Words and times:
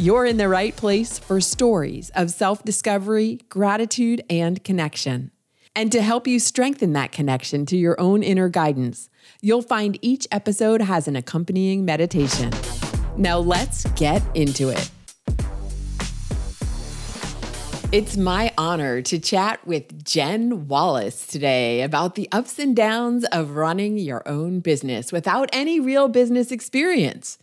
You're 0.00 0.26
in 0.26 0.36
the 0.36 0.48
right 0.48 0.76
place 0.76 1.18
for 1.18 1.40
stories 1.40 2.10
of 2.14 2.30
self 2.30 2.62
discovery, 2.62 3.40
gratitude, 3.48 4.22
and 4.30 4.62
connection. 4.62 5.32
And 5.74 5.90
to 5.90 6.02
help 6.02 6.28
you 6.28 6.38
strengthen 6.38 6.92
that 6.92 7.10
connection 7.10 7.66
to 7.66 7.76
your 7.76 8.00
own 8.00 8.22
inner 8.22 8.48
guidance, 8.48 9.10
you'll 9.40 9.60
find 9.60 9.98
each 10.00 10.28
episode 10.30 10.82
has 10.82 11.08
an 11.08 11.16
accompanying 11.16 11.84
meditation. 11.84 12.52
Now 13.16 13.40
let's 13.40 13.90
get 13.96 14.22
into 14.36 14.68
it. 14.68 14.88
It's 17.90 18.16
my 18.16 18.52
honor 18.56 19.02
to 19.02 19.18
chat 19.18 19.66
with 19.66 20.04
Jen 20.04 20.68
Wallace 20.68 21.26
today 21.26 21.82
about 21.82 22.14
the 22.14 22.28
ups 22.30 22.60
and 22.60 22.76
downs 22.76 23.24
of 23.32 23.56
running 23.56 23.98
your 23.98 24.22
own 24.28 24.60
business 24.60 25.10
without 25.10 25.50
any 25.52 25.80
real 25.80 26.06
business 26.06 26.52
experience 26.52 27.36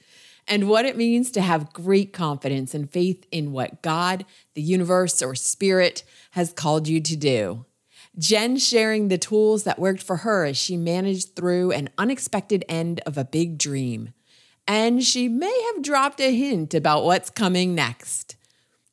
and 0.47 0.69
what 0.69 0.85
it 0.85 0.97
means 0.97 1.31
to 1.31 1.41
have 1.41 1.73
great 1.73 2.13
confidence 2.13 2.73
and 2.73 2.89
faith 2.89 3.25
in 3.31 3.51
what 3.51 3.81
God, 3.81 4.25
the 4.53 4.61
universe, 4.61 5.21
or 5.21 5.35
spirit 5.35 6.03
has 6.31 6.53
called 6.53 6.87
you 6.87 7.01
to 7.01 7.15
do. 7.15 7.65
Jen 8.17 8.57
sharing 8.57 9.07
the 9.07 9.17
tools 9.17 9.63
that 9.63 9.79
worked 9.79 10.01
for 10.01 10.17
her 10.17 10.45
as 10.45 10.55
she 10.55 10.77
managed 10.77 11.35
through 11.35 11.71
an 11.71 11.89
unexpected 11.97 12.63
end 12.69 13.01
of 13.05 13.17
a 13.17 13.25
big 13.25 13.57
dream. 13.57 14.13
And 14.67 15.03
she 15.03 15.27
may 15.27 15.71
have 15.73 15.83
dropped 15.83 16.19
a 16.21 16.35
hint 16.35 16.73
about 16.73 17.03
what's 17.03 17.29
coming 17.29 17.75
next. 17.75 18.35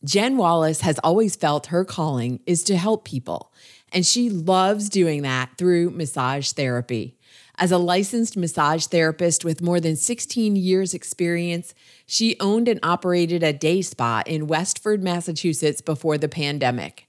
Jen 0.05 0.37
Wallace 0.37 0.81
has 0.81 0.99
always 1.05 1.37
felt 1.37 1.67
her 1.67 1.85
calling 1.85 2.41
is 2.47 2.65
to 2.65 2.77
help 2.77 3.05
people, 3.05 3.53
and 3.93 4.05
she 4.05 4.29
loves 4.29 4.89
doing 4.89 5.23
that 5.23 5.57
through 5.57 5.91
massage 5.91 6.51
therapy. 6.51 7.17
As 7.59 7.71
a 7.71 7.79
licensed 7.79 8.37
massage 8.37 8.87
therapist 8.87 9.45
with 9.45 9.61
more 9.61 9.79
than 9.79 9.95
16 9.95 10.57
years' 10.57 10.95
experience, 10.95 11.75
she 12.07 12.37
owned 12.41 12.67
and 12.67 12.81
operated 12.83 13.43
a 13.43 13.53
day 13.53 13.83
spa 13.83 14.23
in 14.27 14.47
Westford, 14.47 15.03
Massachusetts 15.03 15.81
before 15.81 16.17
the 16.17 16.29
pandemic. 16.29 17.09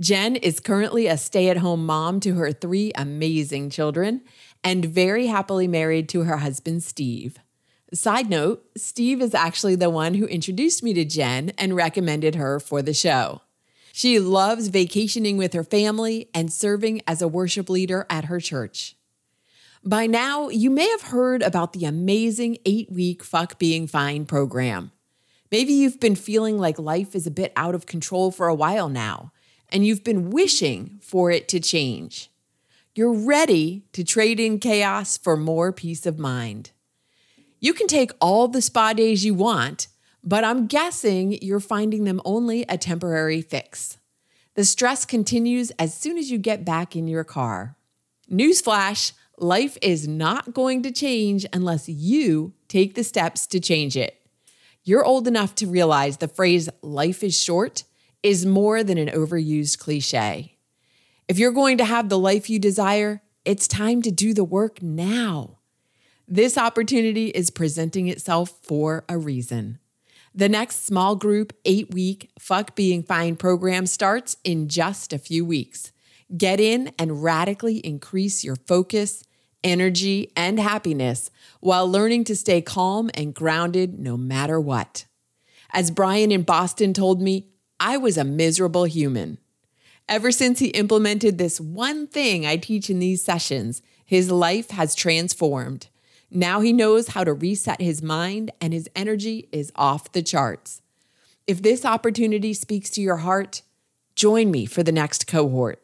Jen 0.00 0.34
is 0.36 0.58
currently 0.58 1.06
a 1.06 1.16
stay 1.16 1.48
at 1.48 1.58
home 1.58 1.86
mom 1.86 2.18
to 2.20 2.34
her 2.34 2.50
three 2.50 2.92
amazing 2.96 3.70
children 3.70 4.22
and 4.64 4.84
very 4.84 5.26
happily 5.26 5.68
married 5.68 6.08
to 6.08 6.22
her 6.22 6.38
husband, 6.38 6.82
Steve. 6.82 7.38
Side 7.92 8.28
note 8.28 8.64
Steve 8.76 9.22
is 9.22 9.34
actually 9.34 9.76
the 9.76 9.90
one 9.90 10.14
who 10.14 10.26
introduced 10.26 10.82
me 10.82 10.94
to 10.94 11.04
Jen 11.04 11.52
and 11.58 11.76
recommended 11.76 12.34
her 12.34 12.58
for 12.58 12.82
the 12.82 12.94
show. 12.94 13.42
She 13.92 14.18
loves 14.18 14.66
vacationing 14.66 15.36
with 15.36 15.52
her 15.52 15.62
family 15.62 16.28
and 16.34 16.52
serving 16.52 17.02
as 17.06 17.22
a 17.22 17.28
worship 17.28 17.70
leader 17.70 18.04
at 18.10 18.24
her 18.24 18.40
church. 18.40 18.93
By 19.86 20.06
now, 20.06 20.48
you 20.48 20.70
may 20.70 20.88
have 20.88 21.02
heard 21.02 21.42
about 21.42 21.74
the 21.74 21.84
amazing 21.84 22.56
eight 22.64 22.90
week 22.90 23.22
Fuck 23.22 23.58
Being 23.58 23.86
Fine 23.86 24.24
program. 24.24 24.92
Maybe 25.52 25.74
you've 25.74 26.00
been 26.00 26.16
feeling 26.16 26.56
like 26.56 26.78
life 26.78 27.14
is 27.14 27.26
a 27.26 27.30
bit 27.30 27.52
out 27.54 27.74
of 27.74 27.84
control 27.84 28.30
for 28.30 28.48
a 28.48 28.54
while 28.54 28.88
now, 28.88 29.32
and 29.68 29.84
you've 29.84 30.02
been 30.02 30.30
wishing 30.30 30.98
for 31.02 31.30
it 31.30 31.48
to 31.48 31.60
change. 31.60 32.30
You're 32.94 33.12
ready 33.12 33.84
to 33.92 34.04
trade 34.04 34.40
in 34.40 34.58
chaos 34.58 35.18
for 35.18 35.36
more 35.36 35.70
peace 35.70 36.06
of 36.06 36.18
mind. 36.18 36.70
You 37.60 37.74
can 37.74 37.86
take 37.86 38.12
all 38.22 38.48
the 38.48 38.62
spa 38.62 38.94
days 38.94 39.22
you 39.22 39.34
want, 39.34 39.88
but 40.22 40.44
I'm 40.44 40.66
guessing 40.66 41.32
you're 41.42 41.60
finding 41.60 42.04
them 42.04 42.22
only 42.24 42.62
a 42.70 42.78
temporary 42.78 43.42
fix. 43.42 43.98
The 44.54 44.64
stress 44.64 45.04
continues 45.04 45.72
as 45.72 45.92
soon 45.92 46.16
as 46.16 46.30
you 46.30 46.38
get 46.38 46.64
back 46.64 46.96
in 46.96 47.06
your 47.06 47.24
car. 47.24 47.76
Newsflash 48.30 49.12
Life 49.38 49.76
is 49.82 50.06
not 50.06 50.54
going 50.54 50.82
to 50.82 50.92
change 50.92 51.44
unless 51.52 51.88
you 51.88 52.52
take 52.68 52.94
the 52.94 53.04
steps 53.04 53.46
to 53.48 53.60
change 53.60 53.96
it. 53.96 54.20
You're 54.84 55.04
old 55.04 55.26
enough 55.26 55.54
to 55.56 55.66
realize 55.66 56.18
the 56.18 56.28
phrase 56.28 56.68
life 56.82 57.24
is 57.24 57.38
short 57.38 57.84
is 58.22 58.46
more 58.46 58.84
than 58.84 58.98
an 58.98 59.08
overused 59.08 59.78
cliche. 59.78 60.56
If 61.26 61.38
you're 61.38 61.52
going 61.52 61.78
to 61.78 61.84
have 61.84 62.08
the 62.08 62.18
life 62.18 62.48
you 62.48 62.58
desire, 62.58 63.22
it's 63.44 63.66
time 63.66 64.02
to 64.02 64.10
do 64.10 64.34
the 64.34 64.44
work 64.44 64.82
now. 64.82 65.58
This 66.28 66.56
opportunity 66.56 67.28
is 67.28 67.50
presenting 67.50 68.08
itself 68.08 68.50
for 68.62 69.04
a 69.08 69.18
reason. 69.18 69.78
The 70.34 70.48
next 70.48 70.86
small 70.86 71.16
group, 71.16 71.52
eight 71.64 71.92
week 71.92 72.30
Fuck 72.38 72.74
Being 72.74 73.02
Fine 73.02 73.36
program 73.36 73.86
starts 73.86 74.36
in 74.42 74.68
just 74.68 75.12
a 75.12 75.18
few 75.18 75.44
weeks. 75.44 75.92
Get 76.36 76.60
in 76.60 76.92
and 76.98 77.22
radically 77.22 77.78
increase 77.78 78.44
your 78.44 78.56
focus, 78.56 79.24
energy, 79.62 80.32
and 80.36 80.58
happiness 80.58 81.30
while 81.60 81.90
learning 81.90 82.24
to 82.24 82.36
stay 82.36 82.60
calm 82.62 83.10
and 83.14 83.34
grounded 83.34 83.98
no 83.98 84.16
matter 84.16 84.60
what. 84.60 85.06
As 85.72 85.90
Brian 85.90 86.30
in 86.30 86.42
Boston 86.42 86.92
told 86.92 87.20
me, 87.20 87.48
I 87.80 87.96
was 87.96 88.16
a 88.16 88.24
miserable 88.24 88.84
human. 88.84 89.38
Ever 90.08 90.30
since 90.30 90.58
he 90.58 90.68
implemented 90.68 91.38
this 91.38 91.60
one 91.60 92.06
thing 92.06 92.46
I 92.46 92.56
teach 92.56 92.90
in 92.90 92.98
these 92.98 93.24
sessions, 93.24 93.82
his 94.04 94.30
life 94.30 94.70
has 94.70 94.94
transformed. 94.94 95.88
Now 96.30 96.60
he 96.60 96.72
knows 96.72 97.08
how 97.08 97.24
to 97.24 97.32
reset 97.32 97.80
his 97.80 98.02
mind 98.02 98.50
and 98.60 98.72
his 98.72 98.88
energy 98.94 99.48
is 99.52 99.72
off 99.76 100.12
the 100.12 100.22
charts. 100.22 100.82
If 101.46 101.62
this 101.62 101.84
opportunity 101.84 102.54
speaks 102.54 102.90
to 102.90 103.00
your 103.00 103.18
heart, 103.18 103.62
join 104.14 104.50
me 104.50 104.66
for 104.66 104.82
the 104.82 104.92
next 104.92 105.26
cohort. 105.26 105.83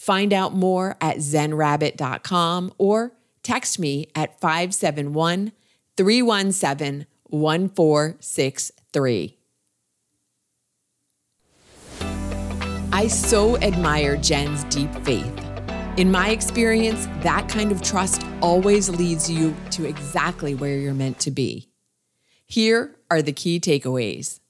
Find 0.00 0.32
out 0.32 0.54
more 0.54 0.96
at 1.02 1.18
zenrabbit.com 1.18 2.72
or 2.78 3.12
text 3.42 3.78
me 3.78 4.08
at 4.14 4.40
571 4.40 5.52
317 5.98 7.04
1463. 7.24 9.36
I 12.90 13.06
so 13.08 13.58
admire 13.58 14.16
Jen's 14.16 14.64
deep 14.64 14.90
faith. 15.04 15.38
In 15.98 16.10
my 16.10 16.30
experience, 16.30 17.04
that 17.22 17.50
kind 17.50 17.70
of 17.70 17.82
trust 17.82 18.22
always 18.40 18.88
leads 18.88 19.30
you 19.30 19.54
to 19.72 19.84
exactly 19.84 20.54
where 20.54 20.78
you're 20.78 20.94
meant 20.94 21.18
to 21.18 21.30
be. 21.30 21.68
Here 22.46 22.96
are 23.10 23.20
the 23.20 23.34
key 23.34 23.60
takeaways. 23.60 24.40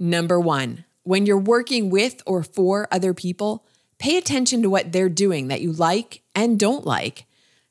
Number 0.00 0.40
one, 0.40 0.84
when 1.04 1.26
you're 1.26 1.38
working 1.38 1.90
with 1.90 2.22
or 2.26 2.42
for 2.42 2.88
other 2.90 3.14
people, 3.14 3.64
Pay 4.04 4.18
attention 4.18 4.60
to 4.60 4.68
what 4.68 4.92
they're 4.92 5.08
doing 5.08 5.48
that 5.48 5.62
you 5.62 5.72
like 5.72 6.20
and 6.34 6.60
don't 6.60 6.84
like 6.84 7.24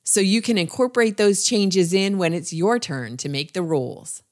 so 0.04 0.20
you 0.20 0.42
can 0.42 0.58
incorporate 0.58 1.16
those 1.16 1.44
changes 1.44 1.94
in 1.94 2.18
when 2.18 2.34
it's 2.34 2.52
your 2.52 2.80
turn 2.80 3.18
to 3.18 3.30
make 3.30 3.54
the 3.54 3.62
rules. 3.62 4.24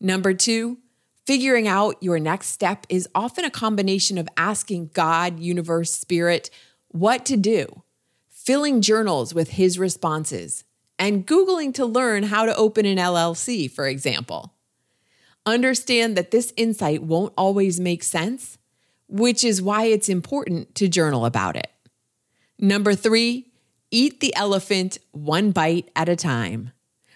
Number 0.00 0.32
two, 0.32 0.78
figuring 1.26 1.68
out 1.68 2.02
your 2.02 2.18
next 2.18 2.46
step 2.46 2.86
is 2.88 3.06
often 3.14 3.44
a 3.44 3.50
combination 3.50 4.16
of 4.16 4.30
asking 4.38 4.92
God, 4.94 5.38
universe, 5.38 5.90
spirit 5.90 6.48
what 6.88 7.26
to 7.26 7.36
do, 7.36 7.82
filling 8.30 8.80
journals 8.80 9.34
with 9.34 9.50
his 9.50 9.78
responses, 9.78 10.64
and 10.98 11.26
Googling 11.26 11.74
to 11.74 11.84
learn 11.84 12.22
how 12.22 12.46
to 12.46 12.56
open 12.56 12.86
an 12.86 12.96
LLC, 12.96 13.70
for 13.70 13.86
example. 13.86 14.54
Understand 15.44 16.16
that 16.16 16.30
this 16.30 16.54
insight 16.56 17.02
won't 17.02 17.34
always 17.36 17.78
make 17.78 18.02
sense 18.02 18.56
which 19.08 19.44
is 19.44 19.62
why 19.62 19.84
it's 19.84 20.08
important 20.08 20.74
to 20.74 20.88
journal 20.88 21.24
about 21.24 21.56
it. 21.56 21.70
Number 22.58 22.94
three, 22.94 23.46
eat 23.90 24.20
the 24.20 24.34
elephant 24.34 24.98
one 25.12 25.50
bite 25.50 25.90
at 25.94 26.08
a 26.08 26.16
time. 26.16 26.72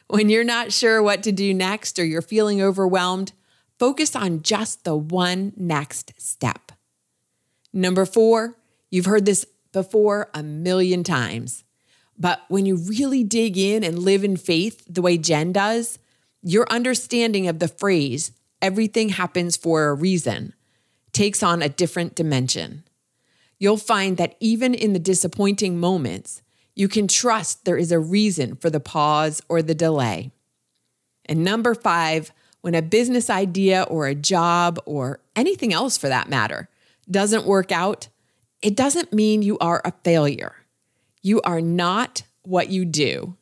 When 0.08 0.28
you're 0.28 0.44
not 0.44 0.72
sure 0.72 1.02
what 1.02 1.22
to 1.22 1.32
do 1.32 1.54
next 1.54 1.98
or 1.98 2.04
you're 2.04 2.22
feeling 2.22 2.60
overwhelmed, 2.60 3.32
focus 3.78 4.14
on 4.16 4.42
just 4.42 4.84
the 4.84 4.96
one 4.96 5.52
next 5.56 6.12
step. 6.18 6.72
Number 7.72 8.04
four, 8.04 8.56
you've 8.90 9.06
heard 9.06 9.24
this 9.24 9.46
before 9.72 10.28
a 10.34 10.42
million 10.42 11.04
times, 11.04 11.64
but 12.18 12.42
when 12.48 12.66
you 12.66 12.76
really 12.76 13.24
dig 13.24 13.56
in 13.56 13.84
and 13.84 14.00
live 14.00 14.24
in 14.24 14.36
faith 14.36 14.84
the 14.88 15.00
way 15.00 15.16
Jen 15.16 15.52
does, 15.52 15.98
your 16.42 16.66
understanding 16.70 17.46
of 17.46 17.58
the 17.58 17.68
phrase, 17.68 18.32
everything 18.60 19.10
happens 19.10 19.56
for 19.56 19.88
a 19.88 19.94
reason, 19.94 20.54
takes 21.12 21.42
on 21.42 21.62
a 21.62 21.68
different 21.68 22.14
dimension. 22.14 22.84
You'll 23.58 23.76
find 23.76 24.16
that 24.16 24.36
even 24.40 24.74
in 24.74 24.92
the 24.92 24.98
disappointing 24.98 25.78
moments, 25.78 26.42
you 26.74 26.88
can 26.88 27.08
trust 27.08 27.64
there 27.64 27.76
is 27.76 27.92
a 27.92 27.98
reason 27.98 28.56
for 28.56 28.70
the 28.70 28.80
pause 28.80 29.42
or 29.48 29.60
the 29.60 29.74
delay. 29.74 30.30
And 31.26 31.44
number 31.44 31.74
five, 31.74 32.32
when 32.62 32.74
a 32.74 32.82
business 32.82 33.28
idea 33.28 33.82
or 33.82 34.06
a 34.06 34.14
job 34.14 34.78
or 34.86 35.20
anything 35.36 35.72
else 35.72 35.98
for 35.98 36.08
that 36.08 36.28
matter 36.28 36.68
doesn't 37.10 37.46
work 37.46 37.70
out, 37.70 38.08
it 38.62 38.76
doesn't 38.76 39.12
mean 39.12 39.42
you 39.42 39.58
are 39.58 39.82
a 39.84 39.92
failure. 40.04 40.54
You 41.22 41.40
are 41.42 41.60
not 41.60 42.22
what 42.42 42.70
you 42.70 42.84
do. 42.84 43.36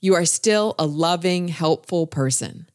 You 0.00 0.14
are 0.14 0.24
still 0.24 0.74
a 0.78 0.86
loving, 0.86 1.48
helpful 1.48 2.06
person. 2.08 2.68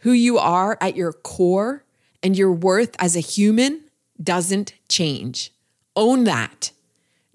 Who 0.00 0.12
you 0.12 0.36
are 0.38 0.76
at 0.80 0.96
your 0.96 1.12
core 1.12 1.85
and 2.22 2.36
your 2.36 2.52
worth 2.52 2.94
as 2.98 3.16
a 3.16 3.20
human 3.20 3.82
doesn't 4.22 4.74
change. 4.88 5.52
Own 5.94 6.24
that. 6.24 6.72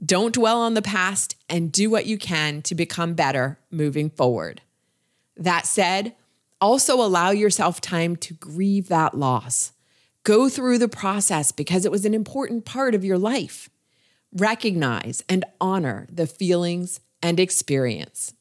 Don't 0.04 0.34
dwell 0.34 0.60
on 0.60 0.74
the 0.74 0.82
past 0.82 1.36
and 1.48 1.72
do 1.72 1.90
what 1.90 2.06
you 2.06 2.18
can 2.18 2.62
to 2.64 2.76
become 2.76 3.14
better 3.14 3.60
moving 3.70 4.10
forward. 4.10 4.62
That 5.38 5.66
said, 5.66 6.16
also 6.60 6.96
allow 6.96 7.32
yourself 7.32 7.82
time 7.82 8.16
to 8.18 8.34
grieve 8.34 8.88
that 8.88 9.16
loss. 9.16 9.74
Go 10.24 10.50
through 10.50 10.78
the 10.78 10.88
process 10.88 11.52
because 11.52 11.86
it 11.86 11.92
was 11.92 12.06
an 12.06 12.14
important 12.14 12.66
part 12.66 12.94
of 12.94 13.04
your 13.04 13.18
life. 13.18 13.70
Recognize 14.34 15.24
and 15.28 15.44
honor 15.60 16.08
the 16.12 16.28
feelings 16.28 17.00
and 17.22 17.40
experience. 17.40 18.34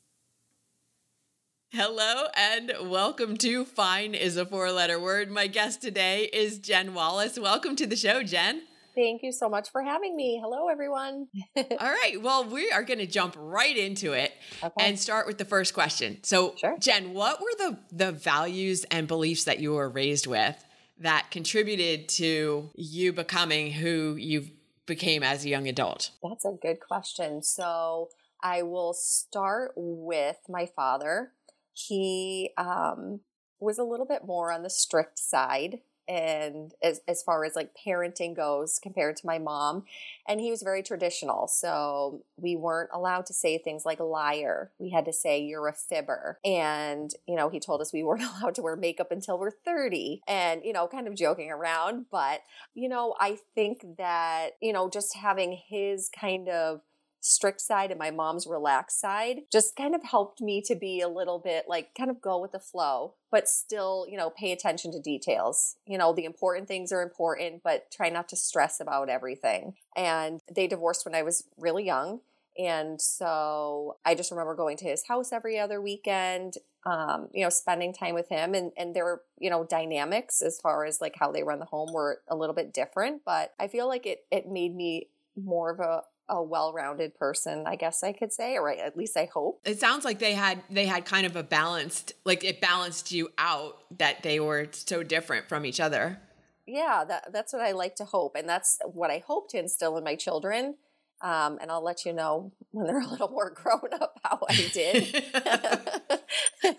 Hello 1.73 2.25
and 2.35 2.73
welcome 2.91 3.37
to 3.37 3.65
Fine 3.65 4.15
is 4.15 4.37
a 4.37 4.45
Four 4.45 4.73
Letter 4.73 4.99
Word. 4.99 5.31
My 5.31 5.47
guest 5.47 5.81
today 5.81 6.25
is 6.25 6.59
Jen 6.59 6.95
Wallace. 6.95 7.39
Welcome 7.39 7.77
to 7.77 7.87
the 7.87 7.95
show, 7.95 8.25
Jen. 8.25 8.63
Thank 8.97 9.23
you 9.23 9.31
so 9.31 9.49
much 9.49 9.71
for 9.71 9.81
having 9.81 10.17
me. 10.17 10.41
Hello, 10.43 10.67
everyone. 10.67 11.29
All 11.57 11.65
right. 11.79 12.21
Well, 12.21 12.45
we 12.45 12.73
are 12.73 12.83
going 12.83 12.99
to 12.99 13.07
jump 13.07 13.37
right 13.39 13.77
into 13.77 14.15
it 14.15 14.33
okay. 14.65 14.75
and 14.81 14.99
start 14.99 15.29
with 15.29 15.39
the 15.39 15.45
first 15.45 15.73
question. 15.73 16.19
So, 16.25 16.57
sure. 16.57 16.77
Jen, 16.81 17.15
what 17.15 17.41
were 17.41 17.55
the, 17.57 17.79
the 17.93 18.11
values 18.11 18.85
and 18.91 19.07
beliefs 19.07 19.45
that 19.45 19.61
you 19.61 19.75
were 19.75 19.89
raised 19.89 20.27
with 20.27 20.57
that 20.99 21.31
contributed 21.31 22.09
to 22.09 22.69
you 22.75 23.13
becoming 23.13 23.71
who 23.71 24.17
you 24.17 24.49
became 24.87 25.23
as 25.23 25.45
a 25.45 25.49
young 25.49 25.69
adult? 25.69 26.11
That's 26.21 26.45
a 26.45 26.57
good 26.61 26.81
question. 26.81 27.45
So, 27.45 28.09
I 28.43 28.63
will 28.63 28.95
start 28.95 29.73
with 29.77 30.37
my 30.49 30.67
father 30.75 31.33
he 31.73 32.51
um, 32.57 33.21
was 33.61 33.79
a 33.79 33.85
little 33.85 34.07
bit 34.07 34.25
more 34.25 34.53
on 34.53 34.63
the 34.63 34.71
strict 34.71 35.19
side 35.19 35.81
and 36.11 36.75
as, 36.83 37.01
as 37.07 37.23
far 37.23 37.45
as 37.45 37.55
like 37.55 37.71
parenting 37.87 38.35
goes 38.35 38.81
compared 38.83 39.17
to 39.17 39.27
my 39.27 39.39
mom 39.39 39.85
and 40.27 40.41
he 40.41 40.51
was 40.51 40.61
very 40.63 40.83
traditional 40.83 41.47
so 41.47 42.25
we 42.37 42.57
weren't 42.57 42.91
allowed 42.93 43.27
to 43.27 43.33
say 43.33 43.59
things 43.59 43.85
like 43.87 44.01
liar. 44.01 44.73
We 44.79 44.91
had 44.91 45.05
to 45.05 45.13
say 45.13 45.41
you're 45.41 45.69
a 45.69 45.73
fibber. 45.73 46.39
And 46.45 47.15
you 47.29 47.37
know 47.37 47.49
he 47.49 47.61
told 47.61 47.81
us 47.81 47.93
we 47.93 48.03
weren't 48.03 48.23
allowed 48.23 48.57
to 48.57 48.63
wear 48.63 48.77
makeup 48.77 49.13
until 49.13 49.39
we're 49.39 49.53
30 49.53 50.23
and 50.27 50.63
you 50.65 50.73
know 50.73 50.89
kind 50.89 51.07
of 51.07 51.15
joking 51.15 51.51
around 51.51 52.07
but 52.11 52.41
you 52.75 52.89
know 52.89 53.15
i 53.21 53.39
think 53.55 53.85
that 53.99 54.51
you 54.61 54.73
know 54.73 54.89
just 54.89 55.17
having 55.17 55.57
his 55.69 56.11
kind 56.19 56.49
of 56.49 56.81
strict 57.21 57.61
side 57.61 57.91
and 57.91 57.99
my 57.99 58.11
mom's 58.11 58.47
relaxed 58.47 59.01
side 59.01 59.43
just 59.53 59.77
kind 59.77 59.95
of 59.95 60.03
helped 60.03 60.41
me 60.41 60.63
to 60.63 60.75
be 60.75 61.01
a 61.01 61.09
little 61.09 61.39
bit 61.39 61.67
like 61.69 61.95
kind 61.95 62.11
of 62.11 62.21
go 62.21 62.41
with 62.41 62.53
the 62.53 62.59
flow, 62.59 63.15
but 63.31 63.49
still, 63.49 64.07
you 64.09 64.17
know, 64.17 64.31
pay 64.31 64.53
attention 64.53 64.91
to 64.93 65.01
details. 65.01 65.77
You 65.87 65.99
know, 65.99 66.13
the 66.13 66.25
important 66.25 66.67
things 66.67 66.93
are 66.93 67.03
important, 67.03 67.63
but 67.63 67.91
try 67.91 68.09
not 68.09 68.29
to 68.31 68.37
stress 68.37 68.81
about 68.81 69.09
everything. 69.09 69.75
And 69.97 70.41
they 70.53 70.67
divorced 70.67 71.05
when 71.05 71.15
I 71.15 71.23
was 71.23 71.45
really 71.59 71.85
young. 71.85 72.21
And 72.59 73.01
so 73.01 73.97
I 74.05 74.15
just 74.15 74.31
remember 74.31 74.55
going 74.55 74.77
to 74.79 74.85
his 74.85 75.07
house 75.07 75.33
every 75.33 75.59
other 75.59 75.81
weekend, 75.81 76.55
um, 76.85 77.29
you 77.33 77.45
know, 77.45 77.51
spending 77.51 77.93
time 77.93 78.15
with 78.15 78.29
him. 78.29 78.55
And, 78.55 78.73
and 78.77 78.95
were, 78.95 79.23
you 79.39 79.51
know, 79.51 79.65
dynamics 79.65 80.43
as 80.43 80.59
far 80.61 80.85
as 80.85 81.01
like 81.01 81.15
how 81.19 81.33
they 81.33 81.43
run 81.43 81.59
the 81.59 81.65
home 81.67 81.93
were 81.93 82.21
a 82.29 82.37
little 82.37 82.55
bit 82.55 82.75
different. 82.75 83.23
But 83.25 83.55
I 83.61 83.69
feel 83.69 83.89
like 83.89 84.07
it, 84.07 84.25
it 84.31 84.49
made 84.49 84.75
me 84.75 85.09
more 85.37 85.71
of 85.71 85.81
a, 85.81 86.03
a 86.31 86.43
well-rounded 86.43 87.15
person 87.17 87.65
i 87.67 87.77
guess 87.77 88.03
i 88.03 88.13
could 88.13 88.33
say 88.33 88.57
or 88.57 88.71
at 88.71 88.97
least 88.97 89.17
i 89.17 89.29
hope 89.33 89.61
it 89.65 89.79
sounds 89.79 90.05
like 90.05 90.19
they 90.19 90.33
had 90.33 90.63
they 90.71 90.87
had 90.87 91.05
kind 91.05 91.27
of 91.27 91.37
a 91.37 91.43
balanced 91.43 92.13
like 92.25 92.45
it 92.45 92.61
balanced 92.61 93.13
you 93.13 93.29
out 93.37 93.83
that 93.99 94.23
they 94.23 94.41
were 94.41 94.67
so 94.73 95.03
different 95.03 95.49
from 95.49 95.67
each 95.67 95.81
other 95.81 96.19
yeah 96.67 97.05
that, 97.07 97.33
that's 97.33 97.53
what 97.53 97.63
i 97.63 97.73
like 97.73 97.95
to 97.95 98.05
hope 98.05 98.35
and 98.37 98.49
that's 98.49 98.79
what 98.85 99.11
i 99.11 99.23
hope 99.27 99.51
to 99.51 99.59
instill 99.59 99.97
in 99.97 100.05
my 100.05 100.15
children 100.15 100.77
um, 101.23 101.59
and 101.61 101.71
I'll 101.71 101.85
let 101.85 102.07
you 102.07 102.13
know 102.13 102.53
when 102.71 102.87
they're 102.87 103.01
a 103.01 103.07
little 103.07 103.29
more 103.29 103.51
grown 103.55 103.93
up 103.93 104.19
how 104.25 104.41
I 104.49 104.71
did. 104.73 105.25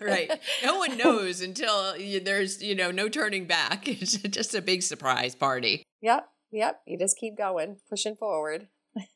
right. 0.00 0.30
No 0.64 0.78
one 0.78 0.96
knows 0.96 1.40
until 1.40 1.96
you, 1.96 2.20
there's, 2.20 2.62
you 2.62 2.74
know, 2.74 2.90
no 2.90 3.08
turning 3.08 3.46
back. 3.46 3.88
It's 4.02 4.16
just 4.16 4.54
a 4.54 4.62
big 4.62 4.82
surprise 4.82 5.34
party. 5.34 5.84
Yep. 6.00 6.26
Yep. 6.50 6.80
You 6.86 6.98
just 6.98 7.16
keep 7.16 7.36
going, 7.36 7.76
pushing 7.88 8.16
forward. 8.16 8.66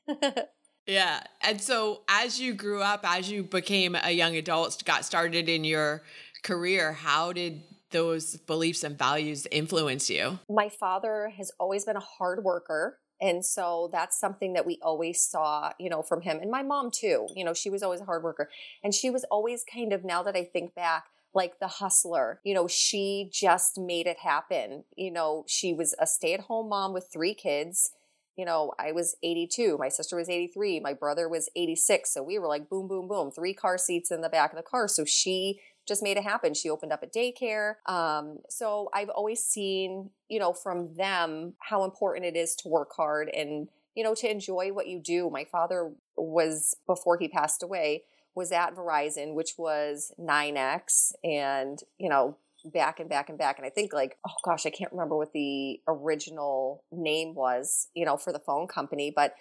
yeah. 0.86 1.22
And 1.42 1.60
so 1.60 2.02
as 2.08 2.40
you 2.40 2.54
grew 2.54 2.82
up, 2.82 3.00
as 3.04 3.30
you 3.30 3.42
became 3.42 3.96
a 4.02 4.10
young 4.10 4.36
adult, 4.36 4.82
got 4.84 5.04
started 5.04 5.48
in 5.48 5.64
your 5.64 6.02
career, 6.42 6.92
how 6.92 7.32
did 7.32 7.62
those 7.90 8.36
beliefs 8.36 8.82
and 8.84 8.98
values 8.98 9.46
influence 9.50 10.10
you? 10.10 10.38
My 10.48 10.68
father 10.68 11.32
has 11.36 11.50
always 11.58 11.84
been 11.84 11.96
a 11.96 12.00
hard 12.00 12.44
worker. 12.44 12.98
And 13.20 13.42
so 13.44 13.88
that's 13.92 14.20
something 14.20 14.52
that 14.52 14.66
we 14.66 14.78
always 14.82 15.22
saw, 15.22 15.72
you 15.78 15.88
know, 15.88 16.02
from 16.02 16.20
him. 16.20 16.38
And 16.40 16.50
my 16.50 16.62
mom 16.62 16.90
too, 16.90 17.26
you 17.34 17.44
know, 17.44 17.54
she 17.54 17.70
was 17.70 17.82
always 17.82 18.02
a 18.02 18.04
hard 18.04 18.22
worker. 18.22 18.50
And 18.84 18.94
she 18.94 19.08
was 19.08 19.24
always 19.30 19.64
kind 19.64 19.94
of, 19.94 20.04
now 20.04 20.22
that 20.22 20.36
I 20.36 20.44
think 20.44 20.74
back, 20.74 21.04
like 21.36 21.60
the 21.60 21.68
hustler. 21.68 22.40
You 22.42 22.54
know, 22.54 22.66
she 22.66 23.30
just 23.32 23.78
made 23.78 24.06
it 24.06 24.18
happen. 24.18 24.84
You 24.96 25.12
know, 25.12 25.44
she 25.46 25.72
was 25.72 25.94
a 26.00 26.06
stay 26.06 26.34
at 26.34 26.40
home 26.40 26.68
mom 26.68 26.92
with 26.92 27.08
three 27.12 27.34
kids 27.34 27.92
you 28.36 28.44
know, 28.44 28.72
I 28.78 28.92
was 28.92 29.16
82, 29.22 29.78
my 29.78 29.88
sister 29.88 30.16
was 30.16 30.28
83, 30.28 30.80
my 30.80 30.92
brother 30.92 31.28
was 31.28 31.48
86. 31.56 32.12
So 32.12 32.22
we 32.22 32.38
were 32.38 32.46
like 32.46 32.68
boom, 32.68 32.86
boom, 32.86 33.08
boom, 33.08 33.30
three 33.30 33.54
car 33.54 33.78
seats 33.78 34.10
in 34.10 34.20
the 34.20 34.28
back 34.28 34.52
of 34.52 34.56
the 34.56 34.62
car. 34.62 34.88
So 34.88 35.04
she 35.04 35.60
just 35.86 36.02
made 36.02 36.16
it 36.16 36.24
happen. 36.24 36.52
She 36.52 36.68
opened 36.68 36.92
up 36.92 37.02
a 37.02 37.06
daycare. 37.06 37.74
Um, 37.86 38.38
so 38.48 38.90
I've 38.92 39.08
always 39.08 39.42
seen, 39.42 40.10
you 40.28 40.38
know, 40.38 40.52
from 40.52 40.94
them 40.94 41.54
how 41.60 41.84
important 41.84 42.26
it 42.26 42.36
is 42.36 42.54
to 42.56 42.68
work 42.68 42.90
hard 42.96 43.28
and, 43.28 43.68
you 43.94 44.02
know, 44.02 44.14
to 44.16 44.30
enjoy 44.30 44.72
what 44.72 44.88
you 44.88 44.98
do. 44.98 45.30
My 45.30 45.44
father 45.44 45.92
was, 46.16 46.76
before 46.86 47.18
he 47.18 47.28
passed 47.28 47.62
away, 47.62 48.02
was 48.34 48.52
at 48.52 48.76
Verizon, 48.76 49.34
which 49.34 49.54
was 49.56 50.12
NYNEX 50.20 51.12
and, 51.24 51.78
you 51.98 52.08
know, 52.08 52.36
back 52.72 53.00
and 53.00 53.08
back 53.08 53.28
and 53.28 53.38
back. 53.38 53.58
And 53.58 53.66
I 53.66 53.70
think 53.70 53.92
like, 53.92 54.16
oh 54.26 54.34
gosh, 54.44 54.66
I 54.66 54.70
can't 54.70 54.92
remember 54.92 55.16
what 55.16 55.32
the 55.32 55.80
original 55.88 56.84
name 56.92 57.34
was, 57.34 57.88
you 57.94 58.04
know, 58.04 58.16
for 58.16 58.32
the 58.32 58.38
phone 58.38 58.66
company, 58.66 59.12
but 59.14 59.34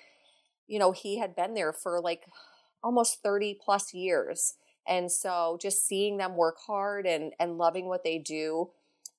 you 0.67 0.79
know, 0.79 0.91
he 0.91 1.19
had 1.19 1.35
been 1.35 1.53
there 1.53 1.73
for 1.73 2.01
like 2.01 2.23
almost 2.83 3.21
30 3.21 3.59
plus 3.63 3.93
years. 3.93 4.55
And 4.87 5.11
so 5.11 5.57
just 5.61 5.87
seeing 5.87 6.17
them 6.17 6.35
work 6.35 6.57
hard 6.65 7.05
and 7.05 7.33
and 7.39 7.57
loving 7.57 7.87
what 7.87 8.03
they 8.03 8.17
do 8.19 8.69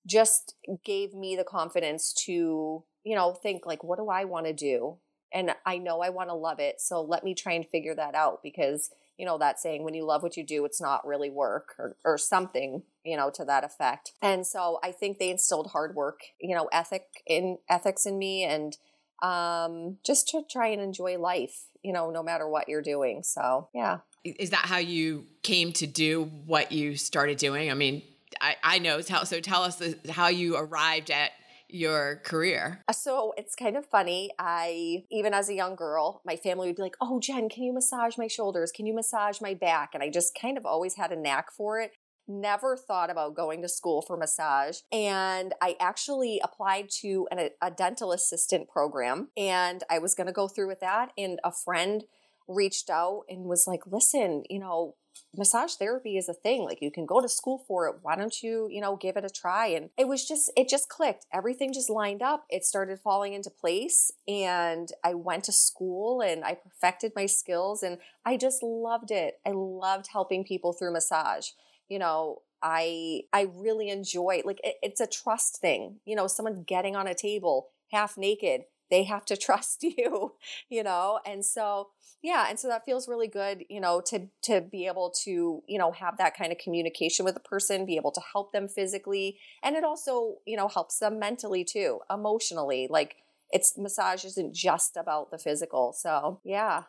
just 0.07 0.55
gave 0.85 1.13
me 1.15 1.35
the 1.35 1.45
confidence 1.45 2.13
to, 2.13 2.85
you 3.05 3.17
know, 3.17 3.33
think 3.33 3.67
like 3.67 3.83
what 3.83 3.99
do 3.99 4.09
I 4.09 4.25
want 4.25 4.47
to 4.47 4.53
do? 4.53 4.99
And 5.33 5.51
I 5.67 5.79
know 5.79 6.01
I 6.01 6.11
want 6.11 6.29
to 6.29 6.35
love 6.35 6.61
it. 6.61 6.81
So 6.81 7.03
let 7.03 7.25
me 7.25 7.35
try 7.35 7.53
and 7.53 7.67
figure 7.67 7.95
that 7.97 8.15
out 8.15 8.43
because 8.43 8.91
you 9.19 9.27
know 9.27 9.39
that 9.39 9.59
saying 9.59 9.85
when 9.85 9.95
you 9.95 10.05
love 10.05 10.23
what 10.23 10.37
you 10.37 10.45
do 10.45 10.65
it's 10.65 10.81
not 10.81 11.07
really 11.07 11.31
work 11.31 11.75
or, 11.79 11.97
or 12.05 12.19
something 12.19 12.83
you 13.05 13.17
know 13.17 13.31
to 13.31 13.45
that 13.45 13.65
effect. 13.65 14.13
And 14.23 14.47
so 14.47 14.79
i 14.83 14.93
think 14.93 15.19
they 15.19 15.31
instilled 15.31 15.71
hard 15.73 15.95
work 15.95 16.21
you 16.41 16.55
know 16.55 16.69
ethic 16.73 17.05
in 17.27 17.59
ethics 17.69 18.07
in 18.07 18.19
me 18.19 18.45
and 18.45 18.77
um 19.23 19.97
just 20.05 20.29
to 20.29 20.43
try 20.51 20.69
and 20.69 20.83
enjoy 20.83 21.19
life 21.19 21.67
you 21.83 21.93
know 21.93 22.11
no 22.11 22.23
matter 22.23 22.49
what 22.49 22.69
you're 22.69 22.83
doing. 22.83 23.23
So 23.23 23.69
yeah. 23.75 23.99
Is 24.25 24.51
that 24.51 24.67
how 24.67 24.79
you 24.79 25.27
came 25.45 25.73
to 25.75 25.87
do 25.87 26.25
what 26.47 26.73
you 26.73 26.97
started 26.97 27.39
doing? 27.39 27.71
I 27.71 27.75
mean 27.75 28.03
i 28.41 28.57
i 28.63 28.79
know 28.79 29.01
so 29.01 29.41
tell 29.41 29.63
us 29.63 29.83
how 30.11 30.29
you 30.29 30.57
arrived 30.57 31.11
at 31.11 31.31
your 31.69 32.21
career? 32.25 32.83
Uh, 32.89 32.93
so 32.93 33.35
it's 33.37 33.55
kind 33.55 33.77
of 33.77 33.87
funny. 33.87 34.31
I, 34.39 35.05
even 35.11 35.35
as 35.35 35.49
a 35.49 35.55
young 35.55 35.77
girl, 35.77 36.23
my 36.25 36.37
family 36.37 36.69
would 36.69 36.77
be 36.77 36.83
like, 36.83 36.97
Oh, 37.01 37.21
Jen, 37.21 37.49
can 37.49 37.65
you 37.65 37.73
massage 37.73 38.17
my 38.17 38.27
shoulders? 38.27 38.73
Can 38.73 38.87
you 38.87 38.95
massage 38.95 39.41
my 39.41 39.55
back? 39.55 39.91
And 39.95 40.03
I 40.03 40.11
just 40.11 40.39
kind 40.41 40.57
of 40.57 40.67
always 40.67 40.97
had 40.97 41.13
a 41.13 41.17
knack 41.17 41.53
for 41.53 41.81
it. 41.81 41.93
Never 42.29 42.77
thought 42.77 43.11
about 43.11 43.37
going 43.37 43.63
to 43.63 43.69
school 43.69 44.03
for 44.03 44.17
massage. 44.17 44.79
And 44.91 45.55
I 45.63 45.77
actually 45.79 46.41
applied 46.43 46.89
to 47.03 47.29
an, 47.31 47.51
a 47.63 47.71
dental 47.71 48.13
assistant 48.13 48.69
program 48.69 49.29
and 49.37 49.85
I 49.89 49.99
was 49.99 50.15
going 50.15 50.27
to 50.27 50.33
go 50.33 50.49
through 50.49 50.69
with 50.69 50.81
that. 50.81 51.13
And 51.17 51.39
a 51.45 51.53
friend 51.53 52.05
reached 52.49 52.91
out 52.91 53.25
and 53.29 53.45
was 53.45 53.67
like, 53.67 53.87
Listen, 53.87 54.43
you 54.49 54.59
know, 54.59 54.95
massage 55.37 55.75
therapy 55.75 56.17
is 56.17 56.29
a 56.29 56.35
thing 56.35 56.63
like 56.63 56.81
you 56.81 56.91
can 56.91 57.07
go 57.07 57.21
to 57.21 57.29
school 57.29 57.63
for 57.67 57.87
it 57.89 57.97
why 58.03 58.17
don't 58.17 58.43
you 58.43 58.69
you 58.71 58.81
know 58.81 58.97
give 58.97 59.17
it 59.17 59.25
a 59.25 59.31
try? 59.31 59.67
And 59.69 59.91
it 59.97 60.09
was 60.09 60.27
just 60.27 60.51
it 60.57 60.69
just 60.69 60.89
clicked. 60.89 61.27
Everything 61.33 61.73
just 61.73 61.91
lined 61.91 62.23
up. 62.23 62.45
It 62.51 62.65
started 62.65 63.01
falling 63.01 63.33
into 63.33 63.51
place 63.51 64.11
and 64.27 64.91
i 65.05 65.15
went 65.15 65.45
to 65.45 65.53
school 65.53 66.21
and 66.21 66.45
i 66.45 66.55
perfected 66.55 67.13
my 67.15 67.27
skills 67.27 67.83
and 67.83 67.99
i 68.25 68.37
just 68.37 68.63
loved 68.63 69.11
it. 69.11 69.41
I 69.47 69.51
loved 69.53 70.09
helping 70.13 70.45
people 70.45 70.73
through 70.73 70.93
massage. 70.93 71.51
You 71.89 71.99
know 71.99 72.43
i 72.63 73.23
i 73.33 73.49
really 73.55 73.91
enjoy 73.91 74.43
like 74.45 74.61
it, 74.65 74.77
it's 74.83 75.01
a 75.01 75.07
trust 75.07 75.61
thing. 75.61 75.97
You 76.05 76.17
know 76.17 76.27
someone 76.27 76.63
getting 76.63 76.97
on 76.97 77.07
a 77.07 77.15
table 77.15 77.69
half 77.93 78.17
naked 78.17 78.63
they 78.91 79.05
have 79.05 79.25
to 79.27 79.37
trust 79.47 79.83
you, 79.83 80.33
you 80.69 80.83
know? 80.83 81.21
And 81.27 81.45
so, 81.45 81.89
yeah, 82.23 82.47
and 82.49 82.59
so 82.59 82.69
that 82.69 82.85
feels 82.85 83.09
really 83.09 83.29
good, 83.29 83.65
you 83.69 83.81
know, 83.81 84.01
to 84.07 84.29
to 84.45 84.61
be 84.61 84.87
able 84.87 85.13
to, 85.25 85.63
you 85.67 85.79
know, 85.79 85.93
have 85.93 86.19
that 86.19 86.37
kind 86.37 86.53
of 86.53 86.59
communication 86.59 87.25
with 87.25 87.37
a 87.37 87.41
person, 87.41 87.87
be 87.87 87.97
able 87.97 88.13
to 88.13 88.21
help 88.33 88.53
them 88.53 88.69
physically, 88.69 89.39
and 89.63 89.77
it 89.77 89.85
also, 89.85 90.37
you 90.47 90.57
know, 90.57 90.69
helps 90.69 90.99
them 90.99 91.19
mentally 91.19 91.65
too, 91.65 92.01
emotionally. 92.11 92.89
Like 92.91 93.17
it's 93.51 93.79
massage 93.79 94.25
isn't 94.25 94.55
just 94.55 94.97
about 94.97 95.31
the 95.31 95.39
physical. 95.39 95.93
So, 95.93 96.41
yeah, 96.45 96.85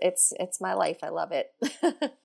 it's 0.00 0.32
it's 0.38 0.60
my 0.60 0.74
life. 0.74 0.98
I 1.02 1.08
love 1.08 1.32
it. 1.32 1.52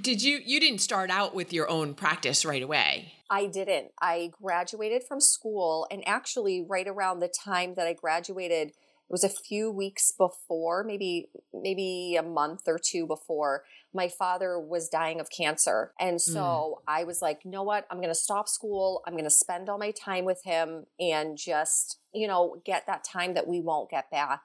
Did 0.00 0.22
you 0.22 0.40
you 0.44 0.60
didn't 0.60 0.80
start 0.80 1.10
out 1.10 1.34
with 1.34 1.52
your 1.52 1.68
own 1.68 1.94
practice 1.94 2.44
right 2.44 2.62
away? 2.62 3.12
I 3.30 3.46
didn't. 3.46 3.92
I 4.00 4.30
graduated 4.40 5.02
from 5.06 5.20
school 5.20 5.86
and 5.90 6.06
actually 6.06 6.64
right 6.66 6.86
around 6.86 7.20
the 7.20 7.28
time 7.28 7.74
that 7.74 7.86
I 7.86 7.92
graduated 7.92 8.72
it 9.08 9.12
was 9.12 9.24
a 9.24 9.30
few 9.30 9.70
weeks 9.70 10.12
before, 10.12 10.84
maybe 10.84 11.30
maybe 11.54 12.16
a 12.18 12.22
month 12.22 12.62
or 12.66 12.78
two 12.78 13.06
before 13.06 13.64
my 13.94 14.06
father 14.06 14.60
was 14.60 14.90
dying 14.90 15.18
of 15.18 15.30
cancer. 15.30 15.92
And 15.98 16.20
so 16.20 16.40
mm. 16.40 16.74
I 16.86 17.04
was 17.04 17.22
like, 17.22 17.40
you 17.42 17.50
know 17.50 17.62
what? 17.62 17.86
I'm 17.90 17.98
going 17.98 18.10
to 18.10 18.14
stop 18.14 18.48
school. 18.48 19.02
I'm 19.06 19.14
going 19.14 19.24
to 19.24 19.30
spend 19.30 19.70
all 19.70 19.78
my 19.78 19.92
time 19.92 20.26
with 20.26 20.42
him 20.44 20.84
and 21.00 21.38
just, 21.38 21.98
you 22.12 22.28
know, 22.28 22.56
get 22.66 22.86
that 22.86 23.02
time 23.02 23.32
that 23.32 23.46
we 23.46 23.62
won't 23.62 23.90
get 23.90 24.10
back. 24.10 24.42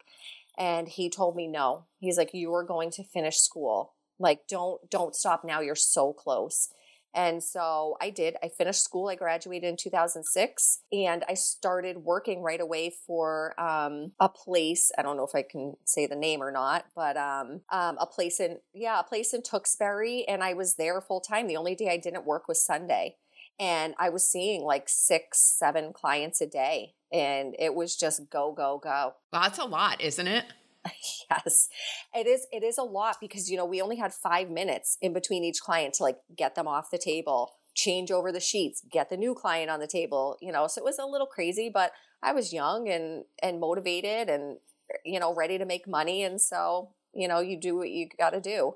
And 0.58 0.88
he 0.88 1.10
told 1.10 1.36
me 1.36 1.46
no. 1.46 1.88
He's 2.00 2.18
like, 2.18 2.34
you 2.34 2.54
are 2.54 2.64
going 2.64 2.90
to 2.92 3.04
finish 3.04 3.40
school 3.40 3.96
like 4.24 4.48
don't 4.48 4.90
don't 4.90 5.16
stop 5.16 5.44
now 5.44 5.62
you're 5.62 5.76
so 5.76 6.14
close 6.14 6.70
and 7.14 7.44
so 7.44 7.96
I 8.02 8.10
did. 8.10 8.38
I 8.42 8.50
finished 8.50 8.84
school. 8.84 9.08
I 9.08 9.16
graduated 9.16 9.70
in 9.70 9.78
2006 9.78 10.80
and 10.92 11.24
I 11.30 11.36
started 11.36 11.98
working 11.98 12.42
right 12.42 12.60
away 12.60 12.92
for 13.06 13.60
um, 13.60 14.14
a 14.20 14.28
place. 14.30 14.92
I 14.98 15.04
don't 15.04 15.18
know 15.18 15.26
if 15.26 15.36
I 15.36 15.44
can 15.44 15.76
say 15.86 16.08
the 16.08 16.16
name 16.16 16.42
or 16.42 16.52
not, 16.52 16.86
but 16.96 17.16
um, 17.16 17.62
um, 17.72 17.98
a 18.00 18.08
place 18.08 18.40
in, 18.40 18.58
yeah, 18.74 19.00
a 19.00 19.04
place 19.04 19.34
in 19.34 19.44
Tewksbury. 19.44 20.26
And 20.28 20.44
I 20.44 20.54
was 20.54 20.76
there 20.76 21.00
full 21.02 21.22
time. 21.22 21.48
The 21.48 21.58
only 21.58 21.76
day 21.76 21.90
I 21.90 21.98
didn't 21.98 22.26
work 22.26 22.48
was 22.48 22.66
Sunday. 22.66 23.18
And 23.60 23.94
I 24.00 24.10
was 24.10 24.28
seeing 24.28 24.64
like 24.64 24.90
six, 24.90 25.40
seven 25.40 25.94
clients 25.94 26.42
a 26.42 26.48
day. 26.48 26.96
And 27.12 27.56
it 27.60 27.76
was 27.76 27.96
just 27.96 28.32
go, 28.32 28.52
go, 28.52 28.80
go. 28.84 29.14
Well, 29.32 29.42
that's 29.44 29.60
a 29.60 29.66
lot, 29.66 30.02
isn't 30.02 30.26
it? 30.26 30.46
yes. 31.30 31.70
It 32.14 32.28
is 32.28 32.48
it 32.52 32.64
is 32.64 32.78
a 32.78 32.84
lot 32.84 33.18
because 33.22 33.50
you 33.50 33.58
know 33.58 33.66
we 33.66 33.82
only 33.82 33.98
had 33.98 34.14
five 34.14 34.50
minutes 34.50 34.98
in 35.02 35.14
between 35.14 35.44
each 35.44 35.62
client 35.62 35.96
to 35.96 36.04
like 36.04 36.18
get 36.36 36.56
them 36.56 36.68
off 36.68 36.92
the 36.92 36.98
table 36.98 37.54
change 37.76 38.12
over 38.12 38.32
the 38.32 38.40
sheets 38.40 38.84
get 38.92 39.10
the 39.10 39.18
new 39.18 39.34
client 39.34 39.70
on 39.70 39.80
the 39.80 39.88
table 39.88 40.38
you 40.40 40.52
know 40.52 40.68
so 40.68 40.80
it 40.80 40.86
was 40.86 41.00
a 41.00 41.06
little 41.06 41.26
crazy 41.26 41.72
but 41.74 41.92
i 42.22 42.32
was 42.32 42.54
young 42.54 42.88
and 42.88 43.24
and 43.42 43.60
motivated 43.60 44.30
and 44.30 44.58
you 45.04 45.20
know 45.20 45.34
ready 45.34 45.58
to 45.58 45.66
make 45.66 45.88
money 45.88 46.24
and 46.24 46.40
so 46.40 46.90
you 47.14 47.28
know 47.28 47.40
you 47.40 47.60
do 47.60 47.76
what 47.76 47.90
you 47.90 48.08
got 48.18 48.32
to 48.32 48.42
do. 48.42 48.76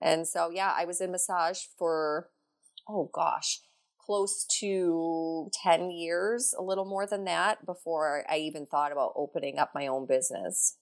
And 0.00 0.26
so 0.28 0.50
yeah 0.50 0.74
i 0.76 0.84
was 0.84 1.00
in 1.00 1.12
massage 1.12 1.60
for 1.78 2.28
oh 2.88 3.08
gosh 3.12 3.60
close 3.98 4.44
to 4.60 5.48
10 5.62 5.90
years 5.90 6.54
a 6.58 6.62
little 6.62 6.84
more 6.84 7.06
than 7.06 7.24
that 7.24 7.64
before 7.64 8.24
i 8.28 8.36
even 8.36 8.66
thought 8.66 8.92
about 8.92 9.12
opening 9.16 9.58
up 9.58 9.70
my 9.74 9.86
own 9.86 10.06
business 10.06 10.76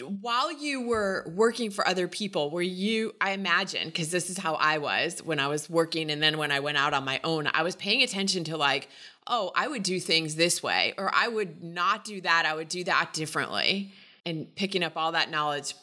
while 0.00 0.52
you 0.52 0.82
were 0.82 1.24
working 1.34 1.70
for 1.70 1.86
other 1.86 2.08
people, 2.08 2.50
were 2.50 2.62
you, 2.62 3.14
I 3.20 3.32
imagine, 3.32 3.88
because 3.88 4.10
this 4.10 4.30
is 4.30 4.38
how 4.38 4.54
I 4.54 4.78
was 4.78 5.22
when 5.22 5.38
I 5.38 5.48
was 5.48 5.70
working 5.70 6.10
and 6.10 6.22
then 6.22 6.38
when 6.38 6.52
I 6.52 6.60
went 6.60 6.78
out 6.78 6.94
on 6.94 7.04
my 7.04 7.20
own, 7.24 7.48
I 7.52 7.62
was 7.62 7.76
paying 7.76 8.02
attention 8.02 8.44
to 8.44 8.56
like, 8.56 8.88
oh, 9.26 9.52
I 9.54 9.68
would 9.68 9.82
do 9.82 10.00
things 10.00 10.34
this 10.34 10.62
way, 10.62 10.94
or 10.98 11.10
I 11.14 11.28
would 11.28 11.62
not 11.62 12.04
do 12.04 12.20
that. 12.22 12.46
I 12.46 12.54
would 12.54 12.68
do 12.68 12.84
that 12.84 13.12
differently 13.12 13.92
and 14.26 14.54
picking 14.56 14.82
up 14.82 14.96
all 14.96 15.12
that 15.12 15.30
knowledge. 15.30 15.74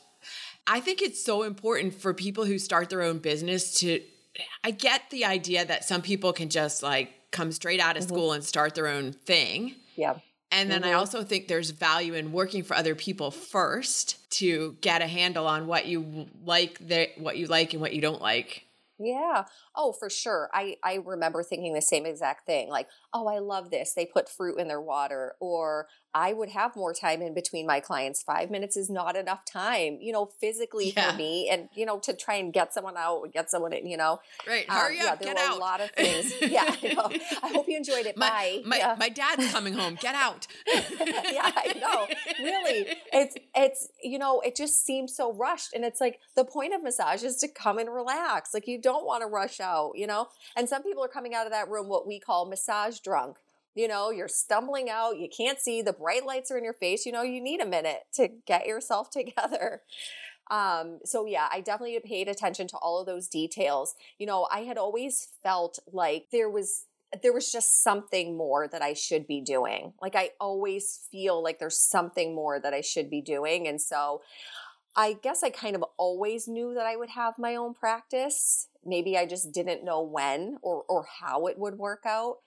I 0.66 0.80
think 0.82 1.02
it's 1.02 1.24
so 1.24 1.44
important 1.44 1.94
for 1.94 2.14
people 2.14 2.46
who 2.46 2.60
start 2.60 2.90
their 2.90 3.02
own 3.02 3.20
business 3.20 3.80
to, 3.80 4.02
I 4.64 4.72
get 4.72 5.10
the 5.10 5.26
idea 5.26 5.66
that 5.66 5.86
some 5.86 6.02
people 6.02 6.34
can 6.34 6.50
just 6.50 6.84
like 6.84 7.14
come 7.32 7.52
straight 7.52 7.80
out 7.80 7.96
of 7.98 8.04
mm-hmm. 8.04 8.14
school 8.14 8.34
and 8.34 8.44
start 8.44 8.76
their 8.76 8.88
own 8.88 9.14
thing. 9.14 9.76
Yeah. 9.96 10.16
And 10.52 10.72
then 10.72 10.82
mm-hmm. 10.82 10.92
I 10.92 10.94
also 10.94 11.24
think 11.24 11.48
there's 11.48 11.72
value 11.72 12.14
in 12.14 12.32
working 12.32 12.64
for 12.64 12.76
other 12.76 12.96
people 12.96 13.32
first 13.32 14.30
to 14.32 14.78
get 14.82 15.02
a 15.02 15.08
handle 15.08 15.46
on 15.46 15.68
what 15.68 15.88
you 15.88 16.28
like, 16.46 16.80
the, 16.80 17.10
what 17.18 17.38
you 17.38 17.48
like 17.48 17.74
and 17.74 17.82
what 17.82 17.94
you 17.94 18.02
don't 18.02 18.22
like. 18.22 18.64
Yeah. 19.00 19.44
Oh, 19.76 19.92
for 19.92 20.10
sure. 20.10 20.50
I 20.54 20.78
I 20.84 20.96
remember 21.06 21.44
thinking 21.44 21.74
the 21.74 21.82
same 21.82 22.06
exact 22.06 22.48
thing. 22.48 22.70
Like, 22.70 22.88
oh, 23.14 23.28
I 23.28 23.40
love 23.40 23.70
this. 23.70 23.94
They 23.94 24.08
put 24.08 24.28
fruit 24.28 24.58
in 24.58 24.68
their 24.68 24.82
water 24.82 25.36
or 25.40 25.88
I 26.14 26.34
would 26.34 26.50
have 26.50 26.76
more 26.76 26.94
time 26.94 27.22
in 27.22 27.34
between 27.34 27.68
my 27.68 27.80
clients. 27.80 28.24
Five 28.24 28.50
minutes 28.50 28.78
is 28.78 28.90
not 28.90 29.16
enough 29.16 29.46
time, 29.46 29.98
you 30.02 30.12
know, 30.12 30.26
physically 30.26 30.94
yeah. 30.96 31.12
for 31.12 31.18
me, 31.18 31.50
and 31.50 31.70
you 31.76 31.86
know, 31.86 32.00
to 32.00 32.14
try 32.14 32.36
and 32.36 32.52
get 32.52 32.74
someone 32.74 32.96
out, 32.98 33.32
get 33.34 33.52
someone 33.52 33.74
in, 33.74 33.86
you 33.86 33.98
know. 33.98 34.20
Right, 34.48 34.70
hurry 34.70 35.00
um, 35.00 35.08
up, 35.08 35.20
yeah, 35.22 35.26
there 35.26 35.34
get 35.36 35.44
were 35.44 35.52
out. 35.52 35.58
a 35.58 35.60
lot 35.60 35.82
of 35.82 35.92
things. 35.92 36.34
yeah, 36.42 36.64
I, 36.68 36.94
know. 36.94 37.10
I 37.44 37.50
hope 37.50 37.68
you 37.68 37.78
enjoyed 37.78 38.06
it. 38.06 38.18
My, 38.18 38.30
Bye. 38.30 38.62
My, 38.66 38.78
yeah. 38.78 38.96
my 38.98 39.10
dad's 39.10 39.52
coming 39.52 39.74
home. 39.74 39.98
Get 40.00 40.16
out. 40.16 40.48
yeah, 40.68 41.52
I 41.56 41.74
know. 41.80 42.08
Really, 42.44 42.88
it's 43.14 43.36
it's 43.56 43.90
you 44.02 44.18
know, 44.18 44.40
it 44.42 44.56
just 44.56 44.86
seems 44.86 45.16
so 45.16 45.34
rushed, 45.34 45.74
and 45.74 45.84
it's 45.84 46.02
like 46.02 46.20
the 46.36 46.46
point 46.46 46.74
of 46.74 46.84
massage 46.84 47.24
is 47.24 47.36
to 47.38 47.48
come 47.48 47.78
and 47.78 47.94
relax. 47.94 48.54
Like 48.54 48.68
you 48.68 48.82
don't 48.82 49.06
want 49.06 49.22
to 49.22 49.28
rush 49.28 49.60
out, 49.60 49.94
you 49.96 50.08
know. 50.08 50.28
And 50.56 50.68
some 50.70 50.84
people 50.84 51.04
are 51.04 51.10
coming 51.10 51.36
out 51.36 51.46
of 51.46 51.52
that 51.52 51.70
room 51.70 51.90
what 51.90 52.08
we 52.08 52.20
call 52.20 52.46
massage 52.46 53.00
drunk 53.00 53.38
you 53.78 53.88
know, 53.88 54.10
you're 54.10 54.28
stumbling 54.28 54.90
out, 54.90 55.20
you 55.20 55.30
can't 55.30 55.60
see, 55.60 55.84
the 55.84 55.94
bright 55.94 56.26
lights 56.26 56.50
are 56.50 56.58
in 56.58 56.64
your 56.64 56.74
face, 56.74 57.06
you 57.06 57.12
know, 57.12 57.22
you 57.22 57.40
need 57.40 57.62
a 57.62 57.66
minute 57.66 58.08
to 58.16 58.28
get 58.48 58.66
yourself 58.66 59.10
together. 59.12 59.84
Um, 60.50 61.00
so 61.06 61.26
yeah, 61.26 61.48
I 61.52 61.62
definitely 61.62 62.00
paid 62.04 62.28
attention 62.28 62.68
to 62.70 62.78
all 62.78 63.00
of 63.00 63.06
those 63.06 63.28
details. 63.28 63.94
You 64.18 64.26
know, 64.26 64.48
I 64.52 64.62
had 64.62 64.78
always 64.78 65.28
felt 65.44 65.80
like 65.92 66.28
there 66.32 66.50
was 66.50 66.86
there 67.24 67.32
was 67.32 67.52
just 67.52 67.84
something 67.84 68.36
more 68.36 68.68
that 68.68 68.82
I 68.82 68.94
should 68.94 69.28
be 69.28 69.40
doing. 69.40 69.94
Like 70.02 70.16
I 70.16 70.32
always 70.42 71.08
feel 71.10 71.42
like 71.42 71.60
there's 71.60 71.80
something 71.80 72.36
more 72.36 72.60
that 72.60 72.74
I 72.74 72.82
should 72.82 73.10
be 73.10 73.22
doing. 73.22 73.68
And 73.68 73.80
so 73.82 74.22
I 74.96 75.14
guess 75.14 75.44
I 75.44 75.50
kind 75.50 75.76
of 75.76 75.86
always 75.98 76.48
knew 76.48 76.74
that 76.74 76.86
I 76.86 76.96
would 76.96 77.10
have 77.10 77.36
my 77.38 77.56
own 77.56 77.74
practice. 77.74 78.68
Maybe 78.86 79.18
I 79.18 79.26
just 79.26 79.52
didn't 79.54 79.86
know 79.86 80.02
when 80.02 80.58
or 80.62 80.84
or 80.90 81.06
how 81.22 81.48
it 81.48 81.58
would 81.58 81.78
work 81.78 82.04
out. 82.06 82.38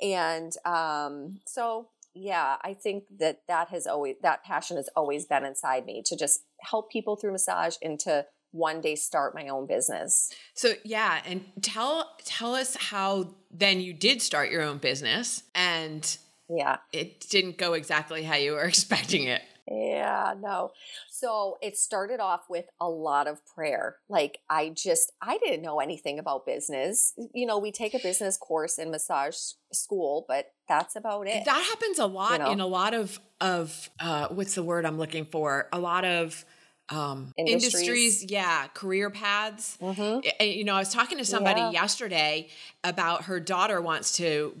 And 0.00 0.52
um, 0.64 1.40
so, 1.46 1.88
yeah, 2.14 2.56
I 2.62 2.74
think 2.74 3.04
that 3.18 3.42
that 3.48 3.68
has 3.68 3.86
always, 3.86 4.16
that 4.22 4.44
passion 4.44 4.76
has 4.76 4.88
always 4.96 5.26
been 5.26 5.44
inside 5.44 5.84
me 5.86 6.02
to 6.06 6.16
just 6.16 6.40
help 6.60 6.90
people 6.90 7.16
through 7.16 7.32
massage 7.32 7.76
and 7.82 7.98
to 8.00 8.26
one 8.50 8.80
day 8.80 8.96
start 8.96 9.34
my 9.34 9.48
own 9.48 9.66
business. 9.66 10.32
So 10.54 10.72
yeah, 10.82 11.20
and 11.26 11.44
tell 11.60 12.16
tell 12.24 12.54
us 12.54 12.76
how 12.76 13.34
then 13.50 13.80
you 13.80 13.92
did 13.92 14.22
start 14.22 14.50
your 14.50 14.62
own 14.62 14.78
business 14.78 15.42
and 15.54 16.16
yeah. 16.48 16.78
It 16.92 17.26
didn't 17.28 17.58
go 17.58 17.74
exactly 17.74 18.22
how 18.22 18.36
you 18.36 18.52
were 18.52 18.62
expecting 18.64 19.24
it. 19.24 19.42
Yeah, 19.70 20.34
no. 20.40 20.72
So 21.10 21.58
it 21.60 21.76
started 21.76 22.20
off 22.20 22.48
with 22.48 22.66
a 22.80 22.88
lot 22.88 23.26
of 23.26 23.44
prayer. 23.46 23.96
Like 24.08 24.38
I 24.48 24.70
just 24.70 25.12
I 25.20 25.38
didn't 25.38 25.62
know 25.62 25.80
anything 25.80 26.18
about 26.18 26.46
business. 26.46 27.12
You 27.34 27.46
know, 27.46 27.58
we 27.58 27.72
take 27.72 27.94
a 27.94 27.98
business 27.98 28.36
course 28.36 28.78
in 28.78 28.90
massage 28.90 29.36
school, 29.72 30.24
but 30.28 30.52
that's 30.68 30.96
about 30.96 31.26
it. 31.26 31.44
That 31.44 31.64
happens 31.64 31.98
a 31.98 32.06
lot 32.06 32.32
you 32.32 32.38
know? 32.38 32.52
in 32.52 32.60
a 32.60 32.66
lot 32.66 32.94
of 32.94 33.20
of 33.40 33.90
uh 34.00 34.28
what's 34.28 34.54
the 34.54 34.62
word 34.62 34.86
I'm 34.86 34.98
looking 34.98 35.26
for? 35.26 35.68
A 35.72 35.78
lot 35.78 36.04
of 36.04 36.44
um, 36.90 37.34
industries. 37.36 37.74
industries. 37.74 38.30
yeah, 38.30 38.66
career 38.68 39.10
paths. 39.10 39.76
Mm-hmm. 39.80 40.42
You 40.42 40.64
know, 40.64 40.74
I 40.74 40.78
was 40.78 40.92
talking 40.92 41.18
to 41.18 41.24
somebody 41.24 41.60
yeah. 41.60 41.70
yesterday 41.70 42.48
about 42.82 43.24
her 43.24 43.40
daughter 43.40 43.80
wants 43.82 44.16
to 44.16 44.56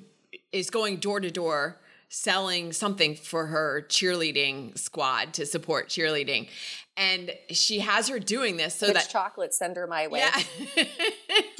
is 0.52 0.68
going 0.68 0.96
door 0.96 1.20
to 1.20 1.30
door 1.30 1.78
selling 2.08 2.72
something 2.72 3.14
for 3.14 3.46
her 3.46 3.84
cheerleading 3.88 4.76
squad 4.78 5.34
to 5.34 5.46
support 5.46 5.88
cheerleading. 5.88 6.48
And 6.96 7.32
she 7.50 7.78
has 7.78 8.08
her 8.08 8.18
doing 8.18 8.56
this 8.56 8.74
so 8.74 8.88
Which 8.88 8.94
that 8.94 9.08
chocolate 9.08 9.54
send 9.54 9.76
her 9.76 9.86
my 9.86 10.08
way. 10.08 10.18
Yeah. 10.18 10.84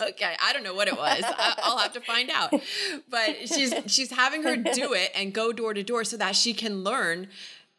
okay, 0.09 0.35
I 0.43 0.53
don't 0.53 0.65
know 0.65 0.75
what 0.75 0.89
it 0.89 0.97
was. 0.97 1.23
I'll 1.25 1.79
have 1.79 1.93
to 1.93 2.01
find 2.01 2.29
out. 2.31 2.53
But 3.09 3.49
she's 3.49 3.73
she's 3.87 4.11
having 4.11 4.43
her 4.43 4.57
do 4.57 4.95
it 4.95 5.13
and 5.15 5.33
go 5.33 5.53
door 5.53 5.75
to 5.75 5.85
door 5.85 6.03
so 6.03 6.17
that 6.17 6.35
she 6.35 6.55
can 6.55 6.83
learn 6.83 7.29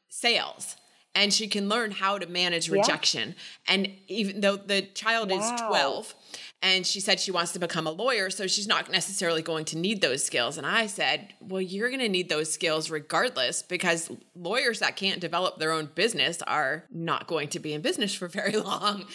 sales 0.07 0.77
and 1.15 1.33
she 1.33 1.47
can 1.47 1.67
learn 1.69 1.91
how 1.91 2.17
to 2.17 2.27
manage 2.27 2.69
rejection. 2.69 3.29
Yeah. 3.29 3.73
And 3.73 3.91
even 4.07 4.41
though 4.41 4.55
the 4.55 4.81
child 4.81 5.31
wow. 5.31 5.37
is 5.37 5.61
12, 5.61 6.15
and 6.61 6.85
she 6.85 6.99
said 6.99 7.19
she 7.19 7.31
wants 7.31 7.53
to 7.53 7.59
become 7.59 7.87
a 7.87 7.91
lawyer, 7.91 8.29
so 8.29 8.45
she's 8.45 8.67
not 8.67 8.91
necessarily 8.91 9.41
going 9.41 9.65
to 9.65 9.77
need 9.77 10.01
those 10.01 10.23
skills. 10.23 10.57
And 10.57 10.67
I 10.67 10.87
said, 10.87 11.33
Well, 11.39 11.61
you're 11.61 11.89
going 11.89 12.01
to 12.01 12.09
need 12.09 12.29
those 12.29 12.51
skills 12.51 12.89
regardless 12.89 13.61
because 13.61 14.11
lawyers 14.35 14.79
that 14.79 14.95
can't 14.95 15.21
develop 15.21 15.57
their 15.57 15.71
own 15.71 15.89
business 15.95 16.41
are 16.43 16.83
not 16.91 17.27
going 17.27 17.47
to 17.49 17.59
be 17.59 17.73
in 17.73 17.81
business 17.81 18.13
for 18.13 18.27
very 18.27 18.57
long. 18.57 19.05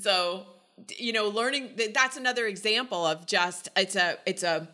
So, 0.00 0.46
you 0.98 1.12
know, 1.12 1.28
learning 1.28 1.78
that's 1.94 2.16
another 2.16 2.46
example 2.46 3.06
of 3.06 3.26
just 3.26 3.68
it's 3.76 3.96
a, 3.96 4.18
it's 4.26 4.42
a, 4.42 4.68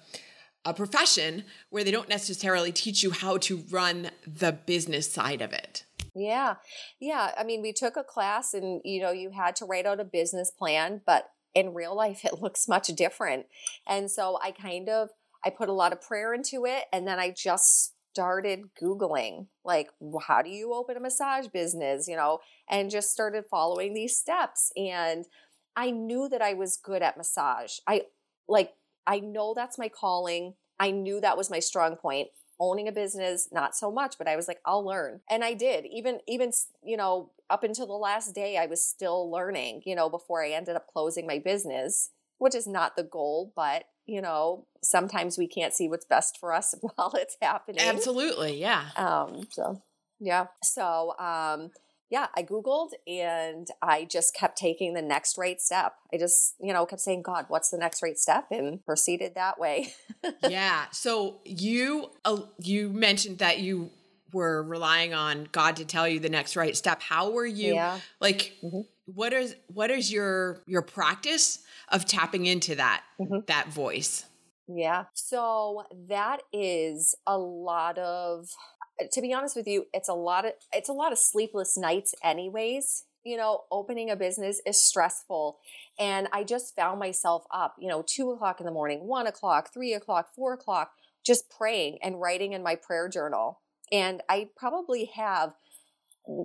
a 0.64 0.72
profession 0.72 1.44
where 1.70 1.84
they 1.84 1.90
don't 1.90 2.08
necessarily 2.08 2.72
teach 2.72 3.02
you 3.02 3.10
how 3.10 3.36
to 3.38 3.62
run 3.70 4.10
the 4.26 4.52
business 4.52 5.10
side 5.10 5.42
of 5.42 5.52
it. 5.52 5.84
Yeah. 6.16 6.54
Yeah. 6.98 7.32
I 7.36 7.44
mean, 7.44 7.60
we 7.60 7.74
took 7.74 7.96
a 7.96 8.02
class 8.02 8.54
and, 8.54 8.80
you 8.84 9.02
know, 9.02 9.10
you 9.10 9.30
had 9.30 9.54
to 9.56 9.66
write 9.66 9.84
out 9.84 10.00
a 10.00 10.04
business 10.04 10.50
plan, 10.50 11.02
but 11.06 11.28
in 11.54 11.74
real 11.74 11.94
life, 11.94 12.24
it 12.24 12.40
looks 12.40 12.66
much 12.66 12.88
different. 12.88 13.46
And 13.86 14.10
so 14.10 14.38
I 14.42 14.50
kind 14.50 14.88
of, 14.88 15.10
I 15.44 15.50
put 15.50 15.68
a 15.68 15.74
lot 15.74 15.92
of 15.92 16.00
prayer 16.00 16.32
into 16.32 16.64
it. 16.64 16.84
And 16.90 17.06
then 17.06 17.18
I 17.18 17.30
just 17.30 17.92
started 18.12 18.70
Googling, 18.82 19.48
like, 19.62 19.90
how 20.26 20.40
do 20.40 20.48
you 20.48 20.72
open 20.72 20.96
a 20.96 21.00
massage 21.00 21.48
business, 21.48 22.08
you 22.08 22.16
know, 22.16 22.38
and 22.70 22.90
just 22.90 23.10
started 23.10 23.44
following 23.50 23.92
these 23.92 24.16
steps. 24.16 24.72
And 24.74 25.26
I 25.76 25.90
knew 25.90 26.26
that 26.30 26.40
I 26.40 26.54
was 26.54 26.78
good 26.78 27.02
at 27.02 27.18
massage. 27.18 27.76
I 27.86 28.04
like, 28.48 28.72
I 29.06 29.20
know 29.20 29.52
that's 29.54 29.78
my 29.78 29.90
calling. 29.90 30.54
I 30.80 30.92
knew 30.92 31.20
that 31.20 31.36
was 31.36 31.50
my 31.50 31.58
strong 31.58 31.96
point 31.96 32.28
owning 32.58 32.88
a 32.88 32.92
business 32.92 33.48
not 33.52 33.76
so 33.76 33.90
much 33.90 34.16
but 34.18 34.28
i 34.28 34.36
was 34.36 34.48
like 34.48 34.60
i'll 34.64 34.84
learn. 34.84 35.20
And 35.30 35.44
i 35.44 35.54
did 35.54 35.86
even 35.86 36.20
even 36.26 36.52
you 36.82 36.96
know 36.96 37.30
up 37.48 37.62
until 37.62 37.86
the 37.86 37.92
last 37.92 38.34
day 38.34 38.56
i 38.56 38.66
was 38.66 38.84
still 38.84 39.30
learning 39.30 39.82
you 39.84 39.94
know 39.94 40.08
before 40.08 40.44
i 40.44 40.50
ended 40.50 40.76
up 40.76 40.86
closing 40.86 41.26
my 41.26 41.38
business 41.38 42.10
which 42.38 42.54
is 42.54 42.66
not 42.66 42.96
the 42.96 43.04
goal 43.04 43.52
but 43.54 43.84
you 44.06 44.20
know 44.22 44.66
sometimes 44.82 45.36
we 45.36 45.46
can't 45.46 45.74
see 45.74 45.88
what's 45.88 46.04
best 46.06 46.38
for 46.38 46.52
us 46.52 46.74
while 46.80 47.12
it's 47.14 47.36
happening. 47.42 47.80
Absolutely 47.80 48.60
yeah. 48.60 48.84
Um 48.96 49.46
so 49.50 49.82
yeah. 50.20 50.46
So 50.62 51.14
um 51.18 51.70
yeah, 52.10 52.28
I 52.36 52.42
Googled 52.42 52.90
and 53.06 53.68
I 53.82 54.04
just 54.04 54.34
kept 54.34 54.56
taking 54.56 54.94
the 54.94 55.02
next 55.02 55.36
right 55.36 55.60
step. 55.60 55.94
I 56.12 56.18
just, 56.18 56.54
you 56.60 56.72
know, 56.72 56.86
kept 56.86 57.02
saying, 57.02 57.22
God, 57.22 57.46
what's 57.48 57.70
the 57.70 57.78
next 57.78 58.02
right 58.02 58.16
step? 58.16 58.46
And 58.50 58.84
proceeded 58.84 59.34
that 59.34 59.58
way. 59.58 59.92
yeah. 60.48 60.84
So 60.92 61.40
you, 61.44 62.10
uh, 62.24 62.42
you 62.58 62.90
mentioned 62.90 63.38
that 63.38 63.58
you 63.58 63.90
were 64.32 64.62
relying 64.62 65.14
on 65.14 65.48
God 65.50 65.76
to 65.76 65.84
tell 65.84 66.06
you 66.06 66.20
the 66.20 66.28
next 66.28 66.54
right 66.54 66.76
step. 66.76 67.02
How 67.02 67.30
were 67.30 67.46
you 67.46 67.74
yeah. 67.74 67.98
like, 68.20 68.54
mm-hmm. 68.62 68.82
what 69.06 69.32
is, 69.32 69.56
what 69.66 69.90
is 69.90 70.12
your, 70.12 70.62
your 70.66 70.82
practice 70.82 71.64
of 71.88 72.04
tapping 72.04 72.46
into 72.46 72.76
that, 72.76 73.02
mm-hmm. 73.20 73.38
that 73.46 73.68
voice? 73.68 74.24
Yeah. 74.68 75.04
So 75.14 75.84
that 76.08 76.42
is 76.52 77.14
a 77.26 77.38
lot 77.38 77.98
of 77.98 78.48
to 79.10 79.20
be 79.20 79.32
honest 79.32 79.56
with 79.56 79.66
you, 79.66 79.86
it's 79.92 80.08
a 80.08 80.14
lot 80.14 80.44
of 80.44 80.52
it's 80.72 80.88
a 80.88 80.92
lot 80.92 81.12
of 81.12 81.18
sleepless 81.18 81.76
nights 81.76 82.14
anyways. 82.22 83.04
You 83.24 83.36
know, 83.36 83.64
opening 83.72 84.10
a 84.10 84.16
business 84.16 84.60
is 84.64 84.80
stressful. 84.80 85.58
And 85.98 86.28
I 86.32 86.44
just 86.44 86.76
found 86.76 87.00
myself 87.00 87.44
up, 87.52 87.74
you 87.78 87.88
know, 87.88 88.04
two 88.06 88.30
o'clock 88.30 88.60
in 88.60 88.66
the 88.66 88.72
morning, 88.72 89.06
one 89.06 89.26
o'clock, 89.26 89.72
three 89.72 89.94
o'clock, 89.94 90.28
four 90.34 90.52
o'clock, 90.52 90.92
just 91.24 91.50
praying 91.50 91.98
and 92.02 92.20
writing 92.20 92.52
in 92.52 92.62
my 92.62 92.76
prayer 92.76 93.08
journal. 93.08 93.60
And 93.90 94.22
I 94.28 94.48
probably 94.56 95.06
have 95.16 95.54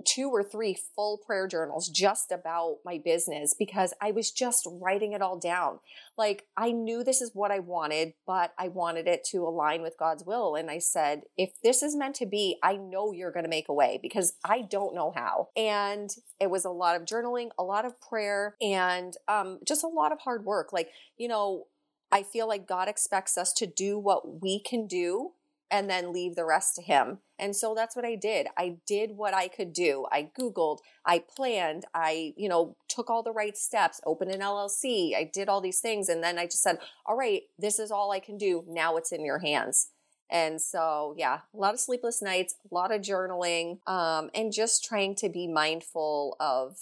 two 0.04 0.30
or 0.30 0.42
three 0.42 0.76
full 0.94 1.18
prayer 1.18 1.46
journals 1.46 1.88
just 1.88 2.30
about 2.30 2.78
my 2.84 3.00
business 3.04 3.54
because 3.58 3.92
I 4.00 4.12
was 4.12 4.30
just 4.30 4.66
writing 4.70 5.12
it 5.12 5.22
all 5.22 5.38
down. 5.38 5.80
Like 6.16 6.46
I 6.56 6.72
knew 6.72 7.02
this 7.02 7.20
is 7.20 7.32
what 7.34 7.50
I 7.50 7.58
wanted, 7.58 8.14
but 8.26 8.52
I 8.58 8.68
wanted 8.68 9.08
it 9.08 9.24
to 9.30 9.38
align 9.38 9.82
with 9.82 9.98
God's 9.98 10.24
will. 10.24 10.54
And 10.54 10.70
I 10.70 10.78
said, 10.78 11.22
if 11.36 11.50
this 11.62 11.82
is 11.82 11.96
meant 11.96 12.14
to 12.16 12.26
be, 12.26 12.58
I 12.62 12.76
know 12.76 13.12
you're 13.12 13.32
going 13.32 13.44
to 13.44 13.50
make 13.50 13.68
a 13.68 13.74
way 13.74 13.98
because 14.00 14.34
I 14.44 14.62
don't 14.62 14.94
know 14.94 15.12
how. 15.14 15.48
And 15.56 16.10
it 16.40 16.50
was 16.50 16.64
a 16.64 16.70
lot 16.70 16.96
of 16.96 17.04
journaling, 17.04 17.50
a 17.58 17.64
lot 17.64 17.84
of 17.84 18.00
prayer, 18.00 18.56
and 18.60 19.14
um, 19.28 19.58
just 19.66 19.84
a 19.84 19.88
lot 19.88 20.12
of 20.12 20.20
hard 20.20 20.44
work. 20.44 20.72
Like, 20.72 20.90
you 21.16 21.28
know, 21.28 21.66
I 22.10 22.22
feel 22.22 22.46
like 22.46 22.68
God 22.68 22.88
expects 22.88 23.38
us 23.38 23.52
to 23.54 23.66
do 23.66 23.98
what 23.98 24.42
we 24.42 24.60
can 24.60 24.86
do 24.86 25.32
and 25.72 25.88
then 25.88 26.12
leave 26.12 26.36
the 26.36 26.44
rest 26.44 26.76
to 26.76 26.82
him. 26.82 27.18
And 27.38 27.56
so 27.56 27.74
that's 27.74 27.96
what 27.96 28.04
I 28.04 28.14
did. 28.14 28.46
I 28.58 28.76
did 28.86 29.16
what 29.16 29.34
I 29.34 29.48
could 29.48 29.72
do. 29.72 30.06
I 30.12 30.30
Googled, 30.38 30.78
I 31.06 31.24
planned, 31.34 31.86
I, 31.94 32.34
you 32.36 32.48
know, 32.48 32.76
took 32.88 33.08
all 33.08 33.22
the 33.22 33.32
right 33.32 33.56
steps, 33.56 34.00
opened 34.04 34.30
an 34.30 34.40
LLC, 34.40 35.16
I 35.16 35.24
did 35.24 35.48
all 35.48 35.62
these 35.62 35.80
things. 35.80 36.10
And 36.10 36.22
then 36.22 36.38
I 36.38 36.44
just 36.44 36.62
said, 36.62 36.78
all 37.06 37.16
right, 37.16 37.42
this 37.58 37.78
is 37.78 37.90
all 37.90 38.12
I 38.12 38.20
can 38.20 38.36
do. 38.36 38.64
Now 38.68 38.96
it's 38.96 39.12
in 39.12 39.24
your 39.24 39.38
hands. 39.38 39.88
And 40.30 40.60
so, 40.60 41.14
yeah, 41.16 41.40
a 41.52 41.56
lot 41.56 41.74
of 41.74 41.80
sleepless 41.80 42.22
nights, 42.22 42.54
a 42.70 42.74
lot 42.74 42.92
of 42.92 43.00
journaling, 43.00 43.78
um, 43.88 44.30
and 44.34 44.52
just 44.52 44.84
trying 44.84 45.14
to 45.16 45.28
be 45.28 45.48
mindful 45.48 46.36
of 46.38 46.76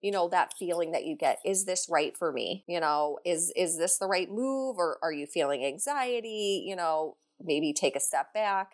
you 0.00 0.12
know 0.12 0.28
that 0.28 0.54
feeling 0.56 0.92
that 0.92 1.04
you 1.04 1.16
get 1.16 1.40
is 1.44 1.64
this 1.64 1.88
right 1.90 2.16
for 2.16 2.30
me 2.30 2.62
you 2.68 2.78
know 2.78 3.18
is 3.24 3.52
is 3.56 3.78
this 3.78 3.98
the 3.98 4.06
right 4.06 4.30
move 4.30 4.76
or 4.78 4.96
are 5.02 5.12
you 5.12 5.26
feeling 5.26 5.64
anxiety 5.64 6.64
you 6.64 6.76
know 6.76 7.16
maybe 7.42 7.72
take 7.72 7.96
a 7.96 8.00
step 8.00 8.32
back. 8.32 8.72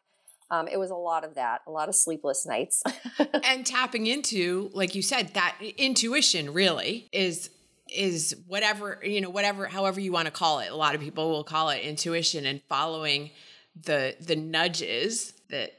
Um, 0.50 0.68
it 0.68 0.78
was 0.78 0.90
a 0.90 0.96
lot 0.96 1.24
of 1.24 1.34
that, 1.34 1.62
a 1.66 1.70
lot 1.70 1.88
of 1.88 1.94
sleepless 1.94 2.46
nights. 2.46 2.82
and 3.44 3.64
tapping 3.64 4.06
into, 4.06 4.70
like 4.74 4.94
you 4.94 5.02
said, 5.02 5.34
that 5.34 5.56
intuition 5.78 6.52
really 6.52 7.08
is 7.12 7.50
is 7.94 8.34
whatever 8.46 8.98
you 9.02 9.20
know 9.20 9.28
whatever 9.30 9.66
however 9.66 10.00
you 10.00 10.12
want 10.12 10.26
to 10.26 10.30
call 10.30 10.60
it. 10.60 10.70
A 10.70 10.76
lot 10.76 10.94
of 10.94 11.00
people 11.00 11.30
will 11.30 11.44
call 11.44 11.70
it 11.70 11.80
intuition 11.80 12.46
and 12.46 12.60
following 12.68 13.30
the 13.80 14.16
the 14.20 14.36
nudges 14.36 15.32
that 15.50 15.72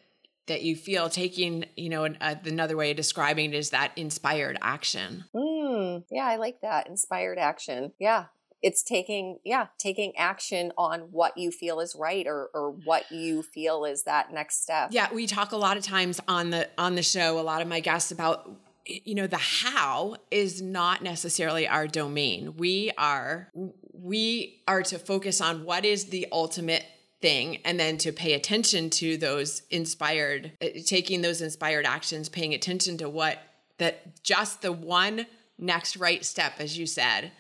that 0.48 0.64
you 0.64 0.76
feel. 0.76 1.10
Taking 1.10 1.66
you 1.76 1.90
know 1.90 2.04
an, 2.06 2.18
uh, 2.20 2.36
another 2.46 2.76
way 2.76 2.92
of 2.92 2.98
describing 2.98 3.54
it 3.54 3.58
is 3.58 3.70
that 3.70 3.92
inspired 3.96 4.58
action. 4.62 5.26
Mm, 5.36 6.04
yeah 6.12 6.26
i 6.26 6.38
like 6.38 6.62
that. 6.62 6.88
Inspired 6.88 7.38
action. 7.38 7.92
Yeah 8.00 8.26
it's 8.66 8.82
taking 8.82 9.38
yeah 9.46 9.68
taking 9.78 10.12
action 10.18 10.74
on 10.76 11.02
what 11.12 11.38
you 11.38 11.52
feel 11.52 11.80
is 11.80 11.96
right 11.96 12.26
or 12.26 12.50
or 12.52 12.72
what 12.72 13.10
you 13.12 13.44
feel 13.44 13.86
is 13.86 14.04
that 14.04 14.34
next 14.34 14.64
step. 14.64 14.90
Yeah 14.92 15.14
we 15.14 15.28
talk 15.28 15.52
a 15.52 15.56
lot 15.56 15.78
of 15.78 15.84
times 15.84 16.20
on 16.28 16.50
the 16.50 16.68
on 16.76 16.96
the 16.96 17.04
show 17.04 17.40
a 17.40 17.42
lot 17.42 17.62
of 17.62 17.68
my 17.68 17.80
guests 17.80 18.12
about 18.12 18.50
you 18.88 19.14
know 19.14 19.28
the 19.28 19.38
how 19.38 20.16
is 20.32 20.64
not 20.64 21.04
necessarily 21.04 21.68
our 21.68 21.88
domain. 21.88 22.58
We 22.58 22.92
are 22.98 23.52
we 23.94 24.64
are 24.68 24.82
to 24.82 24.98
focus 24.98 25.42
on 25.42 25.64
what 25.64 25.86
is 25.86 26.06
the 26.06 26.28
ultimate 26.32 26.86
thing 27.22 27.58
and 27.66 27.80
then 27.80 28.00
to 28.00 28.12
pay 28.12 28.34
attention 28.34 28.90
to 28.90 29.16
those 29.16 29.62
inspired 29.70 30.54
uh, 30.60 30.70
taking 30.88 31.22
those 31.22 31.40
inspired 31.40 31.86
actions 31.86 32.30
paying 32.30 32.56
attention 32.56 32.98
to 32.98 33.08
what 33.10 33.38
that 33.78 34.24
just 34.24 34.64
the 34.64 34.72
one 34.72 35.28
next 35.60 35.98
right 35.98 36.26
step 36.26 36.54
as 36.58 36.80
you 36.80 36.88
said. 36.88 37.32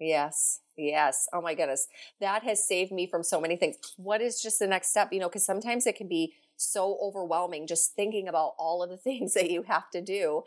Yes 0.00 0.61
Yes. 0.76 1.28
Oh 1.32 1.42
my 1.42 1.54
goodness. 1.54 1.86
That 2.20 2.42
has 2.44 2.66
saved 2.66 2.92
me 2.92 3.06
from 3.06 3.22
so 3.22 3.40
many 3.40 3.56
things. 3.56 3.76
What 3.96 4.20
is 4.20 4.40
just 4.40 4.58
the 4.58 4.66
next 4.66 4.90
step? 4.90 5.12
You 5.12 5.20
know, 5.20 5.28
because 5.28 5.44
sometimes 5.44 5.86
it 5.86 5.96
can 5.96 6.08
be 6.08 6.34
so 6.56 6.98
overwhelming 7.02 7.66
just 7.66 7.94
thinking 7.94 8.28
about 8.28 8.54
all 8.58 8.82
of 8.82 8.90
the 8.90 8.96
things 8.98 9.34
that 9.34 9.50
you 9.50 9.62
have 9.62 9.90
to 9.90 10.00
do. 10.00 10.42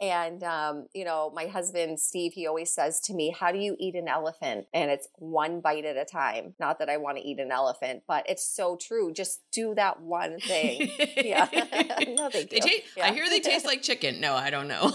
And, 0.00 0.42
um, 0.42 0.86
you 0.94 1.04
know, 1.04 1.30
my 1.34 1.46
husband, 1.46 2.00
Steve, 2.00 2.32
he 2.32 2.46
always 2.46 2.72
says 2.72 3.00
to 3.00 3.14
me, 3.14 3.34
How 3.38 3.52
do 3.52 3.58
you 3.58 3.76
eat 3.78 3.94
an 3.94 4.08
elephant? 4.08 4.66
And 4.72 4.90
it's 4.90 5.08
one 5.16 5.60
bite 5.60 5.84
at 5.84 5.96
a 5.96 6.06
time. 6.06 6.54
Not 6.58 6.78
that 6.78 6.88
I 6.88 6.96
want 6.96 7.18
to 7.18 7.22
eat 7.22 7.38
an 7.38 7.52
elephant, 7.52 8.04
but 8.08 8.28
it's 8.28 8.44
so 8.44 8.76
true. 8.76 9.12
Just 9.12 9.42
do 9.52 9.74
that 9.74 10.00
one 10.00 10.40
thing. 10.40 10.90
yeah. 11.18 11.48
no, 12.08 12.30
thank 12.30 12.50
you. 12.50 12.60
Taste, 12.60 12.84
yeah. 12.96 13.08
I 13.08 13.12
hear 13.12 13.28
they 13.28 13.40
taste 13.40 13.66
like 13.66 13.82
chicken. 13.82 14.20
No, 14.20 14.34
I 14.34 14.48
don't 14.48 14.68
know. 14.68 14.90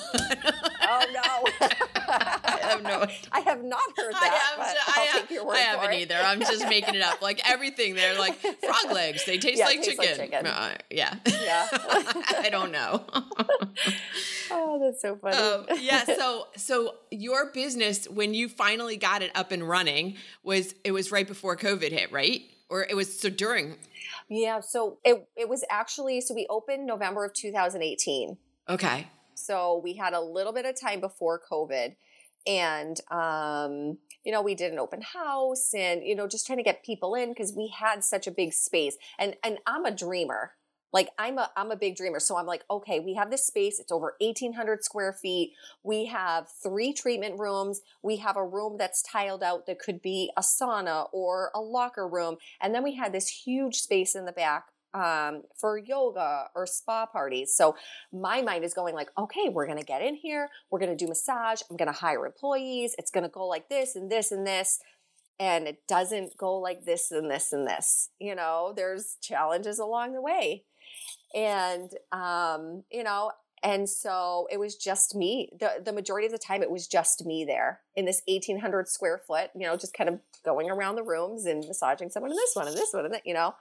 Oh, 0.88 1.06
no. 1.14 1.68
I 2.08 2.60
have 2.62 2.84
no 2.84 3.06
I 3.32 3.40
have 3.42 3.64
not 3.64 3.82
heard 3.98 4.14
that. 4.14 4.56
I, 4.58 4.62
have, 4.62 4.78
I, 4.88 5.00
have, 5.00 5.48
I 5.50 5.58
haven't 5.58 5.94
either. 5.94 6.16
I'm 6.16 6.40
just 6.40 6.68
making 6.68 6.96
it 6.96 7.02
up. 7.02 7.22
Like 7.22 7.42
everything, 7.50 7.96
they're 7.96 8.18
like 8.18 8.36
frog 8.40 8.92
legs. 8.92 9.26
They 9.26 9.38
taste, 9.38 9.60
yeah, 9.60 9.66
like, 9.66 9.82
taste 9.82 10.00
chicken. 10.00 10.20
like 10.20 10.32
chicken. 10.32 10.48
Uh, 10.48 10.76
yeah. 10.90 11.16
Yeah. 11.26 11.68
I 11.72 12.50
don't 12.52 12.72
know. 12.72 13.04
oh, 14.52 14.80
that's 14.84 15.02
so 15.02 15.16
funny. 15.18 15.36
Um, 15.36 15.66
yeah. 15.80 16.04
So, 16.06 16.48
so 16.56 16.96
your 17.12 17.52
business, 17.52 18.10
when 18.10 18.34
you 18.34 18.50
finally 18.50 18.98
got 18.98 19.22
it 19.22 19.32
up 19.36 19.52
and 19.52 19.68
running, 19.68 20.16
was 20.44 20.76
it 20.84 20.92
was 20.92 21.12
right 21.12 21.28
before 21.28 21.56
COVID 21.56 21.92
hit, 21.92 22.12
right? 22.12 22.42
Or 22.70 22.84
it 22.84 22.96
was 22.96 23.20
so 23.20 23.30
during. 23.30 23.78
Yeah. 24.30 24.60
So 24.60 25.00
it 25.04 25.28
it 25.36 25.50
was 25.50 25.64
actually 25.70 26.22
so 26.22 26.34
we 26.34 26.48
opened 26.50 26.86
November 26.86 27.26
of 27.26 27.34
2018. 27.34 28.38
Okay. 28.68 29.08
So 29.36 29.82
we 29.84 29.94
had 29.94 30.14
a 30.14 30.22
little 30.22 30.54
bit 30.54 30.66
of 30.66 30.80
time 30.80 31.02
before 31.02 31.42
COVID 31.52 31.96
and 32.48 33.00
um, 33.12 33.98
you 34.24 34.32
know 34.32 34.42
we 34.42 34.56
did 34.56 34.72
an 34.72 34.80
open 34.80 35.02
house 35.02 35.74
and 35.74 36.04
you 36.04 36.16
know 36.16 36.28
just 36.28 36.46
trying 36.46 36.58
to 36.58 36.64
get 36.64 36.84
people 36.84 37.16
in 37.16 37.30
because 37.30 37.54
we 37.54 37.68
had 37.68 38.04
such 38.04 38.28
a 38.28 38.32
big 38.32 38.54
space. 38.54 38.98
And 39.20 39.36
and 39.44 39.58
i'm 39.66 39.86
a 39.86 39.92
dreamer. 39.92 40.52
Like 40.94 41.10
i'm 41.18 41.38
a 41.38 41.52
i'm 41.58 41.72
a 41.72 41.76
big 41.76 41.96
dreamer. 41.96 42.20
So 42.20 42.38
i'm 42.38 42.46
like 42.46 42.64
okay 42.70 43.00
we 43.00 43.16
have 43.16 43.32
this 43.32 43.46
space. 43.46 43.80
It's 43.80 43.92
over 43.92 44.16
1800 44.20 44.84
square 44.84 45.14
feet. 45.14 45.54
We 45.84 46.06
have 46.06 46.48
three 46.64 46.94
treatment 46.94 47.40
rooms. 47.40 47.82
We 48.04 48.18
have 48.18 48.38
a 48.38 48.46
room 48.46 48.78
that's 48.78 49.02
tiled 49.02 49.44
out 49.44 49.66
that 49.66 49.80
could 49.80 50.02
be 50.02 50.32
a 50.38 50.42
sauna 50.42 51.08
or 51.12 51.52
a 51.56 51.60
locker 51.60 52.08
room. 52.08 52.38
And 52.62 52.74
then 52.74 52.84
we 52.84 52.96
had 52.96 53.12
this 53.12 53.28
huge 53.28 53.76
space 53.76 54.16
in 54.16 54.26
the 54.26 54.32
back 54.32 54.66
um, 54.96 55.44
for 55.56 55.78
yoga 55.78 56.46
or 56.56 56.66
spa 56.66 57.06
parties. 57.06 57.54
So 57.54 57.76
my 58.14 58.42
mind 58.42 58.64
is 58.64 58.74
going 58.74 58.96
like, 58.96 59.10
okay, 59.18 59.50
we're 59.50 59.66
to 59.78 59.86
get 59.86 60.02
in 60.02 60.16
here. 60.16 60.50
We're 60.72 60.80
to 60.98 61.06
do 61.06 61.10
massage. 61.10 61.62
I'm 61.70 61.76
to 61.94 62.00
hire 62.00 62.26
employees. 62.26 62.96
It's 62.98 63.12
to 63.24 63.30
go 63.30 63.46
like 63.46 63.68
this 63.70 63.96
and 63.96 64.10
this 64.10 64.32
and 64.32 64.48
this. 64.48 64.80
and 65.38 65.68
it 65.68 65.86
doesn't 65.86 66.38
go 66.38 66.58
like 66.58 66.86
this 66.86 67.12
and 67.12 67.30
this 67.30 67.52
and 67.52 67.68
this. 67.68 68.10
You 68.20 68.36
know, 68.36 68.74
there's 68.76 69.18
challenges 69.22 69.80
along 69.80 70.14
the 70.14 70.22
way. 70.22 70.64
And, 71.36 71.92
um, 72.14 72.84
you 72.90 73.04
know, 73.04 73.32
and 73.62 73.90
so 73.90 74.48
it 74.50 74.60
was 74.60 74.76
just 74.76 75.14
me. 75.16 75.50
The, 75.60 75.82
the 75.84 75.92
majority 75.92 76.28
of 76.28 76.32
the 76.32 76.38
time, 76.38 76.62
it 76.62 76.72
was 76.72 76.88
just 76.88 77.26
me 77.26 77.44
there 77.44 77.82
in 77.96 78.06
this 78.06 78.22
1800 78.28 78.88
square 78.88 79.20
foot, 79.28 79.50
you 79.56 79.66
know, 79.68 79.76
just 79.76 79.94
kind 79.94 80.08
of 80.08 80.20
going 80.46 80.70
around 80.70 80.96
the 80.96 81.04
rooms 81.04 81.46
and 81.46 81.66
massaging 81.68 82.10
someone 82.10 82.32
in 82.32 82.38
this 82.38 82.52
one 82.54 82.68
and 82.68 82.78
this 82.78 82.94
one 82.94 83.04
and 83.06 83.14
that, 83.14 83.26
you 83.26 83.34
know. 83.34 83.56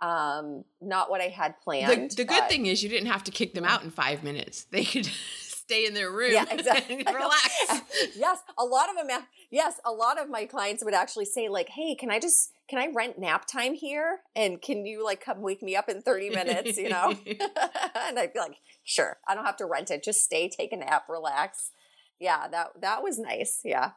Um, 0.00 0.64
not 0.80 1.10
what 1.10 1.20
I 1.20 1.28
had 1.28 1.60
planned. 1.60 2.12
The, 2.12 2.16
the 2.16 2.24
good 2.24 2.48
thing 2.48 2.66
is 2.66 2.82
you 2.82 2.88
didn't 2.88 3.08
have 3.08 3.24
to 3.24 3.32
kick 3.32 3.54
them 3.54 3.64
out 3.64 3.82
in 3.82 3.90
five 3.90 4.22
minutes. 4.22 4.64
They 4.70 4.84
could 4.84 5.06
stay 5.68 5.86
in 5.86 5.94
their 5.94 6.10
room. 6.10 6.32
Yeah, 6.32 6.44
exactly. 6.50 6.96
relax. 7.06 7.82
yes, 8.16 8.38
a 8.56 8.64
lot 8.64 8.88
of 8.88 8.96
them. 8.96 9.08
Yes, 9.50 9.80
a 9.84 9.92
lot 9.92 10.20
of 10.20 10.30
my 10.30 10.46
clients 10.46 10.84
would 10.84 10.94
actually 10.94 11.26
say 11.26 11.48
like, 11.48 11.68
"Hey, 11.68 11.94
can 11.94 12.10
I 12.10 12.18
just 12.18 12.52
can 12.68 12.78
I 12.78 12.88
rent 12.94 13.18
nap 13.18 13.46
time 13.46 13.74
here? 13.74 14.20
And 14.34 14.62
can 14.62 14.86
you 14.86 15.04
like 15.04 15.20
come 15.24 15.42
wake 15.42 15.62
me 15.62 15.76
up 15.76 15.88
in 15.88 16.00
thirty 16.00 16.30
minutes? 16.30 16.78
You 16.78 16.88
know?" 16.88 17.14
and 17.26 18.18
I'd 18.18 18.32
be 18.32 18.38
like, 18.38 18.56
"Sure, 18.84 19.18
I 19.26 19.34
don't 19.34 19.44
have 19.44 19.56
to 19.58 19.66
rent 19.66 19.90
it. 19.90 20.02
Just 20.02 20.20
stay, 20.20 20.48
take 20.48 20.72
a 20.72 20.76
nap, 20.76 21.04
relax." 21.08 21.70
Yeah, 22.18 22.48
that 22.48 22.80
that 22.80 23.02
was 23.02 23.18
nice. 23.18 23.60
Yeah, 23.64 23.90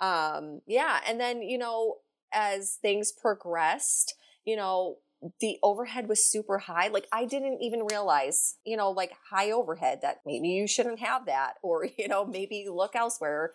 um, 0.00 0.60
yeah, 0.66 1.00
and 1.06 1.20
then 1.20 1.42
you 1.42 1.58
know 1.58 1.96
as 2.32 2.78
things 2.80 3.12
progressed, 3.12 4.14
you 4.44 4.56
know 4.56 4.96
the 5.40 5.58
overhead 5.62 6.08
was 6.08 6.24
super 6.24 6.58
high. 6.58 6.88
Like 6.88 7.06
I 7.12 7.24
didn't 7.24 7.62
even 7.62 7.86
realize, 7.90 8.56
you 8.64 8.76
know, 8.76 8.90
like 8.90 9.12
high 9.30 9.50
overhead 9.50 10.00
that 10.02 10.20
maybe 10.26 10.48
you 10.48 10.66
shouldn't 10.66 11.00
have 11.00 11.26
that 11.26 11.54
or, 11.62 11.86
you 11.98 12.08
know, 12.08 12.24
maybe 12.24 12.66
look 12.70 12.94
elsewhere. 12.94 13.52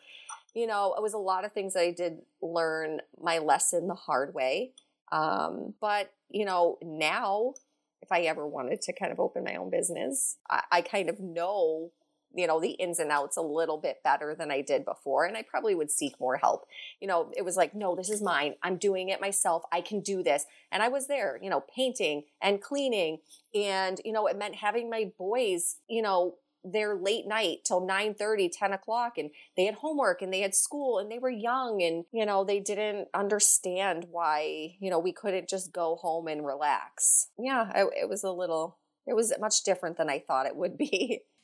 You 0.55 0.67
know, 0.67 0.95
it 0.97 1.01
was 1.01 1.13
a 1.13 1.19
lot 1.19 1.45
of 1.45 1.53
things 1.53 1.73
that 1.73 1.81
I 1.81 1.91
did 1.91 2.19
learn 2.41 3.01
my 3.21 3.37
lesson 3.37 3.87
the 3.87 3.93
hard 3.93 4.33
way. 4.33 4.71
Um, 5.11 5.73
but, 5.79 6.11
you 6.29 6.45
know, 6.45 6.77
now 6.81 7.53
if 8.01 8.11
I 8.11 8.21
ever 8.21 8.47
wanted 8.47 8.81
to 8.83 8.93
kind 8.93 9.11
of 9.11 9.19
open 9.19 9.43
my 9.43 9.55
own 9.55 9.69
business, 9.69 10.37
I, 10.49 10.63
I 10.71 10.81
kind 10.81 11.09
of 11.09 11.19
know 11.19 11.91
you 12.33 12.47
know 12.47 12.59
the 12.59 12.71
ins 12.71 12.99
and 12.99 13.11
outs 13.11 13.37
a 13.37 13.41
little 13.41 13.77
bit 13.77 14.03
better 14.03 14.35
than 14.35 14.51
I 14.51 14.61
did 14.61 14.85
before 14.85 15.25
and 15.25 15.35
I 15.37 15.43
probably 15.43 15.75
would 15.75 15.91
seek 15.91 16.19
more 16.19 16.37
help. 16.37 16.65
You 16.99 17.07
know, 17.07 17.31
it 17.35 17.43
was 17.43 17.57
like, 17.57 17.73
no, 17.73 17.95
this 17.95 18.09
is 18.09 18.21
mine. 18.21 18.55
I'm 18.63 18.77
doing 18.77 19.09
it 19.09 19.21
myself. 19.21 19.63
I 19.71 19.81
can 19.81 20.01
do 20.01 20.23
this. 20.23 20.45
And 20.71 20.83
I 20.83 20.87
was 20.87 21.07
there, 21.07 21.39
you 21.41 21.49
know, 21.49 21.63
painting 21.75 22.23
and 22.41 22.61
cleaning 22.61 23.19
and 23.53 23.99
you 24.05 24.11
know, 24.11 24.27
it 24.27 24.37
meant 24.37 24.55
having 24.55 24.89
my 24.89 25.11
boys, 25.17 25.77
you 25.87 26.01
know, 26.01 26.35
there 26.63 26.95
late 26.95 27.25
night 27.25 27.59
till 27.63 27.85
9 27.85 28.13
30 28.13 28.49
10 28.49 28.73
o'clock 28.73 29.17
and 29.17 29.31
they 29.55 29.65
had 29.65 29.75
homework 29.75 30.21
and 30.21 30.33
they 30.33 30.41
had 30.41 30.53
school 30.53 30.99
and 30.99 31.09
they 31.09 31.19
were 31.19 31.29
young 31.29 31.81
and 31.81 32.05
you 32.11 32.25
know 32.25 32.43
they 32.43 32.59
didn't 32.59 33.07
understand 33.13 34.05
why 34.11 34.75
you 34.79 34.89
know 34.89 34.99
we 34.99 35.13
couldn't 35.13 35.47
just 35.47 35.71
go 35.71 35.95
home 35.95 36.27
and 36.27 36.45
relax 36.45 37.27
yeah 37.37 37.71
it 37.75 38.09
was 38.09 38.23
a 38.23 38.31
little 38.31 38.77
it 39.07 39.15
was 39.15 39.33
much 39.39 39.63
different 39.63 39.97
than 39.97 40.09
i 40.09 40.19
thought 40.19 40.45
it 40.45 40.55
would 40.55 40.77
be 40.77 41.21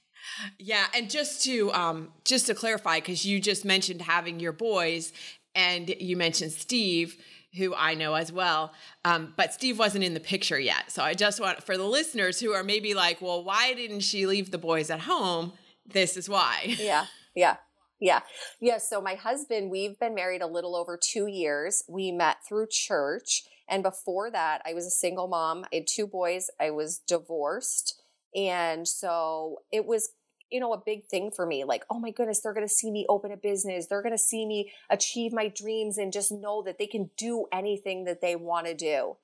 Yeah, 0.58 0.86
and 0.95 1.10
just 1.10 1.43
to 1.45 1.71
um, 1.73 2.10
just 2.23 2.47
to 2.47 2.56
clarify, 2.56 2.99
because 2.99 3.25
you 3.25 3.39
just 3.39 3.65
mentioned 3.65 4.01
having 4.01 4.39
your 4.39 4.51
boys, 4.51 5.13
and 5.54 5.89
you 5.99 6.17
mentioned 6.17 6.51
Steve, 6.51 7.17
who 7.58 7.73
I 7.73 7.93
know 7.93 8.15
as 8.15 8.32
well, 8.32 8.73
um, 9.04 9.34
but 9.38 9.54
Steve 9.54 9.80
wasn't 9.80 10.04
in 10.04 10.13
the 10.13 10.19
picture 10.19 10.60
yet. 10.60 10.91
So 10.91 11.04
I 11.04 11.13
just 11.13 11.39
want 11.39 11.63
for 11.63 11.78
the 11.78 11.86
listeners 11.86 12.39
who 12.39 12.54
are 12.54 12.63
maybe 12.63 12.93
like, 12.93 13.21
well, 13.21 13.43
why 13.43 13.73
didn't 13.73 14.01
she 14.01 14.25
leave 14.25 14.51
the 14.51 14.58
boys 14.58 14.89
at 14.89 15.01
home? 15.01 15.54
This 15.86 16.17
is 16.17 16.30
why. 16.30 16.75
Yeah, 16.80 17.06
yeah. 17.36 17.58
Yeah. 17.99 18.21
Yeah. 18.60 18.78
So 18.78 19.01
my 19.01 19.15
husband, 19.15 19.71
we've 19.71 19.97
been 19.97 20.13
married 20.13 20.41
a 20.41 20.47
little 20.47 20.75
over 20.75 20.99
two 21.01 21.28
years. 21.28 21.84
We 21.88 22.12
met 22.12 22.38
through 22.47 22.67
church. 22.69 23.43
And 23.69 23.82
before 23.84 24.30
that, 24.32 24.62
I 24.65 24.73
was 24.73 24.86
a 24.86 24.91
single 24.91 25.28
mom. 25.28 25.65
I 25.71 25.78
had 25.78 25.88
two 25.88 26.06
boys. 26.06 26.49
I 26.60 26.71
was 26.71 26.99
divorced. 26.99 28.01
And 28.36 28.88
so 28.88 29.60
it 29.71 29.86
was, 29.86 30.10
you 30.52 30.60
know, 30.60 30.74
a 30.74 30.82
big 30.84 31.06
thing 31.06 31.32
for 31.32 31.45
me. 31.45 31.63
Like, 31.63 31.84
oh 31.89 32.00
my 32.00 32.12
goodness, 32.12 32.41
they're 32.41 32.54
going 32.54 32.67
to 32.67 32.74
see 32.74 32.91
me 32.91 33.06
open 33.10 33.32
a 33.32 33.38
business. 33.38 33.88
They're 33.88 34.02
going 34.02 34.13
to 34.13 34.17
see 34.17 34.45
me 34.45 34.71
achieve 34.89 35.34
my 35.34 35.48
dreams 35.48 35.98
and 35.98 36.13
just 36.13 36.32
know 36.32 36.62
that 36.63 36.78
they 36.78 36.88
can 36.88 37.10
do 37.17 37.45
anything 37.52 38.06
that 38.06 38.21
they 38.21 38.36
want 38.36 38.67
to 38.67 38.74
do. 38.74 39.17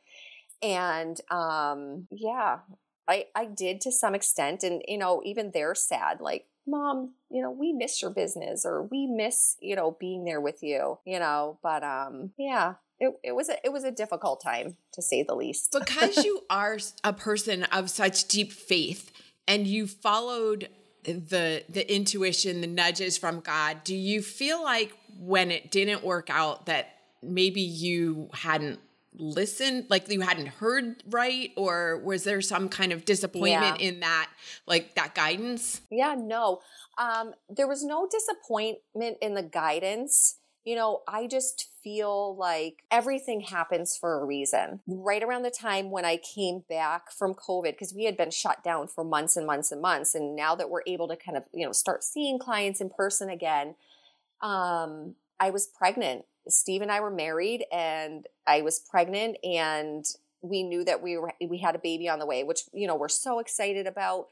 And 0.61 1.19
um, 1.29 2.07
yeah, 2.11 2.59
I, 3.07 3.25
I 3.35 3.45
did 3.45 3.81
to 3.81 3.91
some 3.91 4.15
extent. 4.15 4.63
And, 4.63 4.81
you 4.87 4.97
know, 4.97 5.21
even 5.25 5.51
they're 5.53 5.75
sad. 5.75 6.21
Like, 6.21 6.45
mom 6.67 7.13
you 7.29 7.41
know 7.41 7.49
we 7.51 7.73
miss 7.73 8.01
your 8.01 8.11
business 8.11 8.65
or 8.65 8.83
we 8.83 9.07
miss 9.07 9.57
you 9.61 9.75
know 9.75 9.97
being 9.99 10.25
there 10.25 10.39
with 10.39 10.61
you 10.61 10.97
you 11.05 11.17
know 11.17 11.57
but 11.63 11.83
um 11.83 12.31
yeah 12.37 12.75
it, 13.01 13.13
it 13.23 13.31
was 13.35 13.49
a 13.49 13.55
it 13.65 13.73
was 13.73 13.83
a 13.83 13.91
difficult 13.91 14.41
time 14.41 14.77
to 14.93 15.01
say 15.01 15.23
the 15.23 15.35
least. 15.35 15.71
because 15.77 16.23
you 16.23 16.43
are 16.49 16.77
a 17.03 17.11
person 17.11 17.63
of 17.65 17.89
such 17.89 18.27
deep 18.27 18.53
faith 18.53 19.11
and 19.47 19.67
you 19.67 19.87
followed 19.87 20.69
the 21.03 21.63
the 21.67 21.93
intuition, 21.93 22.61
the 22.61 22.67
nudges 22.67 23.17
from 23.17 23.39
God, 23.39 23.83
do 23.83 23.95
you 23.95 24.21
feel 24.21 24.63
like 24.63 24.95
when 25.19 25.51
it 25.51 25.71
didn't 25.71 26.03
work 26.03 26.29
out 26.29 26.67
that 26.67 26.95
maybe 27.23 27.61
you 27.61 28.29
hadn't 28.33 28.79
listened 29.13 29.85
like 29.89 30.09
you 30.09 30.21
hadn't 30.21 30.47
heard 30.47 31.03
right 31.09 31.51
or 31.57 31.97
was 31.97 32.23
there 32.23 32.39
some 32.41 32.69
kind 32.69 32.93
of 32.93 33.03
disappointment 33.03 33.81
yeah. 33.81 33.87
in 33.89 33.99
that 33.99 34.29
like 34.65 34.95
that 34.95 35.13
guidance 35.13 35.81
yeah 35.91 36.15
no 36.17 36.61
um 36.97 37.33
there 37.49 37.67
was 37.67 37.83
no 37.83 38.07
disappointment 38.09 39.17
in 39.21 39.33
the 39.33 39.43
guidance 39.43 40.37
you 40.63 40.75
know, 40.75 41.01
I 41.07 41.27
just 41.27 41.69
feel 41.83 42.35
like 42.35 42.83
everything 42.91 43.41
happens 43.41 43.97
for 43.97 44.19
a 44.19 44.25
reason. 44.25 44.81
Right 44.85 45.23
around 45.23 45.43
the 45.43 45.51
time 45.51 45.89
when 45.89 46.05
I 46.05 46.17
came 46.17 46.63
back 46.69 47.11
from 47.11 47.33
COVID, 47.33 47.71
because 47.71 47.93
we 47.93 48.05
had 48.05 48.15
been 48.15 48.31
shut 48.31 48.63
down 48.63 48.87
for 48.87 49.03
months 49.03 49.35
and 49.35 49.47
months 49.47 49.71
and 49.71 49.81
months. 49.81 50.13
And 50.13 50.35
now 50.35 50.53
that 50.55 50.69
we're 50.69 50.83
able 50.85 51.07
to 51.07 51.15
kind 51.15 51.35
of, 51.35 51.45
you 51.53 51.65
know, 51.65 51.71
start 51.71 52.03
seeing 52.03 52.37
clients 52.37 52.79
in 52.79 52.89
person 52.89 53.29
again, 53.29 53.75
um, 54.41 55.15
I 55.39 55.49
was 55.49 55.65
pregnant. 55.65 56.25
Steve 56.47 56.81
and 56.81 56.91
I 56.91 56.99
were 56.99 57.11
married 57.11 57.65
and 57.71 58.27
I 58.45 58.61
was 58.61 58.79
pregnant 58.79 59.37
and 59.43 60.05
we 60.41 60.63
knew 60.63 60.83
that 60.83 61.01
we 61.01 61.17
were 61.17 61.33
we 61.47 61.59
had 61.59 61.75
a 61.75 61.79
baby 61.79 62.09
on 62.09 62.19
the 62.19 62.25
way, 62.25 62.43
which, 62.43 62.61
you 62.73 62.87
know, 62.87 62.95
we're 62.95 63.09
so 63.09 63.39
excited 63.39 63.85
about 63.87 64.27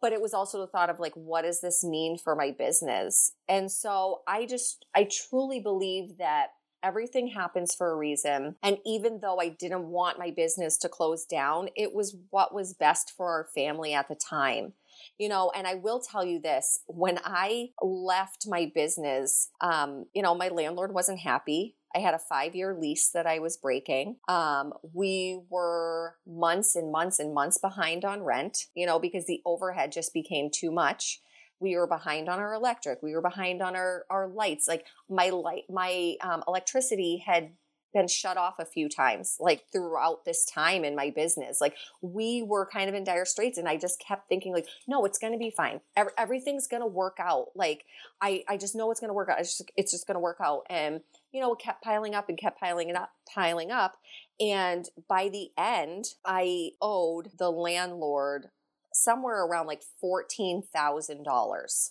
but 0.00 0.12
it 0.12 0.20
was 0.20 0.34
also 0.34 0.58
the 0.60 0.66
thought 0.66 0.90
of 0.90 0.98
like 1.00 1.12
what 1.14 1.42
does 1.42 1.60
this 1.60 1.84
mean 1.84 2.16
for 2.18 2.34
my 2.34 2.50
business? 2.56 3.32
And 3.48 3.70
so 3.70 4.22
i 4.26 4.46
just 4.46 4.86
i 4.94 5.04
truly 5.10 5.60
believe 5.60 6.18
that 6.18 6.48
everything 6.82 7.28
happens 7.28 7.74
for 7.74 7.90
a 7.92 7.96
reason. 7.96 8.56
And 8.62 8.78
even 8.86 9.20
though 9.20 9.38
i 9.40 9.48
didn't 9.48 9.86
want 9.88 10.18
my 10.18 10.30
business 10.30 10.78
to 10.78 10.88
close 10.88 11.24
down 11.24 11.68
it 11.76 11.94
was 11.94 12.16
what 12.30 12.54
was 12.54 12.74
best 12.74 13.12
for 13.16 13.28
our 13.30 13.46
family 13.54 13.92
at 13.94 14.08
the 14.08 14.14
time. 14.16 14.72
You 15.18 15.28
know 15.28 15.50
and 15.54 15.66
i 15.66 15.74
will 15.74 16.00
tell 16.00 16.24
you 16.24 16.40
this 16.40 16.80
when 16.86 17.18
i 17.24 17.68
left 17.82 18.46
my 18.48 18.70
business 18.74 19.48
um, 19.60 20.06
you 20.14 20.22
know 20.22 20.34
my 20.34 20.48
landlord 20.48 20.92
wasn't 20.92 21.20
happy 21.20 21.76
I 21.94 21.98
had 21.98 22.14
a 22.14 22.18
five 22.18 22.54
year 22.54 22.76
lease 22.78 23.10
that 23.12 23.26
I 23.26 23.38
was 23.38 23.56
breaking. 23.56 24.16
Um, 24.28 24.72
we 24.92 25.40
were 25.50 26.14
months 26.26 26.76
and 26.76 26.92
months 26.92 27.18
and 27.18 27.34
months 27.34 27.58
behind 27.58 28.04
on 28.04 28.22
rent, 28.22 28.66
you 28.74 28.86
know, 28.86 28.98
because 28.98 29.26
the 29.26 29.40
overhead 29.44 29.92
just 29.92 30.14
became 30.14 30.50
too 30.50 30.70
much. 30.70 31.20
We 31.58 31.76
were 31.76 31.86
behind 31.86 32.28
on 32.28 32.38
our 32.38 32.54
electric. 32.54 33.02
We 33.02 33.14
were 33.14 33.20
behind 33.20 33.60
on 33.60 33.76
our, 33.76 34.04
our 34.08 34.28
lights. 34.28 34.66
Like 34.66 34.86
my 35.08 35.30
light, 35.30 35.64
my 35.68 36.16
um, 36.22 36.42
electricity 36.48 37.22
had 37.24 37.50
been 37.92 38.08
shut 38.08 38.36
off 38.36 38.58
a 38.58 38.64
few 38.64 38.88
times, 38.88 39.36
like 39.40 39.64
throughout 39.72 40.24
this 40.24 40.44
time 40.44 40.84
in 40.84 40.94
my 40.94 41.10
business. 41.10 41.60
Like 41.60 41.76
we 42.00 42.42
were 42.42 42.66
kind 42.66 42.88
of 42.88 42.94
in 42.94 43.04
dire 43.04 43.24
straits, 43.24 43.58
and 43.58 43.68
I 43.68 43.76
just 43.76 44.00
kept 44.00 44.28
thinking, 44.28 44.52
like, 44.52 44.66
no, 44.86 45.04
it's 45.04 45.18
going 45.18 45.32
to 45.32 45.38
be 45.38 45.50
fine. 45.50 45.80
Every, 45.96 46.12
everything's 46.18 46.66
going 46.66 46.82
to 46.82 46.86
work 46.86 47.18
out. 47.18 47.48
Like 47.54 47.84
I, 48.20 48.44
I 48.48 48.56
just 48.56 48.74
know 48.74 48.90
it's 48.90 49.00
going 49.00 49.10
to 49.10 49.14
work 49.14 49.28
out. 49.28 49.40
It's 49.40 49.58
just, 49.58 49.70
it's 49.76 49.92
just 49.92 50.06
going 50.06 50.16
to 50.16 50.20
work 50.20 50.38
out. 50.40 50.62
And 50.70 51.00
you 51.32 51.40
know, 51.40 51.52
it 51.52 51.60
kept 51.60 51.82
piling 51.82 52.14
up 52.14 52.28
and 52.28 52.38
kept 52.38 52.60
piling 52.60 52.88
it 52.88 52.96
up, 52.96 53.10
piling 53.32 53.70
up. 53.70 53.96
And 54.40 54.88
by 55.08 55.28
the 55.28 55.50
end, 55.56 56.14
I 56.24 56.70
owed 56.80 57.32
the 57.38 57.50
landlord 57.50 58.50
somewhere 58.92 59.44
around 59.44 59.66
like 59.66 59.82
$14,000. 60.02 61.90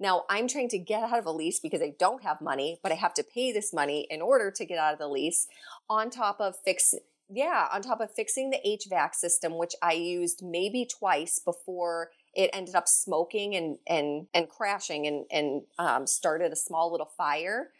Now, 0.00 0.24
I'm 0.28 0.48
trying 0.48 0.68
to 0.70 0.78
get 0.78 1.04
out 1.04 1.18
of 1.18 1.26
a 1.26 1.30
lease 1.30 1.60
because 1.60 1.80
I 1.80 1.94
don't 1.98 2.22
have 2.22 2.40
money, 2.40 2.80
but 2.82 2.90
I 2.90 2.96
have 2.96 3.14
to 3.14 3.22
pay 3.22 3.52
this 3.52 3.72
money 3.72 4.06
in 4.10 4.20
order 4.20 4.50
to 4.50 4.64
get 4.64 4.78
out 4.78 4.92
of 4.92 4.98
the 4.98 5.08
lease 5.08 5.46
on 5.88 6.10
top 6.10 6.40
of 6.40 6.56
fix 6.64 6.94
yeah, 7.30 7.68
on 7.72 7.80
top 7.80 8.00
of 8.00 8.10
fixing 8.14 8.50
the 8.50 8.58
HVAC 8.66 9.14
system 9.14 9.56
which 9.56 9.74
I 9.82 9.92
used 9.92 10.42
maybe 10.44 10.86
twice 10.86 11.38
before 11.38 12.10
it 12.34 12.50
ended 12.52 12.74
up 12.74 12.88
smoking 12.88 13.54
and 13.54 13.78
and 13.86 14.26
and 14.34 14.48
crashing 14.48 15.06
and 15.06 15.24
and 15.30 15.62
um, 15.78 16.06
started 16.06 16.52
a 16.52 16.56
small 16.56 16.90
little 16.90 17.10
fire. 17.16 17.70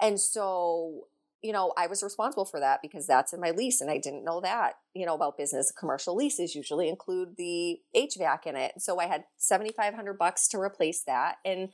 And 0.00 0.20
so, 0.20 1.08
you 1.42 1.52
know, 1.52 1.72
I 1.76 1.86
was 1.86 2.02
responsible 2.02 2.44
for 2.44 2.60
that 2.60 2.82
because 2.82 3.06
that's 3.06 3.32
in 3.32 3.40
my 3.40 3.50
lease 3.50 3.80
and 3.80 3.90
I 3.90 3.98
didn't 3.98 4.24
know 4.24 4.40
that, 4.40 4.74
you 4.94 5.06
know, 5.06 5.14
about 5.14 5.38
business. 5.38 5.72
Commercial 5.72 6.16
leases 6.16 6.54
usually 6.54 6.88
include 6.88 7.36
the 7.36 7.80
HVAC 7.96 8.46
in 8.46 8.56
it. 8.56 8.72
So 8.78 8.98
I 8.98 9.06
had 9.06 9.24
7500 9.36 10.18
bucks 10.18 10.48
to 10.48 10.58
replace 10.60 11.02
that 11.04 11.36
and 11.44 11.70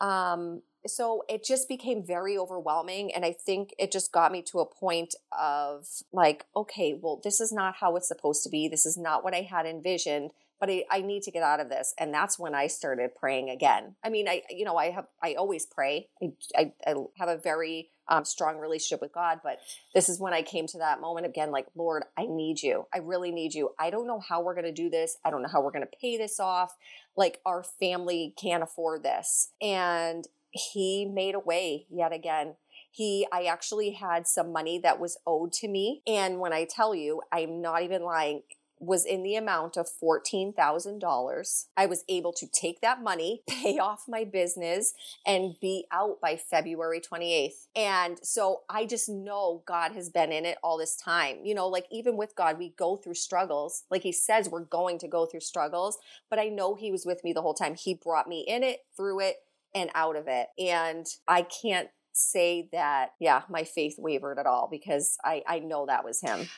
Um, 0.00 0.62
so 0.86 1.24
it 1.28 1.44
just 1.44 1.68
became 1.68 2.02
very 2.06 2.38
overwhelming. 2.38 3.14
And 3.14 3.24
I 3.24 3.32
think 3.32 3.74
it 3.78 3.92
just 3.92 4.12
got 4.12 4.32
me 4.32 4.42
to 4.44 4.60
a 4.60 4.66
point 4.66 5.14
of 5.38 5.86
like, 6.12 6.46
okay, 6.56 6.98
well, 7.00 7.20
this 7.22 7.40
is 7.40 7.52
not 7.52 7.76
how 7.80 7.96
it's 7.96 8.08
supposed 8.08 8.42
to 8.44 8.48
be. 8.48 8.66
This 8.66 8.86
is 8.86 8.96
not 8.96 9.22
what 9.22 9.34
I 9.34 9.42
had 9.42 9.66
envisioned 9.66 10.32
but 10.60 10.68
I, 10.70 10.84
I 10.90 11.00
need 11.00 11.22
to 11.22 11.30
get 11.30 11.42
out 11.42 11.58
of 11.58 11.70
this. 11.70 11.94
And 11.98 12.12
that's 12.12 12.38
when 12.38 12.54
I 12.54 12.66
started 12.66 13.14
praying 13.16 13.48
again. 13.48 13.96
I 14.04 14.10
mean, 14.10 14.28
I, 14.28 14.42
you 14.50 14.64
know, 14.66 14.76
I 14.76 14.90
have, 14.90 15.06
I 15.22 15.34
always 15.34 15.64
pray. 15.66 16.08
I, 16.22 16.32
I, 16.54 16.72
I 16.86 16.94
have 17.16 17.30
a 17.30 17.38
very 17.38 17.88
um, 18.10 18.24
strong 18.24 18.58
relationship 18.58 19.00
with 19.00 19.12
God, 19.12 19.40
but 19.42 19.58
this 19.94 20.08
is 20.08 20.20
when 20.20 20.32
I 20.32 20.42
came 20.42 20.66
to 20.68 20.78
that 20.78 21.00
moment 21.00 21.26
again, 21.26 21.50
like, 21.50 21.66
Lord, 21.74 22.04
I 22.18 22.26
need 22.26 22.62
you. 22.62 22.86
I 22.92 22.98
really 22.98 23.30
need 23.30 23.54
you. 23.54 23.70
I 23.78 23.90
don't 23.90 24.06
know 24.06 24.20
how 24.20 24.42
we're 24.42 24.54
going 24.54 24.64
to 24.66 24.72
do 24.72 24.90
this. 24.90 25.16
I 25.24 25.30
don't 25.30 25.42
know 25.42 25.48
how 25.48 25.62
we're 25.62 25.70
going 25.70 25.86
to 25.86 25.98
pay 26.00 26.18
this 26.18 26.38
off. 26.38 26.76
Like, 27.16 27.40
our 27.46 27.62
family 27.62 28.34
can't 28.36 28.62
afford 28.62 29.02
this. 29.02 29.52
And 29.62 30.26
he 30.50 31.06
made 31.06 31.34
a 31.34 31.40
way 31.40 31.86
yet 31.88 32.12
again 32.12 32.54
he 32.90 33.26
i 33.32 33.44
actually 33.44 33.92
had 33.92 34.26
some 34.26 34.52
money 34.52 34.78
that 34.78 34.98
was 34.98 35.16
owed 35.26 35.52
to 35.52 35.68
me 35.68 36.02
and 36.06 36.40
when 36.40 36.52
i 36.52 36.66
tell 36.68 36.94
you 36.94 37.22
i'm 37.32 37.60
not 37.60 37.82
even 37.82 38.02
lying 38.02 38.42
was 38.80 39.04
in 39.04 39.22
the 39.22 39.36
amount 39.36 39.76
of 39.76 39.88
$14,000. 40.02 41.64
I 41.76 41.86
was 41.86 42.04
able 42.08 42.32
to 42.32 42.46
take 42.46 42.80
that 42.80 43.02
money, 43.02 43.42
pay 43.48 43.78
off 43.78 44.04
my 44.08 44.24
business, 44.24 44.94
and 45.26 45.54
be 45.60 45.86
out 45.92 46.20
by 46.20 46.36
February 46.36 47.00
28th. 47.00 47.66
And 47.76 48.18
so 48.22 48.62
I 48.70 48.86
just 48.86 49.08
know 49.08 49.62
God 49.66 49.92
has 49.92 50.08
been 50.08 50.32
in 50.32 50.46
it 50.46 50.58
all 50.62 50.78
this 50.78 50.96
time. 50.96 51.38
You 51.44 51.54
know, 51.54 51.68
like 51.68 51.86
even 51.92 52.16
with 52.16 52.34
God, 52.34 52.58
we 52.58 52.70
go 52.70 52.96
through 52.96 53.14
struggles. 53.14 53.84
Like 53.90 54.02
He 54.02 54.12
says, 54.12 54.48
we're 54.48 54.64
going 54.64 54.98
to 54.98 55.08
go 55.08 55.26
through 55.26 55.40
struggles, 55.40 55.98
but 56.30 56.38
I 56.38 56.48
know 56.48 56.74
He 56.74 56.90
was 56.90 57.04
with 57.04 57.22
me 57.22 57.32
the 57.32 57.42
whole 57.42 57.54
time. 57.54 57.74
He 57.74 57.94
brought 57.94 58.28
me 58.28 58.44
in 58.48 58.62
it, 58.62 58.80
through 58.96 59.20
it, 59.20 59.36
and 59.74 59.90
out 59.94 60.16
of 60.16 60.24
it. 60.26 60.48
And 60.58 61.06
I 61.28 61.42
can't 61.42 61.88
say 62.12 62.68
that, 62.72 63.10
yeah, 63.20 63.42
my 63.48 63.64
faith 63.64 63.96
wavered 63.98 64.38
at 64.38 64.46
all 64.46 64.68
because 64.70 65.16
I, 65.24 65.42
I 65.46 65.58
know 65.60 65.86
that 65.86 66.04
was 66.04 66.20
Him. 66.20 66.48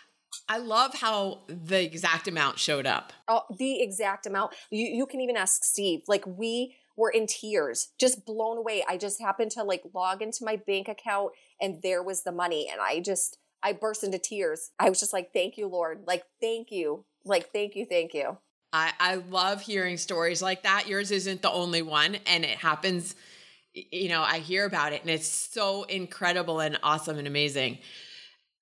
I 0.49 0.59
love 0.59 0.95
how 0.95 1.43
the 1.49 1.83
exact 1.83 2.29
amount 2.29 2.59
showed 2.59 2.87
up. 2.87 3.13
Oh, 3.29 3.43
the 3.57 3.81
exact 3.81 4.27
amount. 4.27 4.55
You 4.71 4.87
you 4.87 5.07
can 5.07 5.21
even 5.21 5.37
ask 5.37 5.65
Steve. 5.65 6.03
Like 6.09 6.25
we 6.27 6.77
were 6.97 7.11
in 7.11 7.27
tears, 7.27 7.89
just 7.99 8.27
blown 8.27 8.59
away. 8.59 8.85
I 8.89 8.97
just 8.97 9.21
happened 9.21 9.51
to 9.53 9.63
like 9.63 9.83
log 9.95 10.23
into 10.23 10.45
my 10.45 10.57
bank 10.57 10.89
account 10.89 11.33
and 11.61 11.81
there 11.83 12.03
was 12.03 12.23
the 12.23 12.33
money 12.33 12.69
and 12.71 12.81
I 12.81 13.01
just 13.01 13.39
I 13.63 13.73
burst 13.73 14.05
into 14.05 14.19
tears. 14.19 14.73
I 14.79 14.89
was 14.89 15.01
just 15.01 15.13
like, 15.13 15.33
"Thank 15.33 15.57
you, 15.57 15.69
Lord. 15.69 16.05
Like 16.07 16.25
thank 16.41 16.71
you. 16.71 17.05
Like 17.25 17.53
thank 17.53 17.77
you, 17.77 17.87
thank 17.87 18.15
you." 18.15 18.39
I 18.73 18.93
I 18.99 19.15
love 19.17 19.63
hearing 19.63 19.97
stories 19.97 20.43
like 20.43 20.65
that. 20.65 20.89
Yours 20.89 21.11
isn't 21.11 21.43
the 21.43 21.51
only 21.51 21.83
one 21.83 22.17
and 22.27 22.45
it 22.45 22.59
happens 22.59 23.15
you 23.75 24.11
know, 24.11 24.23
I 24.23 24.39
hear 24.39 24.67
about 24.67 24.93
it 24.93 25.01
and 25.01 25.11
it's 25.11 25.27
so 25.27 25.85
incredible 25.85 26.61
and 26.61 26.79
awesome 26.83 27.19
and 27.19 27.27
amazing. 27.27 27.79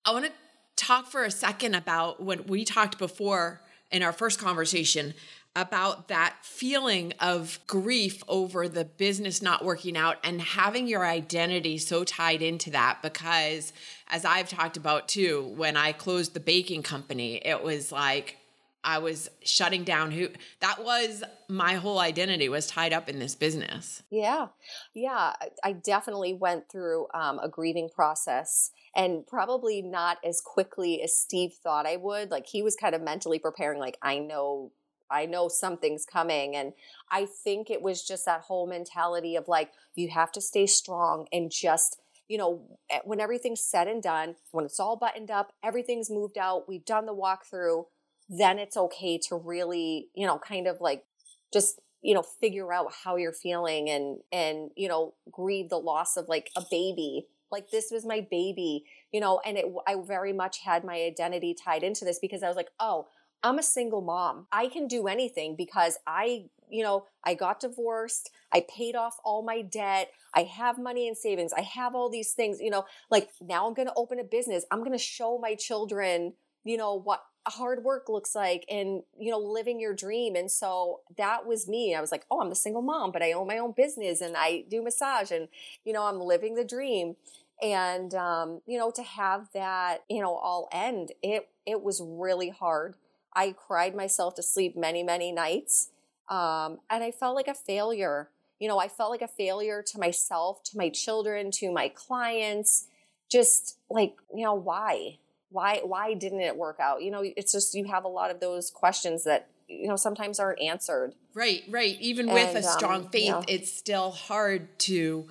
I 0.05 0.13
want 0.13 0.27
to 0.27 0.33
talk 0.81 1.07
for 1.07 1.25
a 1.25 1.31
second 1.31 1.75
about 1.75 2.21
what 2.21 2.49
we 2.49 2.65
talked 2.65 2.99
before 2.99 3.61
in 3.91 4.03
our 4.03 4.13
first 4.13 4.41
conversation 4.41 5.13
about 5.55 6.09
that 6.09 6.37
feeling 6.43 7.13
of 7.21 7.59
grief 7.67 8.23
over 8.29 8.67
the 8.67 8.85
business 8.85 9.43
not 9.43 9.65
working 9.65 9.97
out 9.97 10.17
and 10.25 10.41
having 10.41 10.87
your 10.87 11.05
identity 11.05 11.77
so 11.77 12.03
tied 12.05 12.41
into 12.41 12.71
that 12.71 13.03
because 13.03 13.73
as 14.09 14.25
I've 14.25 14.49
talked 14.49 14.77
about 14.77 15.09
too 15.09 15.53
when 15.57 15.77
I 15.77 15.93
closed 15.93 16.33
the 16.35 16.41
baking 16.41 16.83
company 16.83 17.43
it 17.45 17.63
was 17.63 17.93
like 17.93 18.39
I 18.83 18.99
was 18.99 19.31
shutting 19.43 19.85
down 19.85 20.11
who 20.11 20.29
that 20.61 20.83
was 20.83 21.23
my 21.49 21.75
whole 21.75 21.99
identity 21.99 22.49
was 22.49 22.67
tied 22.67 22.93
up 22.93 23.09
in 23.09 23.19
this 23.19 23.35
business. 23.35 24.03
Yeah. 24.11 24.49
Yeah, 24.95 25.35
I 25.63 25.73
definitely 25.73 26.33
went 26.33 26.71
through 26.71 27.09
um, 27.13 27.39
a 27.41 27.49
grieving 27.49 27.89
process 27.89 28.71
and 28.95 29.27
probably 29.27 29.83
not 29.83 30.19
as 30.25 30.41
quickly 30.41 31.03
as 31.03 31.17
Steve 31.17 31.53
thought 31.63 31.87
I 31.87 31.97
would. 31.97 32.31
Like 32.31 32.47
he 32.47 32.63
was 32.63 32.77
kind 32.77 32.95
of 32.95 33.03
mentally 33.03 33.39
preparing 33.39 33.79
like 33.79 33.99
I 34.03 34.19
know 34.19 34.73
I 35.11 35.27
know 35.27 35.49
something's 35.49 36.07
coming 36.07 36.55
and 36.55 36.73
I 37.11 37.27
think 37.27 37.69
it 37.69 37.83
was 37.83 38.03
just 38.07 38.25
that 38.27 38.43
whole 38.43 38.67
mentality 38.67 39.35
of 39.37 39.49
like 39.49 39.73
you 39.97 40.09
have 40.09 40.31
to 40.33 40.41
stay 40.41 40.67
strong 40.67 41.27
and 41.33 41.51
just 41.51 42.01
you 42.31 42.39
know, 42.39 42.63
when 43.03 43.19
everything's 43.19 43.61
said 43.61 43.89
and 43.89 44.01
done, 44.01 44.37
when 44.53 44.65
it's 44.65 44.79
all 44.79 44.95
buttoned 44.95 45.33
up, 45.33 45.53
everything's 45.65 46.09
moved 46.09 46.39
out, 46.39 46.69
we've 46.69 46.85
done 46.85 47.05
the 47.05 47.13
walkthrough, 47.13 47.87
then 48.31 48.59
it's 48.59 48.77
okay 48.77 49.19
to 49.29 49.37
really, 49.37 50.09
you 50.15 50.27
know, 50.27 50.39
kind 50.39 50.67
of 50.67 50.81
like 50.81 51.05
just 51.53 51.81
you 52.03 52.15
know 52.15 52.23
figure 52.23 52.73
out 52.73 52.93
how 53.05 53.17
you're 53.17 53.33
feeling 53.33 53.91
and 53.91 54.21
and 54.33 54.71
you 54.75 54.89
know 54.89 55.13
grieve 55.31 55.69
the 55.69 55.77
loss 55.77 56.17
of 56.17 56.29
like 56.29 56.51
a 56.57 56.63
baby. 56.71 57.27
Like 57.51 57.71
this 57.71 57.91
was 57.91 58.07
my 58.07 58.27
baby 58.31 58.85
you 59.13 59.21
know 59.21 59.41
and 59.45 59.59
it 59.59 59.67
i 59.87 59.97
very 59.97 60.33
much 60.33 60.61
had 60.61 60.85
my 60.85 60.95
identity 61.03 61.55
tied 61.55 61.83
into 61.83 62.05
this 62.05 62.19
because 62.19 62.43
i 62.43 62.49
was 62.49 62.57
like 62.57 62.71
oh 62.79 63.09
i'm 63.43 63.59
a 63.59 63.63
single 63.63 64.03
mom. 64.03 64.47
I 64.53 64.69
can 64.69 64.87
do 64.87 65.07
anything 65.09 65.57
because 65.57 65.99
i 66.07 66.45
you 66.69 66.83
know 66.83 67.07
i 67.25 67.35
got 67.35 67.61
divorced. 67.61 68.31
I 68.53 68.65
paid 68.69 68.97
off 68.97 69.19
all 69.25 69.43
my 69.43 69.63
debt. 69.63 70.11
I 70.35 70.43
have 70.43 70.79
money 70.79 71.09
in 71.09 71.15
savings. 71.15 71.53
I 71.53 71.63
have 71.63 71.95
all 71.95 72.11
these 72.11 72.33
things 72.33 72.61
you 72.61 72.71
know 72.71 72.85
like 73.11 73.31
now 73.41 73.67
i'm 73.67 73.75
going 73.75 73.89
to 73.89 73.95
open 73.97 74.19
a 74.19 74.25
business. 74.25 74.65
I'm 74.71 74.81
going 74.81 74.93
to 74.93 74.99
show 74.99 75.39
my 75.39 75.55
children 75.55 76.35
you 76.65 76.77
know 76.77 76.95
what 76.95 77.23
hard 77.49 77.83
work 77.83 78.09
looks 78.09 78.35
like 78.35 78.65
and 78.71 79.03
you 79.19 79.31
know 79.31 79.39
living 79.39 79.81
your 79.81 79.95
dream. 79.95 80.37
And 80.37 80.51
so 80.51 81.01
that 81.17 81.47
was 81.47 81.69
me. 81.69 81.95
I 81.95 82.01
was 82.01 82.13
like 82.13 82.25
oh 82.31 82.41
i'm 82.41 82.53
a 82.53 82.55
single 82.57 82.83
mom 82.83 83.13
but 83.13 83.23
i 83.23 83.33
own 83.33 83.47
my 83.47 83.59
own 83.59 83.73
business 83.77 84.21
and 84.21 84.37
i 84.37 84.65
do 84.69 84.83
massage 84.83 85.31
and 85.31 85.49
you 85.85 85.93
know 85.93 86.05
i'm 86.05 86.21
living 86.21 86.55
the 86.55 86.65
dream. 86.65 87.17
And 87.63 88.15
um, 88.15 88.63
you 88.67 88.79
know 88.79 88.91
to 88.93 89.03
have 89.03 89.49
that 89.55 90.05
you 90.09 90.21
know 90.23 90.35
all 90.35 90.69
end 90.73 91.13
it 91.23 91.49
it 91.67 91.83
was 91.83 92.01
really 92.05 92.51
hard. 92.51 92.95
I 93.35 93.53
cried 93.53 93.95
myself 93.95 94.35
to 94.37 94.43
sleep 94.43 94.77
many 94.77 95.03
many 95.03 95.33
nights 95.33 95.91
um, 96.29 96.79
and 96.89 97.03
i 97.05 97.11
felt 97.11 97.35
like 97.37 97.49
a 97.49 97.55
failure. 97.55 98.31
You 98.59 98.69
know 98.69 98.79
i 98.79 98.89
felt 98.89 99.11
like 99.11 99.23
a 99.23 99.29
failure 99.29 99.83
to 99.83 99.99
myself 99.99 100.63
to 100.65 100.77
my 100.77 100.91
children 100.91 101.51
to 101.53 101.73
my 101.73 101.89
clients. 101.89 102.87
Just 103.31 103.79
like 103.89 104.17
you 104.35 104.45
know 104.45 104.55
why 104.55 105.19
why 105.51 105.81
why 105.85 106.15
didn't 106.15 106.41
it 106.41 106.57
work 106.57 106.79
out? 106.81 107.03
You 107.03 107.11
know 107.11 107.23
it's 107.25 107.53
just 107.53 107.75
you 107.75 107.85
have 107.87 108.05
a 108.05 108.09
lot 108.09 108.31
of 108.31 108.41
those 108.41 108.71
questions 108.71 109.25
that 109.25 109.49
you 109.69 109.89
know 109.89 109.97
sometimes 109.97 110.41
aren't 110.41 110.61
answered. 110.61 111.15
Right 111.35 111.63
right. 111.69 111.97
Even 112.01 112.29
and, 112.29 112.35
with 112.35 112.55
a 112.55 112.63
strong 112.63 113.05
um, 113.05 113.11
faith 113.11 113.31
know, 113.31 113.45
it's 113.49 113.73
still 113.73 114.11
hard 114.11 114.79
to 114.81 115.29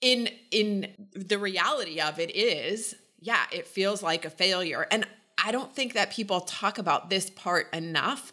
in 0.00 0.28
in 0.50 0.88
the 1.14 1.38
reality 1.38 2.00
of 2.00 2.18
it 2.18 2.34
is 2.34 2.94
yeah 3.20 3.44
it 3.50 3.66
feels 3.66 4.02
like 4.02 4.24
a 4.24 4.30
failure. 4.30 4.86
And 4.90 5.06
i 5.42 5.50
don't 5.50 5.74
think 5.74 5.94
that 5.94 6.10
people 6.10 6.42
talk 6.42 6.78
about 6.78 7.08
this 7.08 7.30
part 7.30 7.72
enough 7.74 8.32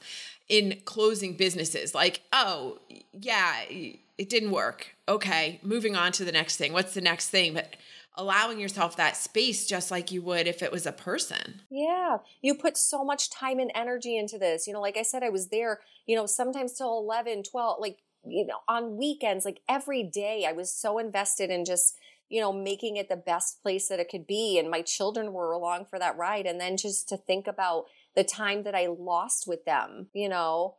in 0.50 0.82
closing 0.86 1.36
businesses. 1.36 1.96
Like 1.96 2.22
oh 2.34 2.80
yeah 3.14 3.62
it 3.70 4.30
didn't 4.30 4.52
work. 4.52 4.96
Okay 5.08 5.60
moving 5.64 5.96
on 5.96 6.12
to 6.14 6.26
the 6.26 6.34
next 6.34 6.58
thing. 6.58 6.74
What's 6.74 6.94
the 6.94 7.02
next 7.02 7.30
thing? 7.30 7.54
But 7.54 7.76
allowing 8.20 8.60
yourself 8.60 8.98
that 8.98 9.16
space 9.16 9.66
just 9.66 9.90
like 9.90 10.12
you 10.12 10.22
would 10.22 10.46
if 10.46 10.62
it 10.62 10.74
was 10.74 10.86
a 10.86 10.92
person. 10.92 11.62
Yeah. 11.72 12.18
You 12.42 12.54
put 12.54 12.76
so 12.76 13.06
much 13.06 13.30
time 13.30 13.60
and 13.60 13.72
energy 13.74 14.18
into 14.18 14.38
this. 14.38 14.68
You 14.68 14.74
know, 14.74 14.82
like 14.82 14.98
I 14.98 15.04
said, 15.04 15.24
I 15.24 15.30
was 15.30 15.48
there, 15.48 15.80
you 16.06 16.18
know, 16.18 16.26
sometimes 16.26 16.74
till 16.74 17.00
11, 17.00 17.44
12, 17.44 17.80
like, 17.80 18.00
you 18.26 18.46
know, 18.46 18.60
on 18.68 18.98
weekends, 18.98 19.46
like 19.46 19.62
every 19.70 20.04
day, 20.04 20.46
I 20.46 20.52
was 20.52 20.70
so 20.70 21.00
invested 21.00 21.50
in 21.50 21.64
just, 21.64 21.98
you 22.28 22.42
know, 22.42 22.52
making 22.52 22.98
it 22.98 23.08
the 23.08 23.16
best 23.16 23.64
place 23.64 23.88
that 23.88 24.02
it 24.02 24.10
could 24.10 24.28
be. 24.28 24.60
And 24.60 24.70
my 24.70 24.82
children 24.82 25.32
were 25.32 25.54
along 25.54 25.86
for 25.86 25.98
that 25.98 26.18
ride. 26.18 26.46
And 26.46 26.60
then 26.60 26.76
just 26.76 27.08
to 27.10 27.18
think 27.18 27.48
about 27.48 27.86
the 28.18 28.26
time 28.26 28.64
that 28.64 28.76
I 28.76 28.88
lost 28.88 29.48
with 29.48 29.64
them, 29.64 30.08
you 30.14 30.28
know, 30.28 30.76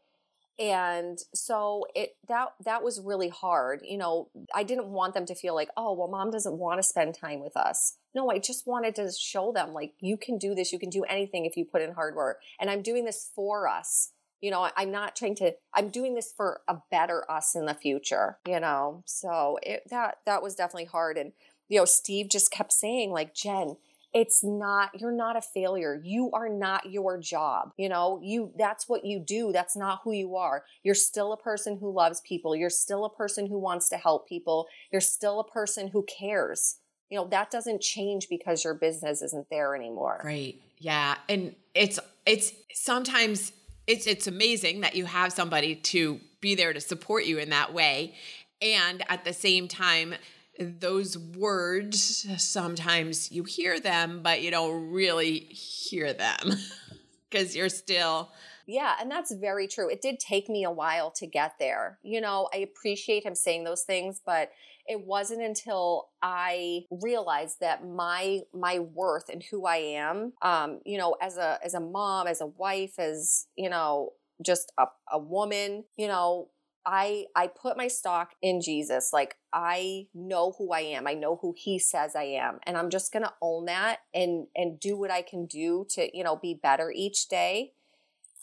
and 0.60 1.18
so 1.34 1.86
it 1.94 2.16
that 2.28 2.48
that 2.64 2.84
was 2.84 3.00
really 3.00 3.30
hard 3.30 3.80
you 3.82 3.96
know 3.96 4.28
i 4.54 4.62
didn't 4.62 4.86
want 4.86 5.14
them 5.14 5.24
to 5.24 5.34
feel 5.34 5.54
like 5.54 5.70
oh 5.76 5.94
well 5.94 6.06
mom 6.06 6.30
doesn't 6.30 6.58
want 6.58 6.78
to 6.78 6.82
spend 6.82 7.14
time 7.14 7.40
with 7.40 7.56
us. 7.56 7.96
No 8.14 8.30
i 8.30 8.38
just 8.38 8.66
wanted 8.66 8.94
to 8.96 9.10
show 9.18 9.52
them 9.52 9.72
like 9.72 9.94
you 10.00 10.16
can 10.16 10.36
do 10.38 10.54
this 10.54 10.72
you 10.72 10.78
can 10.78 10.90
do 10.90 11.04
anything 11.04 11.46
if 11.46 11.56
you 11.56 11.64
put 11.64 11.82
in 11.82 11.94
hard 11.94 12.14
work. 12.14 12.40
And 12.60 12.70
i'm 12.70 12.82
doing 12.82 13.04
this 13.06 13.30
for 13.34 13.66
us 13.66 14.12
you 14.40 14.50
know 14.50 14.68
i'm 14.76 14.90
not 14.90 15.16
trying 15.16 15.34
to 15.36 15.52
i'm 15.74 15.88
doing 15.88 16.14
this 16.14 16.32
for 16.36 16.60
a 16.68 16.76
better 16.90 17.28
us 17.30 17.54
in 17.54 17.64
the 17.64 17.74
future 17.74 18.38
you 18.46 18.60
know? 18.60 19.02
So 19.06 19.58
it 19.62 19.84
that 19.90 20.18
that 20.26 20.42
was 20.42 20.54
definitely 20.54 20.86
hard. 20.86 21.16
And 21.16 21.32
you 21.68 21.78
know 21.78 21.86
steve 21.86 22.28
just 22.28 22.50
kept 22.50 22.72
saying 22.72 23.10
like 23.10 23.34
jen 23.34 23.76
it's 24.12 24.42
not 24.42 24.90
you're 25.00 25.12
not 25.12 25.36
a 25.36 25.42
failure. 25.42 26.00
You 26.02 26.30
are 26.32 26.48
not 26.48 26.90
your 26.90 27.18
job 27.18 27.72
you 27.76 27.88
know? 27.88 28.20
You 28.22 28.52
that's 28.58 28.88
what 28.88 29.04
you 29.04 29.18
do. 29.18 29.52
That's 29.52 29.76
not 29.76 30.00
who 30.04 30.12
you 30.12 30.36
are. 30.36 30.64
You're 30.82 30.94
still 30.94 31.32
a 31.32 31.36
person 31.36 31.78
who 31.78 31.92
loves 31.92 32.20
people. 32.20 32.54
You're 32.54 32.70
still 32.70 33.04
a 33.04 33.10
person 33.10 33.46
who 33.46 33.58
wants 33.58 33.88
to 33.90 33.96
help 33.96 34.28
people. 34.28 34.66
You're 34.92 35.00
still 35.00 35.40
a 35.40 35.44
person 35.44 35.88
who 35.88 36.04
cares. 36.04 36.76
You 37.08 37.18
know 37.18 37.28
that 37.28 37.50
doesn't 37.50 37.80
change 37.80 38.28
because 38.28 38.64
your 38.64 38.74
business 38.74 39.22
isn't 39.22 39.48
there 39.50 39.74
anymore. 39.74 40.20
Right. 40.24 40.60
Yeah. 40.78 41.16
And 41.28 41.54
it's 41.74 41.98
it's 42.26 42.52
sometimes 42.74 43.52
it's 43.86 44.06
it's 44.06 44.26
amazing 44.26 44.82
that 44.82 44.94
you 44.94 45.06
have 45.06 45.32
somebody 45.32 45.74
to 45.74 46.20
be 46.40 46.54
there 46.54 46.72
to 46.72 46.80
support 46.80 47.24
you 47.24 47.38
in 47.38 47.50
that 47.50 47.72
way. 47.72 48.14
And 48.62 49.02
at 49.08 49.24
the 49.24 49.32
same 49.32 49.68
time, 49.68 50.14
those 50.60 51.16
words 51.16 52.26
sometimes 52.36 53.32
you 53.32 53.44
hear 53.44 53.80
them, 53.80 54.20
but 54.22 54.42
you 54.42 54.50
don't 54.50 54.90
really 54.90 55.38
hear 55.38 56.12
them 56.12 56.52
because 57.30 57.56
you're 57.56 57.68
still. 57.68 58.30
Yeah, 58.66 58.94
and 59.00 59.10
that's 59.10 59.32
very 59.32 59.66
true. 59.66 59.88
It 59.90 60.02
did 60.02 60.20
take 60.20 60.48
me 60.48 60.64
a 60.64 60.70
while 60.70 61.10
to 61.12 61.26
get 61.26 61.54
there. 61.58 61.98
You 62.02 62.20
know, 62.20 62.48
I 62.54 62.58
appreciate 62.58 63.24
him 63.24 63.34
saying 63.34 63.64
those 63.64 63.82
things, 63.82 64.20
but 64.24 64.50
it 64.86 65.04
wasn't 65.04 65.42
until 65.42 66.08
I 66.22 66.84
realized 66.90 67.60
that 67.60 67.86
my 67.86 68.40
my 68.52 68.80
worth 68.80 69.28
and 69.28 69.42
who 69.42 69.66
I 69.66 69.76
am, 69.76 70.34
um, 70.42 70.80
you 70.84 70.98
know, 70.98 71.16
as 71.20 71.36
a 71.36 71.58
as 71.64 71.74
a 71.74 71.80
mom, 71.80 72.26
as 72.26 72.40
a 72.40 72.46
wife, 72.46 72.98
as 72.98 73.46
you 73.56 73.70
know, 73.70 74.12
just 74.44 74.72
a, 74.78 74.86
a 75.10 75.18
woman, 75.18 75.84
you 75.96 76.06
know, 76.08 76.48
I 76.86 77.26
I 77.36 77.46
put 77.46 77.76
my 77.76 77.88
stock 77.88 78.34
in 78.42 78.60
Jesus. 78.60 79.12
Like 79.12 79.36
I 79.52 80.06
know 80.14 80.54
who 80.58 80.72
I 80.72 80.80
am. 80.80 81.06
I 81.06 81.14
know 81.14 81.36
who 81.36 81.54
he 81.56 81.78
says 81.78 82.16
I 82.16 82.24
am. 82.24 82.58
And 82.64 82.76
I'm 82.76 82.90
just 82.90 83.12
going 83.12 83.24
to 83.24 83.32
own 83.42 83.66
that 83.66 84.00
and 84.14 84.46
and 84.56 84.80
do 84.80 84.96
what 84.96 85.10
I 85.10 85.22
can 85.22 85.46
do 85.46 85.86
to, 85.90 86.16
you 86.16 86.24
know, 86.24 86.36
be 86.36 86.54
better 86.54 86.92
each 86.94 87.28
day. 87.28 87.72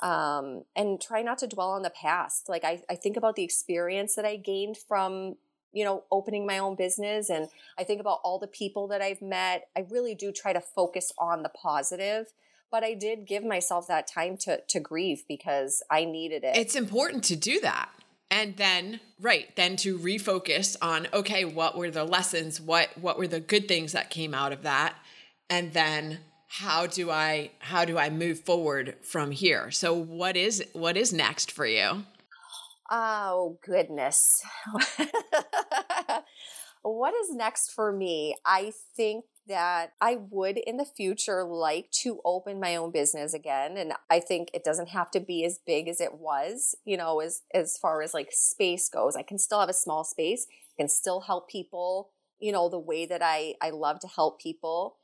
Um 0.01 0.63
and 0.75 1.01
try 1.01 1.21
not 1.21 1.39
to 1.39 1.47
dwell 1.47 1.71
on 1.71 1.81
the 1.81 1.89
past. 1.89 2.47
Like 2.49 2.63
I 2.63 2.83
I 2.89 2.95
think 2.95 3.17
about 3.17 3.35
the 3.35 3.43
experience 3.43 4.15
that 4.15 4.25
I 4.25 4.35
gained 4.35 4.77
from 4.77 5.35
you 5.73 5.83
know, 5.83 6.05
opening 6.11 6.45
my 6.47 6.57
own 6.57 6.75
business 6.75 7.29
and 7.29 7.49
I 7.77 7.83
think 7.83 7.99
about 7.99 8.21
all 8.23 8.39
the 8.39 8.47
people 8.47 8.87
that 8.87 9.01
I've 9.01 9.21
met. 9.21 9.67
I 9.75 9.85
really 9.91 10.15
do 10.15 10.31
try 10.31 10.53
to 10.53 10.61
focus 10.61 11.11
on 11.19 11.43
the 11.43 11.49
positive 11.49 12.27
but 12.71 12.83
I 12.83 12.93
did 12.93 13.25
give 13.25 13.43
myself 13.43 13.87
that 13.87 14.07
time 14.07 14.37
to 14.37 14.61
to 14.61 14.79
grieve 14.79 15.23
because 15.27 15.83
I 15.89 16.05
needed 16.05 16.43
it. 16.43 16.55
It's 16.57 16.75
important 16.75 17.23
to 17.25 17.35
do 17.35 17.59
that. 17.61 17.89
And 18.29 18.57
then 18.57 18.99
right, 19.21 19.55
then 19.55 19.77
to 19.77 19.97
refocus 19.97 20.75
on 20.81 21.07
okay, 21.13 21.45
what 21.45 21.77
were 21.77 21.91
the 21.91 22.03
lessons? 22.03 22.59
What 22.59 22.89
what 22.99 23.17
were 23.17 23.27
the 23.27 23.39
good 23.39 23.67
things 23.67 23.93
that 23.93 24.09
came 24.09 24.33
out 24.33 24.51
of 24.51 24.63
that? 24.63 24.95
And 25.49 25.73
then 25.73 26.19
how 26.47 26.87
do 26.87 27.09
I 27.11 27.51
how 27.59 27.85
do 27.85 27.97
I 27.97 28.09
move 28.09 28.39
forward 28.41 28.95
from 29.01 29.31
here? 29.31 29.71
So 29.71 29.93
what 29.93 30.35
is 30.35 30.63
what 30.73 30.97
is 30.97 31.13
next 31.13 31.51
for 31.51 31.65
you? 31.65 32.03
Oh, 32.89 33.59
goodness. 33.65 34.41
what 36.81 37.13
is 37.13 37.33
next 37.33 37.71
for 37.71 37.91
me? 37.91 38.35
I 38.45 38.71
think 38.95 39.25
that 39.47 39.93
I 40.01 40.17
would 40.29 40.57
in 40.57 40.77
the 40.77 40.85
future 40.85 41.43
like 41.43 41.89
to 42.03 42.19
open 42.25 42.59
my 42.59 42.75
own 42.75 42.91
business 42.91 43.33
again 43.33 43.77
and 43.77 43.93
I 44.09 44.19
think 44.19 44.49
it 44.53 44.63
doesn't 44.63 44.89
have 44.89 45.11
to 45.11 45.19
be 45.19 45.45
as 45.45 45.59
big 45.65 45.87
as 45.87 46.01
it 46.01 46.15
was, 46.15 46.75
you 46.85 46.97
know, 46.97 47.19
as 47.19 47.43
as 47.53 47.77
far 47.77 48.01
as 48.01 48.13
like 48.13 48.29
space 48.31 48.89
goes. 48.89 49.15
I 49.15 49.23
can 49.23 49.39
still 49.39 49.59
have 49.59 49.69
a 49.69 49.73
small 49.73 50.03
space, 50.03 50.47
can 50.77 50.89
still 50.89 51.21
help 51.21 51.49
people, 51.49 52.09
you 52.39 52.51
know, 52.51 52.69
the 52.69 52.79
way 52.79 53.05
that 53.05 53.21
I 53.23 53.55
I 53.61 53.69
love 53.69 53.99
to 54.01 54.07
help 54.07 54.41
people. 54.41 54.95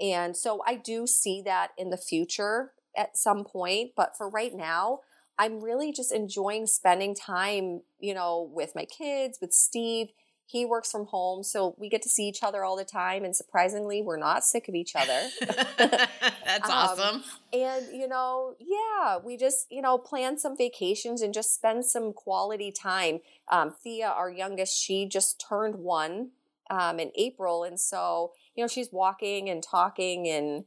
And 0.00 0.36
so 0.36 0.62
I 0.66 0.76
do 0.76 1.06
see 1.06 1.42
that 1.42 1.70
in 1.76 1.90
the 1.90 1.96
future 1.98 2.72
at 2.96 3.16
some 3.16 3.44
point, 3.44 3.92
but 3.96 4.16
for 4.16 4.28
right 4.28 4.54
now, 4.54 5.00
I'm 5.38 5.62
really 5.62 5.92
just 5.92 6.12
enjoying 6.12 6.66
spending 6.66 7.14
time, 7.14 7.80
you 7.98 8.14
know, 8.14 8.50
with 8.52 8.74
my 8.74 8.84
kids, 8.84 9.38
with 9.40 9.52
Steve. 9.52 10.08
He 10.50 10.64
works 10.64 10.90
from 10.90 11.06
home, 11.06 11.42
so 11.44 11.74
we 11.78 11.88
get 11.88 12.02
to 12.02 12.08
see 12.08 12.26
each 12.26 12.42
other 12.42 12.64
all 12.64 12.76
the 12.76 12.84
time. 12.84 13.24
And 13.24 13.36
surprisingly, 13.36 14.02
we're 14.02 14.16
not 14.16 14.42
sick 14.42 14.68
of 14.68 14.74
each 14.74 14.96
other. 14.96 15.28
That's 15.78 16.68
um, 16.68 16.70
awesome. 16.70 17.24
And, 17.52 17.86
you 17.92 18.08
know, 18.08 18.54
yeah, 18.58 19.18
we 19.18 19.36
just, 19.36 19.66
you 19.70 19.80
know, 19.80 19.96
plan 19.96 20.38
some 20.38 20.56
vacations 20.56 21.22
and 21.22 21.32
just 21.32 21.54
spend 21.54 21.84
some 21.84 22.12
quality 22.12 22.72
time. 22.72 23.20
Um, 23.48 23.72
Thea, 23.72 24.08
our 24.08 24.30
youngest, 24.30 24.76
she 24.76 25.06
just 25.06 25.40
turned 25.40 25.76
one 25.76 26.30
um, 26.68 26.98
in 26.98 27.12
April. 27.14 27.62
And 27.62 27.78
so, 27.78 28.32
you 28.56 28.64
know, 28.64 28.68
she's 28.68 28.88
walking 28.90 29.48
and 29.48 29.62
talking 29.62 30.26
and, 30.28 30.64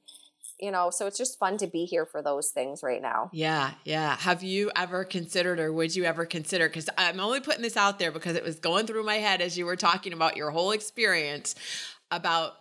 you 0.64 0.72
know, 0.72 0.90
so 0.90 1.08
it's 1.08 1.18
just 1.18 1.38
fun 1.38 1.58
to 1.58 1.68
be 1.68 1.84
here 1.84 2.06
for 2.06 2.22
those 2.22 2.50
things 2.50 2.82
right 2.82 3.02
now. 3.02 3.30
Yeah, 3.34 3.72
yeah. 3.84 4.16
Have 4.18 4.44
you 4.44 4.72
ever 4.76 5.04
considered 5.04 5.60
or 5.60 5.74
would 5.74 5.94
you 5.94 6.06
ever 6.06 6.26
consider 6.26 6.70
cuz 6.70 6.90
I'm 6.98 7.20
only 7.20 7.42
putting 7.42 7.62
this 7.62 7.76
out 7.76 8.00
there 8.00 8.12
because 8.12 8.38
it 8.38 8.44
was 8.44 8.60
going 8.60 8.88
through 8.88 9.04
my 9.04 9.18
head 9.18 9.42
as 9.42 9.58
you 9.58 9.66
were 9.66 9.76
talking 9.76 10.14
about 10.14 10.38
your 10.38 10.52
whole 10.52 10.72
experience 10.72 11.54
about 12.10 12.54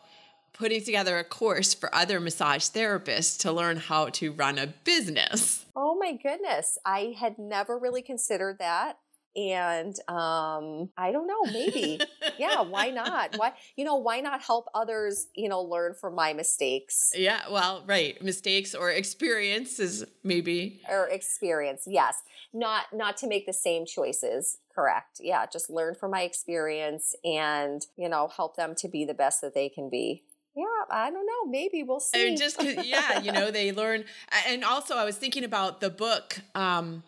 putting 0.53 0.83
together 0.83 1.17
a 1.19 1.25
course 1.25 1.75
for 1.75 1.95
other 1.95 2.19
massage 2.19 2.65
therapists 2.65 3.38
to 3.38 3.53
learn 3.53 3.77
how 3.77 4.09
to 4.09 4.33
run 4.33 4.59
a 4.59 4.67
business. 4.67 5.65
Oh 5.77 5.95
my 5.95 6.12
goodness. 6.12 6.79
I 6.85 7.15
had 7.19 7.38
never 7.38 7.79
really 7.79 8.03
considered 8.03 8.59
that 8.59 8.99
and 9.37 9.97
um 10.09 10.90
i 10.97 11.11
don't 11.11 11.27
know 11.27 11.42
maybe 11.53 11.99
yeah 12.38 12.61
why 12.61 12.90
not 12.90 13.35
why 13.37 13.53
you 13.77 13.85
know 13.85 13.97
why 13.97 14.21
not 14.21 14.42
help 14.42 14.66
others 14.75 15.29
you 15.35 15.49
know 15.49 15.62
learn 15.62 15.95
from 15.95 16.14
my 16.14 16.33
mistakes 16.33 16.97
yeah 17.14 17.42
well 17.51 17.83
right 17.87 18.23
mistakes 18.23 18.75
or 18.75 18.90
experiences 18.90 20.05
maybe 20.23 20.81
or 20.88 21.09
experience 21.09 21.85
yes 21.87 22.23
not 22.53 22.85
not 22.92 23.16
to 23.16 23.27
make 23.27 23.47
the 23.47 23.53
same 23.53 23.87
choices 23.87 24.59
correct 24.75 25.18
yeah 25.21 25.47
just 25.51 25.71
learn 25.71 25.95
from 25.95 26.11
my 26.11 26.23
experience 26.23 27.14
and 27.25 27.87
you 27.97 28.09
know 28.09 28.29
help 28.29 28.57
them 28.57 28.75
to 28.75 28.88
be 28.88 29.05
the 29.05 29.14
best 29.14 29.40
that 29.40 29.55
they 29.55 29.68
can 29.68 29.88
be 29.88 30.23
yeah, 30.55 30.64
I 30.90 31.11
don't 31.11 31.25
know. 31.25 31.51
Maybe 31.51 31.83
we'll 31.83 32.01
see. 32.01 32.29
And 32.29 32.37
just 32.37 32.62
yeah, 32.85 33.21
you 33.21 33.33
know, 33.33 33.51
they 33.51 33.73
learn. 33.73 34.05
And 34.47 34.64
also, 34.64 34.97
I 34.97 35.05
was 35.05 35.16
thinking 35.16 35.45
about 35.45 35.81
the 35.81 35.88
book. 35.88 36.40
Um, 36.55 37.03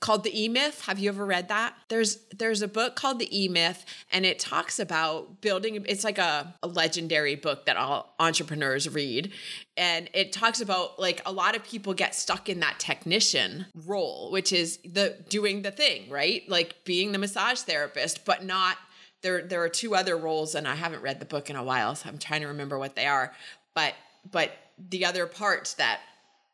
called 0.00 0.24
the 0.24 0.42
E-Myth. 0.44 0.82
Have 0.86 0.98
you 0.98 1.08
ever 1.08 1.24
read 1.24 1.48
that? 1.48 1.74
There's 1.88 2.18
there's 2.36 2.62
a 2.62 2.68
book 2.68 2.96
called 2.96 3.18
the 3.18 3.44
E-Myth 3.44 3.84
and 4.10 4.24
it 4.24 4.38
talks 4.38 4.78
about 4.78 5.40
building 5.40 5.84
it's 5.88 6.04
like 6.04 6.18
a, 6.18 6.54
a 6.62 6.66
legendary 6.66 7.34
book 7.34 7.66
that 7.66 7.76
all 7.76 8.14
entrepreneurs 8.18 8.88
read. 8.88 9.32
And 9.76 10.08
it 10.12 10.32
talks 10.32 10.60
about 10.60 10.98
like 10.98 11.22
a 11.26 11.32
lot 11.32 11.56
of 11.56 11.64
people 11.64 11.94
get 11.94 12.14
stuck 12.14 12.48
in 12.48 12.60
that 12.60 12.78
technician 12.78 13.66
role, 13.86 14.30
which 14.30 14.52
is 14.52 14.78
the 14.84 15.16
doing 15.28 15.62
the 15.62 15.70
thing, 15.70 16.10
right? 16.10 16.48
Like 16.48 16.84
being 16.84 17.12
the 17.12 17.18
massage 17.18 17.60
therapist, 17.60 18.24
but 18.24 18.44
not 18.44 18.76
there 19.22 19.42
there 19.42 19.62
are 19.62 19.68
two 19.68 19.94
other 19.94 20.16
roles 20.16 20.54
and 20.54 20.66
I 20.66 20.74
haven't 20.74 21.02
read 21.02 21.20
the 21.20 21.26
book 21.26 21.48
in 21.50 21.56
a 21.56 21.64
while, 21.64 21.94
so 21.94 22.08
I'm 22.08 22.18
trying 22.18 22.42
to 22.42 22.48
remember 22.48 22.78
what 22.78 22.96
they 22.96 23.06
are. 23.06 23.32
But 23.74 23.94
but 24.30 24.52
the 24.90 25.04
other 25.04 25.26
parts 25.26 25.74
that 25.74 26.00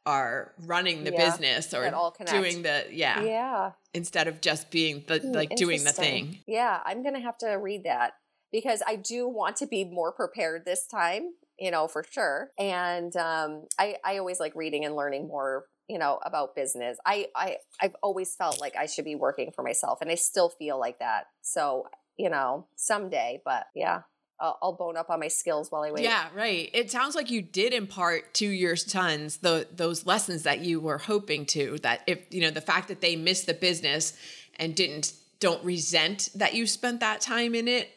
are 0.09 0.55
running 0.65 1.05
the 1.05 1.13
yeah, 1.13 1.31
business 1.31 1.75
or 1.75 1.83
doing 2.27 2.63
the 2.63 2.87
yeah 2.91 3.23
yeah. 3.23 3.73
instead 3.93 4.27
of 4.27 4.41
just 4.41 4.71
being 4.71 5.05
the 5.07 5.19
hmm, 5.19 5.33
like 5.33 5.55
doing 5.55 5.85
the 5.85 5.93
thing. 5.93 6.39
Yeah 6.47 6.81
i'm 6.87 7.03
gonna 7.03 7.21
have 7.21 7.37
to 7.39 7.49
read 7.51 7.85
that 7.85 8.13
because 8.51 8.83
i 8.87 8.97
do 8.97 9.29
want 9.29 9.57
to 9.57 9.67
be 9.67 9.85
more 9.85 10.11
prepared 10.13 10.65
this 10.65 10.87
time 10.87 11.25
you 11.59 11.71
know 11.71 11.89
for 11.89 12.03
sure. 12.11 12.51
And 12.59 13.15
um 13.17 13.67
i 13.79 13.97
i 14.03 14.17
always 14.17 14.41
like 14.41 14.55
reading 14.57 14.87
and 14.87 14.97
learning 14.97 15.29
more 15.29 15.67
you 15.89 15.99
know 15.99 16.19
about 16.25 16.57
business. 16.57 16.97
I 17.05 17.27
i 17.37 17.57
i've 17.83 17.97
always 18.03 18.35
felt 18.35 18.63
like 18.63 18.77
i 18.77 18.87
should 18.87 19.05
be 19.05 19.15
working 19.15 19.53
for 19.55 19.63
myself 19.63 19.99
and 20.01 20.11
i 20.11 20.15
still 20.15 20.49
feel 20.49 20.81
like 20.81 21.01
that. 21.01 21.25
So 21.43 21.85
you 22.17 22.31
know 22.31 22.67
someday 22.77 23.41
but 23.45 23.67
yeah 23.75 24.01
I'll, 24.41 24.59
I'll 24.63 24.73
bone 24.73 24.97
up 24.97 25.11
on 25.11 25.21
my 25.21 25.29
skills 25.29 25.71
while 25.71 25.83
I 25.83 25.91
wait. 25.91 26.05
Yeah, 26.05 26.27
right. 26.35 26.71
It 26.73 26.91
sounds 26.91 27.15
like 27.15 27.31
you 27.31 27.43
did 27.43 27.73
impart 27.73 28.35
to 28.35 28.47
your 28.47 28.77
sons 28.77 29.39
the 29.39 29.67
those 29.75 30.07
lessons 30.07 30.45
that 30.45 30.61
you 30.61 30.81
were 30.81 30.99
hoping 30.99 31.47
to. 31.47 31.79
That 31.83 32.03
if 32.07 32.21
you 32.31 32.41
know 32.41 32.51
the 32.51 32.61
fact 32.61 32.89
that 32.89 33.01
they 33.01 33.17
missed 33.17 33.47
the 33.47 33.55
business 33.55 34.17
and 34.57 34.75
didn't 34.75 35.13
don't 35.41 35.65
resent 35.65 36.31
that 36.35 36.55
you 36.55 36.67
spent 36.67 37.01
that 37.01 37.21
time 37.21 37.55
in 37.55 37.69
it. 37.69 37.91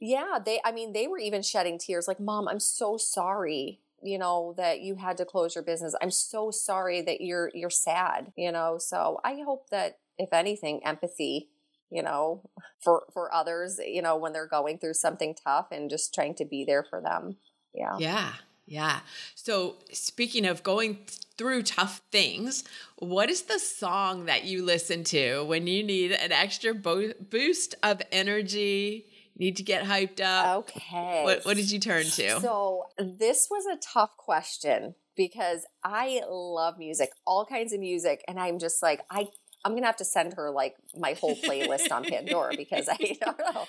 Yeah, 0.00 0.38
they. 0.44 0.60
I 0.64 0.72
mean, 0.72 0.92
they 0.92 1.06
were 1.06 1.18
even 1.18 1.42
shedding 1.42 1.78
tears. 1.78 2.08
Like, 2.08 2.20
mom, 2.20 2.48
I'm 2.48 2.60
so 2.60 2.96
sorry 2.96 3.80
you 4.04 4.18
know 4.18 4.54
that 4.58 4.80
you 4.80 4.96
had 4.96 5.16
to 5.16 5.24
close 5.24 5.54
your 5.54 5.64
business 5.64 5.94
i'm 6.02 6.10
so 6.10 6.50
sorry 6.50 7.00
that 7.00 7.20
you're 7.20 7.50
you're 7.54 7.70
sad 7.70 8.30
you 8.36 8.52
know 8.52 8.76
so 8.78 9.18
i 9.24 9.40
hope 9.44 9.70
that 9.70 9.98
if 10.18 10.32
anything 10.32 10.84
empathy 10.84 11.48
you 11.90 12.02
know, 12.02 12.42
for 12.82 13.04
for 13.12 13.32
others, 13.34 13.78
you 13.84 14.02
know, 14.02 14.16
when 14.16 14.32
they're 14.32 14.48
going 14.48 14.78
through 14.78 14.94
something 14.94 15.34
tough 15.44 15.68
and 15.70 15.90
just 15.90 16.14
trying 16.14 16.34
to 16.36 16.44
be 16.44 16.64
there 16.64 16.84
for 16.84 17.00
them. 17.00 17.36
Yeah. 17.74 17.96
Yeah. 17.98 18.32
Yeah. 18.66 19.00
So, 19.34 19.76
speaking 19.92 20.46
of 20.46 20.62
going 20.62 20.98
through 21.36 21.64
tough 21.64 22.00
things, 22.10 22.64
what 22.96 23.28
is 23.28 23.42
the 23.42 23.58
song 23.58 24.24
that 24.24 24.44
you 24.44 24.64
listen 24.64 25.04
to 25.04 25.44
when 25.44 25.66
you 25.66 25.82
need 25.82 26.12
an 26.12 26.32
extra 26.32 26.74
bo- 26.74 27.12
boost 27.20 27.74
of 27.82 28.00
energy? 28.10 29.06
Need 29.36 29.56
to 29.56 29.64
get 29.64 29.84
hyped 29.84 30.20
up. 30.20 30.58
Okay. 30.70 31.22
What, 31.24 31.44
what 31.44 31.56
did 31.56 31.70
you 31.70 31.80
turn 31.80 32.04
to? 32.04 32.40
So, 32.40 32.84
this 32.98 33.48
was 33.50 33.66
a 33.66 33.76
tough 33.76 34.16
question 34.16 34.94
because 35.16 35.66
I 35.82 36.22
love 36.28 36.78
music, 36.78 37.10
all 37.26 37.44
kinds 37.44 37.72
of 37.72 37.80
music. 37.80 38.22
And 38.28 38.38
I'm 38.38 38.58
just 38.58 38.82
like, 38.82 39.02
I 39.10 39.26
I'm 39.64 39.74
gonna 39.74 39.86
have 39.86 39.96
to 39.96 40.04
send 40.04 40.34
her 40.34 40.50
like 40.50 40.76
my 40.96 41.14
whole 41.14 41.36
playlist 41.36 41.90
on 41.90 42.04
Pandora 42.04 42.54
because 42.56 42.88
I 42.88 43.16
don't 43.20 43.38
know. 43.38 43.66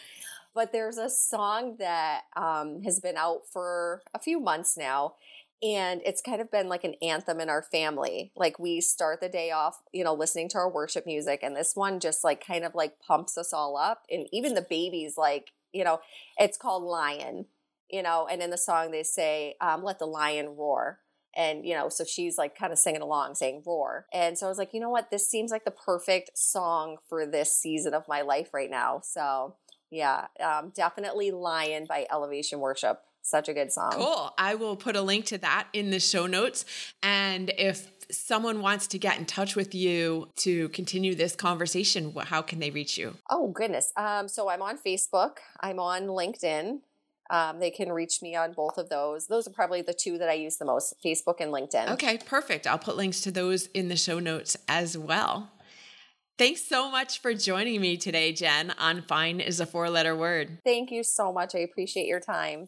But 0.54 0.72
there's 0.72 0.98
a 0.98 1.10
song 1.10 1.76
that 1.80 2.22
um, 2.36 2.82
has 2.84 3.00
been 3.00 3.18
out 3.18 3.42
for 3.52 4.02
a 4.14 4.20
few 4.20 4.40
months 4.40 4.78
now, 4.78 5.16
and 5.62 6.02
it's 6.06 6.22
kind 6.22 6.42
of 6.42 6.50
been 6.50 6.70
like 6.70 6.84
an 6.84 6.96
anthem 7.02 7.42
in 7.42 7.50
our 7.50 7.62
family. 7.62 8.32
Like 8.36 8.58
we 8.60 8.80
start 8.82 9.20
the 9.20 9.30
day 9.30 9.52
off, 9.52 9.82
you 9.92 10.04
know, 10.04 10.14
listening 10.14 10.48
to 10.50 10.58
our 10.58 10.72
worship 10.72 11.06
music, 11.06 11.42
and 11.44 11.56
this 11.56 11.76
one 11.76 12.00
just 12.00 12.24
like 12.24 12.46
kind 12.46 12.64
of 12.64 12.74
like 12.74 13.00
pumps 13.00 13.38
us 13.38 13.52
all 13.52 13.76
up. 13.78 14.04
And 14.10 14.28
even 14.32 14.54
the 14.54 14.66
babies, 14.70 15.16
like, 15.18 15.52
you 15.74 15.84
know, 15.84 16.00
it's 16.38 16.58
called 16.58 16.84
Lion, 16.84 17.48
you 17.90 18.02
know, 18.02 18.28
and 18.30 18.42
in 18.42 18.50
the 18.50 18.58
song 18.58 18.92
they 18.92 19.04
say, 19.04 19.56
um, 19.60 19.84
let 19.84 20.00
the 20.00 20.06
lion 20.06 20.56
roar. 20.56 21.00
And, 21.36 21.66
you 21.66 21.74
know, 21.74 21.90
so 21.90 22.04
she's 22.04 22.38
like 22.38 22.58
kind 22.58 22.72
of 22.72 22.80
singing 22.80 23.02
along, 23.02 23.36
saying 23.36 23.64
roar. 23.66 24.06
And 24.14 24.38
so 24.38 24.46
I 24.46 24.50
was 24.50 24.58
like, 24.58 24.74
you 24.74 24.80
know 24.80 24.90
what? 24.90 25.12
This 25.12 25.30
seems 25.30 25.52
like 25.52 25.66
the 25.66 25.72
perfect 25.72 26.38
song 26.38 26.98
for 27.10 27.26
this 27.26 27.54
season 27.54 27.94
of 27.94 28.08
my 28.08 28.22
life 28.22 28.54
right 28.54 28.70
now. 28.70 29.02
So, 29.04 29.56
yeah, 29.92 30.28
um, 30.44 30.72
definitely 30.76 31.32
Lion 31.32 31.86
by 31.88 32.08
Elevation 32.12 32.60
Worship. 32.60 33.00
Such 33.22 33.50
a 33.50 33.54
good 33.54 33.72
song. 33.72 33.92
Cool. 33.94 34.34
I 34.38 34.54
will 34.56 34.76
put 34.76 34.96
a 34.96 35.02
link 35.02 35.26
to 35.26 35.40
that 35.40 35.68
in 35.74 35.90
the 35.90 36.00
show 36.00 36.28
notes. 36.28 36.64
And 37.02 37.52
if 37.58 37.90
someone 38.12 38.62
wants 38.62 38.86
to 38.88 39.00
get 39.00 39.18
in 39.18 39.26
touch 39.26 39.56
with 39.56 39.74
you 39.74 40.30
to 40.36 40.70
continue 40.70 41.16
this 41.16 41.36
conversation, 41.36 42.14
how 42.16 42.44
can 42.44 42.60
they 42.60 42.70
reach 42.70 43.00
you? 43.00 43.16
Oh, 43.32 43.48
goodness. 43.48 43.92
Um, 43.98 44.28
so 44.28 44.48
I'm 44.48 44.62
on 44.62 44.78
Facebook, 44.78 45.38
I'm 45.60 45.80
on 45.80 46.04
LinkedIn. 46.04 46.82
Um, 47.30 47.60
they 47.60 47.72
can 47.72 47.92
reach 47.92 48.22
me 48.22 48.36
on 48.36 48.54
both 48.54 48.78
of 48.78 48.90
those. 48.90 49.28
Those 49.28 49.48
are 49.48 49.52
probably 49.52 49.82
the 49.82 49.94
two 49.94 50.18
that 50.20 50.30
I 50.30 50.34
use 50.34 50.58
the 50.58 50.66
most 50.66 50.94
Facebook 51.04 51.40
and 51.40 51.52
LinkedIn. 51.52 51.90
Okay, 51.94 52.20
perfect. 52.20 52.68
I'll 52.68 52.78
put 52.78 52.98
links 52.98 53.22
to 53.22 53.32
those 53.32 53.66
in 53.68 53.88
the 53.88 53.96
show 53.96 54.20
notes 54.20 54.56
as 54.68 54.98
well. 54.98 55.52
Thanks 56.38 56.62
so 56.62 56.92
much 56.92 57.22
for 57.22 57.34
joining 57.34 57.80
me 57.80 57.96
today, 57.98 58.34
Jen, 58.34 58.74
on 58.78 59.02
Fine 59.02 59.40
is 59.40 59.60
a 59.60 59.66
Four 59.66 59.90
Letter 59.90 60.16
Word. 60.16 60.60
Thank 60.64 60.92
you 60.92 61.02
so 61.02 61.32
much. 61.32 61.56
I 61.56 61.60
appreciate 61.60 62.08
your 62.08 62.20
time. 62.20 62.68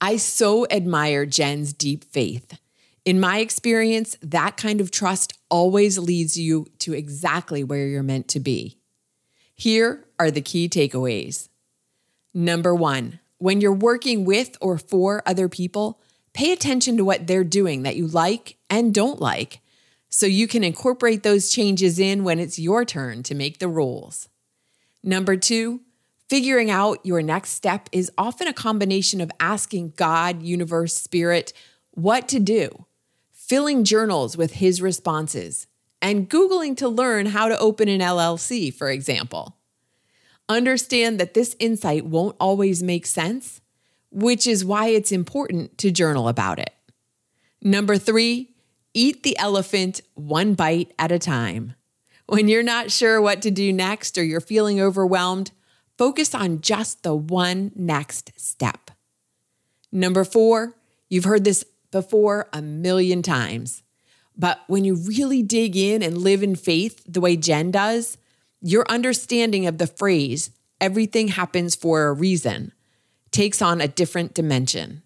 I 0.00 0.16
so 0.16 0.66
admire 0.70 1.26
Jen's 1.26 1.72
deep 1.72 2.04
faith. 2.04 2.58
In 3.04 3.20
my 3.20 3.38
experience, 3.38 4.16
that 4.22 4.56
kind 4.56 4.80
of 4.80 4.90
trust 4.90 5.36
always 5.48 5.98
leads 5.98 6.38
you 6.38 6.66
to 6.80 6.92
exactly 6.92 7.64
where 7.64 7.86
you're 7.86 8.02
meant 8.02 8.28
to 8.28 8.40
be. 8.40 8.78
Here 9.54 10.04
are 10.18 10.30
the 10.30 10.40
key 10.40 10.68
takeaways. 10.68 11.48
Number 12.34 12.74
one, 12.74 13.20
when 13.38 13.60
you're 13.60 13.72
working 13.72 14.24
with 14.24 14.56
or 14.60 14.78
for 14.78 15.22
other 15.26 15.48
people, 15.48 16.00
pay 16.32 16.52
attention 16.52 16.96
to 16.96 17.04
what 17.04 17.26
they're 17.26 17.44
doing 17.44 17.82
that 17.82 17.96
you 17.96 18.06
like 18.06 18.56
and 18.68 18.94
don't 18.94 19.20
like 19.20 19.60
so 20.08 20.26
you 20.26 20.46
can 20.46 20.64
incorporate 20.64 21.22
those 21.22 21.50
changes 21.50 21.98
in 21.98 22.24
when 22.24 22.38
it's 22.38 22.58
your 22.58 22.84
turn 22.84 23.22
to 23.24 23.34
make 23.34 23.58
the 23.58 23.68
rules. 23.68 24.28
Number 25.02 25.36
two, 25.36 25.80
figuring 26.28 26.70
out 26.70 27.04
your 27.04 27.22
next 27.22 27.50
step 27.50 27.88
is 27.92 28.10
often 28.16 28.48
a 28.48 28.52
combination 28.52 29.20
of 29.20 29.30
asking 29.40 29.92
God, 29.96 30.42
universe, 30.42 30.94
spirit, 30.94 31.52
what 31.90 32.28
to 32.28 32.40
do, 32.40 32.86
filling 33.32 33.84
journals 33.84 34.36
with 34.36 34.54
his 34.54 34.80
responses, 34.80 35.66
and 36.02 36.28
Googling 36.28 36.76
to 36.76 36.88
learn 36.88 37.26
how 37.26 37.48
to 37.48 37.58
open 37.58 37.88
an 37.88 38.00
LLC, 38.00 38.72
for 38.72 38.90
example. 38.90 39.55
Understand 40.48 41.18
that 41.18 41.34
this 41.34 41.56
insight 41.58 42.06
won't 42.06 42.36
always 42.38 42.82
make 42.82 43.06
sense, 43.06 43.60
which 44.10 44.46
is 44.46 44.64
why 44.64 44.88
it's 44.88 45.12
important 45.12 45.76
to 45.78 45.90
journal 45.90 46.28
about 46.28 46.58
it. 46.58 46.72
Number 47.60 47.98
three, 47.98 48.54
eat 48.94 49.22
the 49.22 49.36
elephant 49.38 50.00
one 50.14 50.54
bite 50.54 50.92
at 50.98 51.10
a 51.10 51.18
time. 51.18 51.74
When 52.26 52.48
you're 52.48 52.62
not 52.62 52.90
sure 52.90 53.20
what 53.20 53.42
to 53.42 53.50
do 53.50 53.72
next 53.72 54.16
or 54.18 54.24
you're 54.24 54.40
feeling 54.40 54.80
overwhelmed, 54.80 55.50
focus 55.98 56.34
on 56.34 56.60
just 56.60 57.02
the 57.02 57.14
one 57.14 57.72
next 57.74 58.32
step. 58.36 58.90
Number 59.92 60.24
four, 60.24 60.74
you've 61.08 61.24
heard 61.24 61.44
this 61.44 61.64
before 61.90 62.48
a 62.52 62.60
million 62.60 63.22
times. 63.22 63.82
But 64.36 64.60
when 64.66 64.84
you 64.84 64.94
really 64.94 65.42
dig 65.42 65.76
in 65.76 66.02
and 66.02 66.18
live 66.18 66.42
in 66.42 66.56
faith 66.56 67.02
the 67.06 67.20
way 67.20 67.36
Jen 67.36 67.70
does, 67.70 68.18
your 68.60 68.84
understanding 68.88 69.66
of 69.66 69.78
the 69.78 69.86
phrase, 69.86 70.50
everything 70.80 71.28
happens 71.28 71.74
for 71.74 72.06
a 72.06 72.12
reason, 72.12 72.72
takes 73.30 73.60
on 73.60 73.80
a 73.80 73.88
different 73.88 74.34
dimension. 74.34 75.02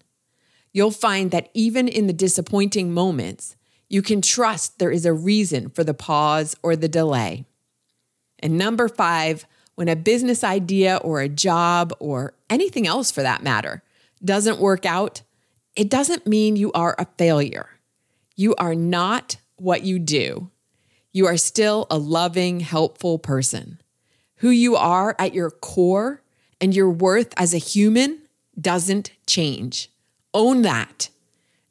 You'll 0.73 0.91
find 0.91 1.31
that 1.31 1.49
even 1.53 1.87
in 1.87 2.07
the 2.07 2.13
disappointing 2.13 2.93
moments, 2.93 3.55
you 3.89 4.01
can 4.01 4.21
trust 4.21 4.79
there 4.79 4.91
is 4.91 5.05
a 5.05 5.13
reason 5.13 5.69
for 5.69 5.83
the 5.83 5.93
pause 5.93 6.55
or 6.63 6.75
the 6.75 6.87
delay. 6.87 7.45
And 8.39 8.57
number 8.57 8.87
five, 8.87 9.45
when 9.75 9.89
a 9.89 9.95
business 9.95 10.43
idea 10.43 10.97
or 10.97 11.19
a 11.19 11.27
job 11.27 11.93
or 11.99 12.33
anything 12.49 12.87
else 12.87 13.11
for 13.11 13.21
that 13.21 13.43
matter 13.43 13.83
doesn't 14.23 14.59
work 14.59 14.85
out, 14.85 15.23
it 15.75 15.89
doesn't 15.89 16.27
mean 16.27 16.55
you 16.55 16.71
are 16.73 16.95
a 16.97 17.07
failure. 17.17 17.69
You 18.35 18.55
are 18.55 18.75
not 18.75 19.37
what 19.57 19.83
you 19.83 19.99
do. 19.99 20.50
You 21.13 21.27
are 21.27 21.37
still 21.37 21.87
a 21.89 21.97
loving, 21.97 22.61
helpful 22.61 23.19
person. 23.19 23.81
Who 24.37 24.49
you 24.49 24.75
are 24.75 25.15
at 25.19 25.33
your 25.33 25.51
core 25.51 26.21
and 26.59 26.73
your 26.73 26.89
worth 26.89 27.33
as 27.37 27.53
a 27.53 27.57
human 27.57 28.21
doesn't 28.59 29.11
change. 29.27 29.89
Own 30.33 30.61
that. 30.61 31.09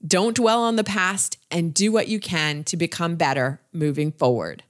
Don't 0.06 0.36
dwell 0.36 0.62
on 0.62 0.76
the 0.76 0.84
past 0.84 1.38
and 1.50 1.74
do 1.74 1.90
what 1.90 2.08
you 2.08 2.20
can 2.20 2.64
to 2.64 2.76
become 2.76 3.16
better 3.16 3.60
moving 3.72 4.12
forward. 4.12 4.62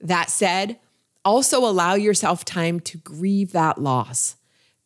That 0.00 0.30
said, 0.30 0.78
also 1.24 1.58
allow 1.58 1.94
yourself 1.94 2.44
time 2.44 2.80
to 2.80 2.98
grieve 2.98 3.52
that 3.52 3.78
loss. 3.78 4.36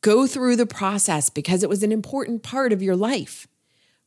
Go 0.02 0.26
through 0.26 0.56
the 0.56 0.66
process 0.66 1.30
because 1.30 1.62
it 1.62 1.68
was 1.68 1.82
an 1.82 1.92
important 1.92 2.42
part 2.42 2.72
of 2.72 2.82
your 2.82 2.96
life. 2.96 3.48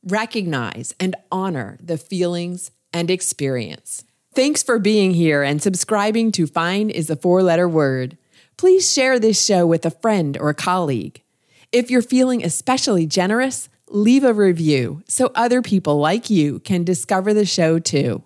Recognize 0.03 0.93
and 0.99 1.16
honor 1.32 1.78
the 1.82 1.97
feelings 1.97 2.72
and 2.93 3.10
experience. 3.12 4.05
Thanks 4.36 4.62
for 4.62 4.78
being 4.78 5.16
here 5.16 5.42
and 5.42 5.62
subscribing 5.62 6.32
to 6.34 6.46
Fine 6.46 6.92
is 6.92 7.10
a 7.10 7.16
four 7.16 7.42
letter 7.42 7.68
word. 7.68 8.16
Please 8.58 8.92
share 8.92 9.20
this 9.20 9.44
show 9.44 9.66
with 9.66 9.86
a 9.88 9.92
friend 9.92 10.38
or 10.40 10.50
a 10.50 10.54
colleague. 10.54 11.24
If 11.72 11.90
you're 11.90 12.04
feeling 12.04 12.44
especially 12.44 13.08
generous, 13.08 13.70
leave 13.88 14.24
a 14.24 14.34
review 14.34 15.02
so 15.08 15.32
other 15.34 15.64
people 15.64 15.98
like 15.98 16.30
you 16.30 16.60
can 16.60 16.84
discover 16.84 17.34
the 17.34 17.46
show 17.46 17.80
too. 17.80 18.24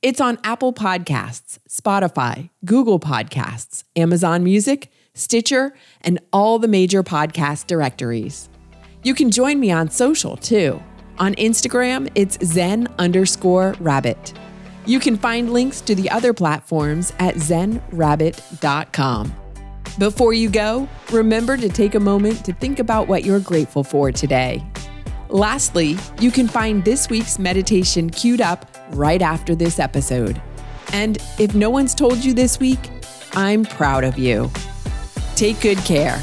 It's 0.00 0.20
on 0.20 0.38
Apple 0.44 0.72
Podcasts, 0.72 1.58
Spotify, 1.68 2.50
Google 2.64 3.00
Podcasts, 3.00 3.82
Amazon 3.96 4.44
Music, 4.44 4.92
Stitcher, 5.12 5.74
and 6.02 6.20
all 6.32 6.60
the 6.60 6.68
major 6.68 7.02
podcast 7.02 7.66
directories. 7.66 8.48
You 9.02 9.14
can 9.14 9.32
join 9.32 9.58
me 9.58 9.72
on 9.72 9.90
social 9.90 10.36
too. 10.36 10.80
On 11.18 11.34
Instagram, 11.34 12.10
it's 12.14 12.38
zen 12.44 12.86
underscore 12.98 13.74
rabbit. 13.80 14.32
You 14.84 14.98
can 14.98 15.16
find 15.16 15.52
links 15.52 15.80
to 15.82 15.94
the 15.94 16.10
other 16.10 16.32
platforms 16.32 17.12
at 17.18 17.36
zenrabbit.com. 17.36 19.34
Before 19.98 20.32
you 20.32 20.48
go, 20.48 20.88
remember 21.10 21.56
to 21.56 21.68
take 21.68 21.94
a 21.94 22.00
moment 22.00 22.44
to 22.44 22.52
think 22.54 22.78
about 22.78 23.08
what 23.08 23.24
you're 23.24 23.40
grateful 23.40 23.84
for 23.84 24.10
today. 24.10 24.64
Lastly, 25.28 25.96
you 26.18 26.30
can 26.30 26.48
find 26.48 26.84
this 26.84 27.08
week's 27.08 27.38
meditation 27.38 28.10
queued 28.10 28.40
up 28.40 28.66
right 28.90 29.22
after 29.22 29.54
this 29.54 29.78
episode. 29.78 30.40
And 30.92 31.18
if 31.38 31.54
no 31.54 31.70
one's 31.70 31.94
told 31.94 32.24
you 32.24 32.34
this 32.34 32.58
week, 32.58 32.90
I'm 33.34 33.64
proud 33.64 34.04
of 34.04 34.18
you. 34.18 34.50
Take 35.36 35.60
good 35.60 35.78
care. 35.78 36.22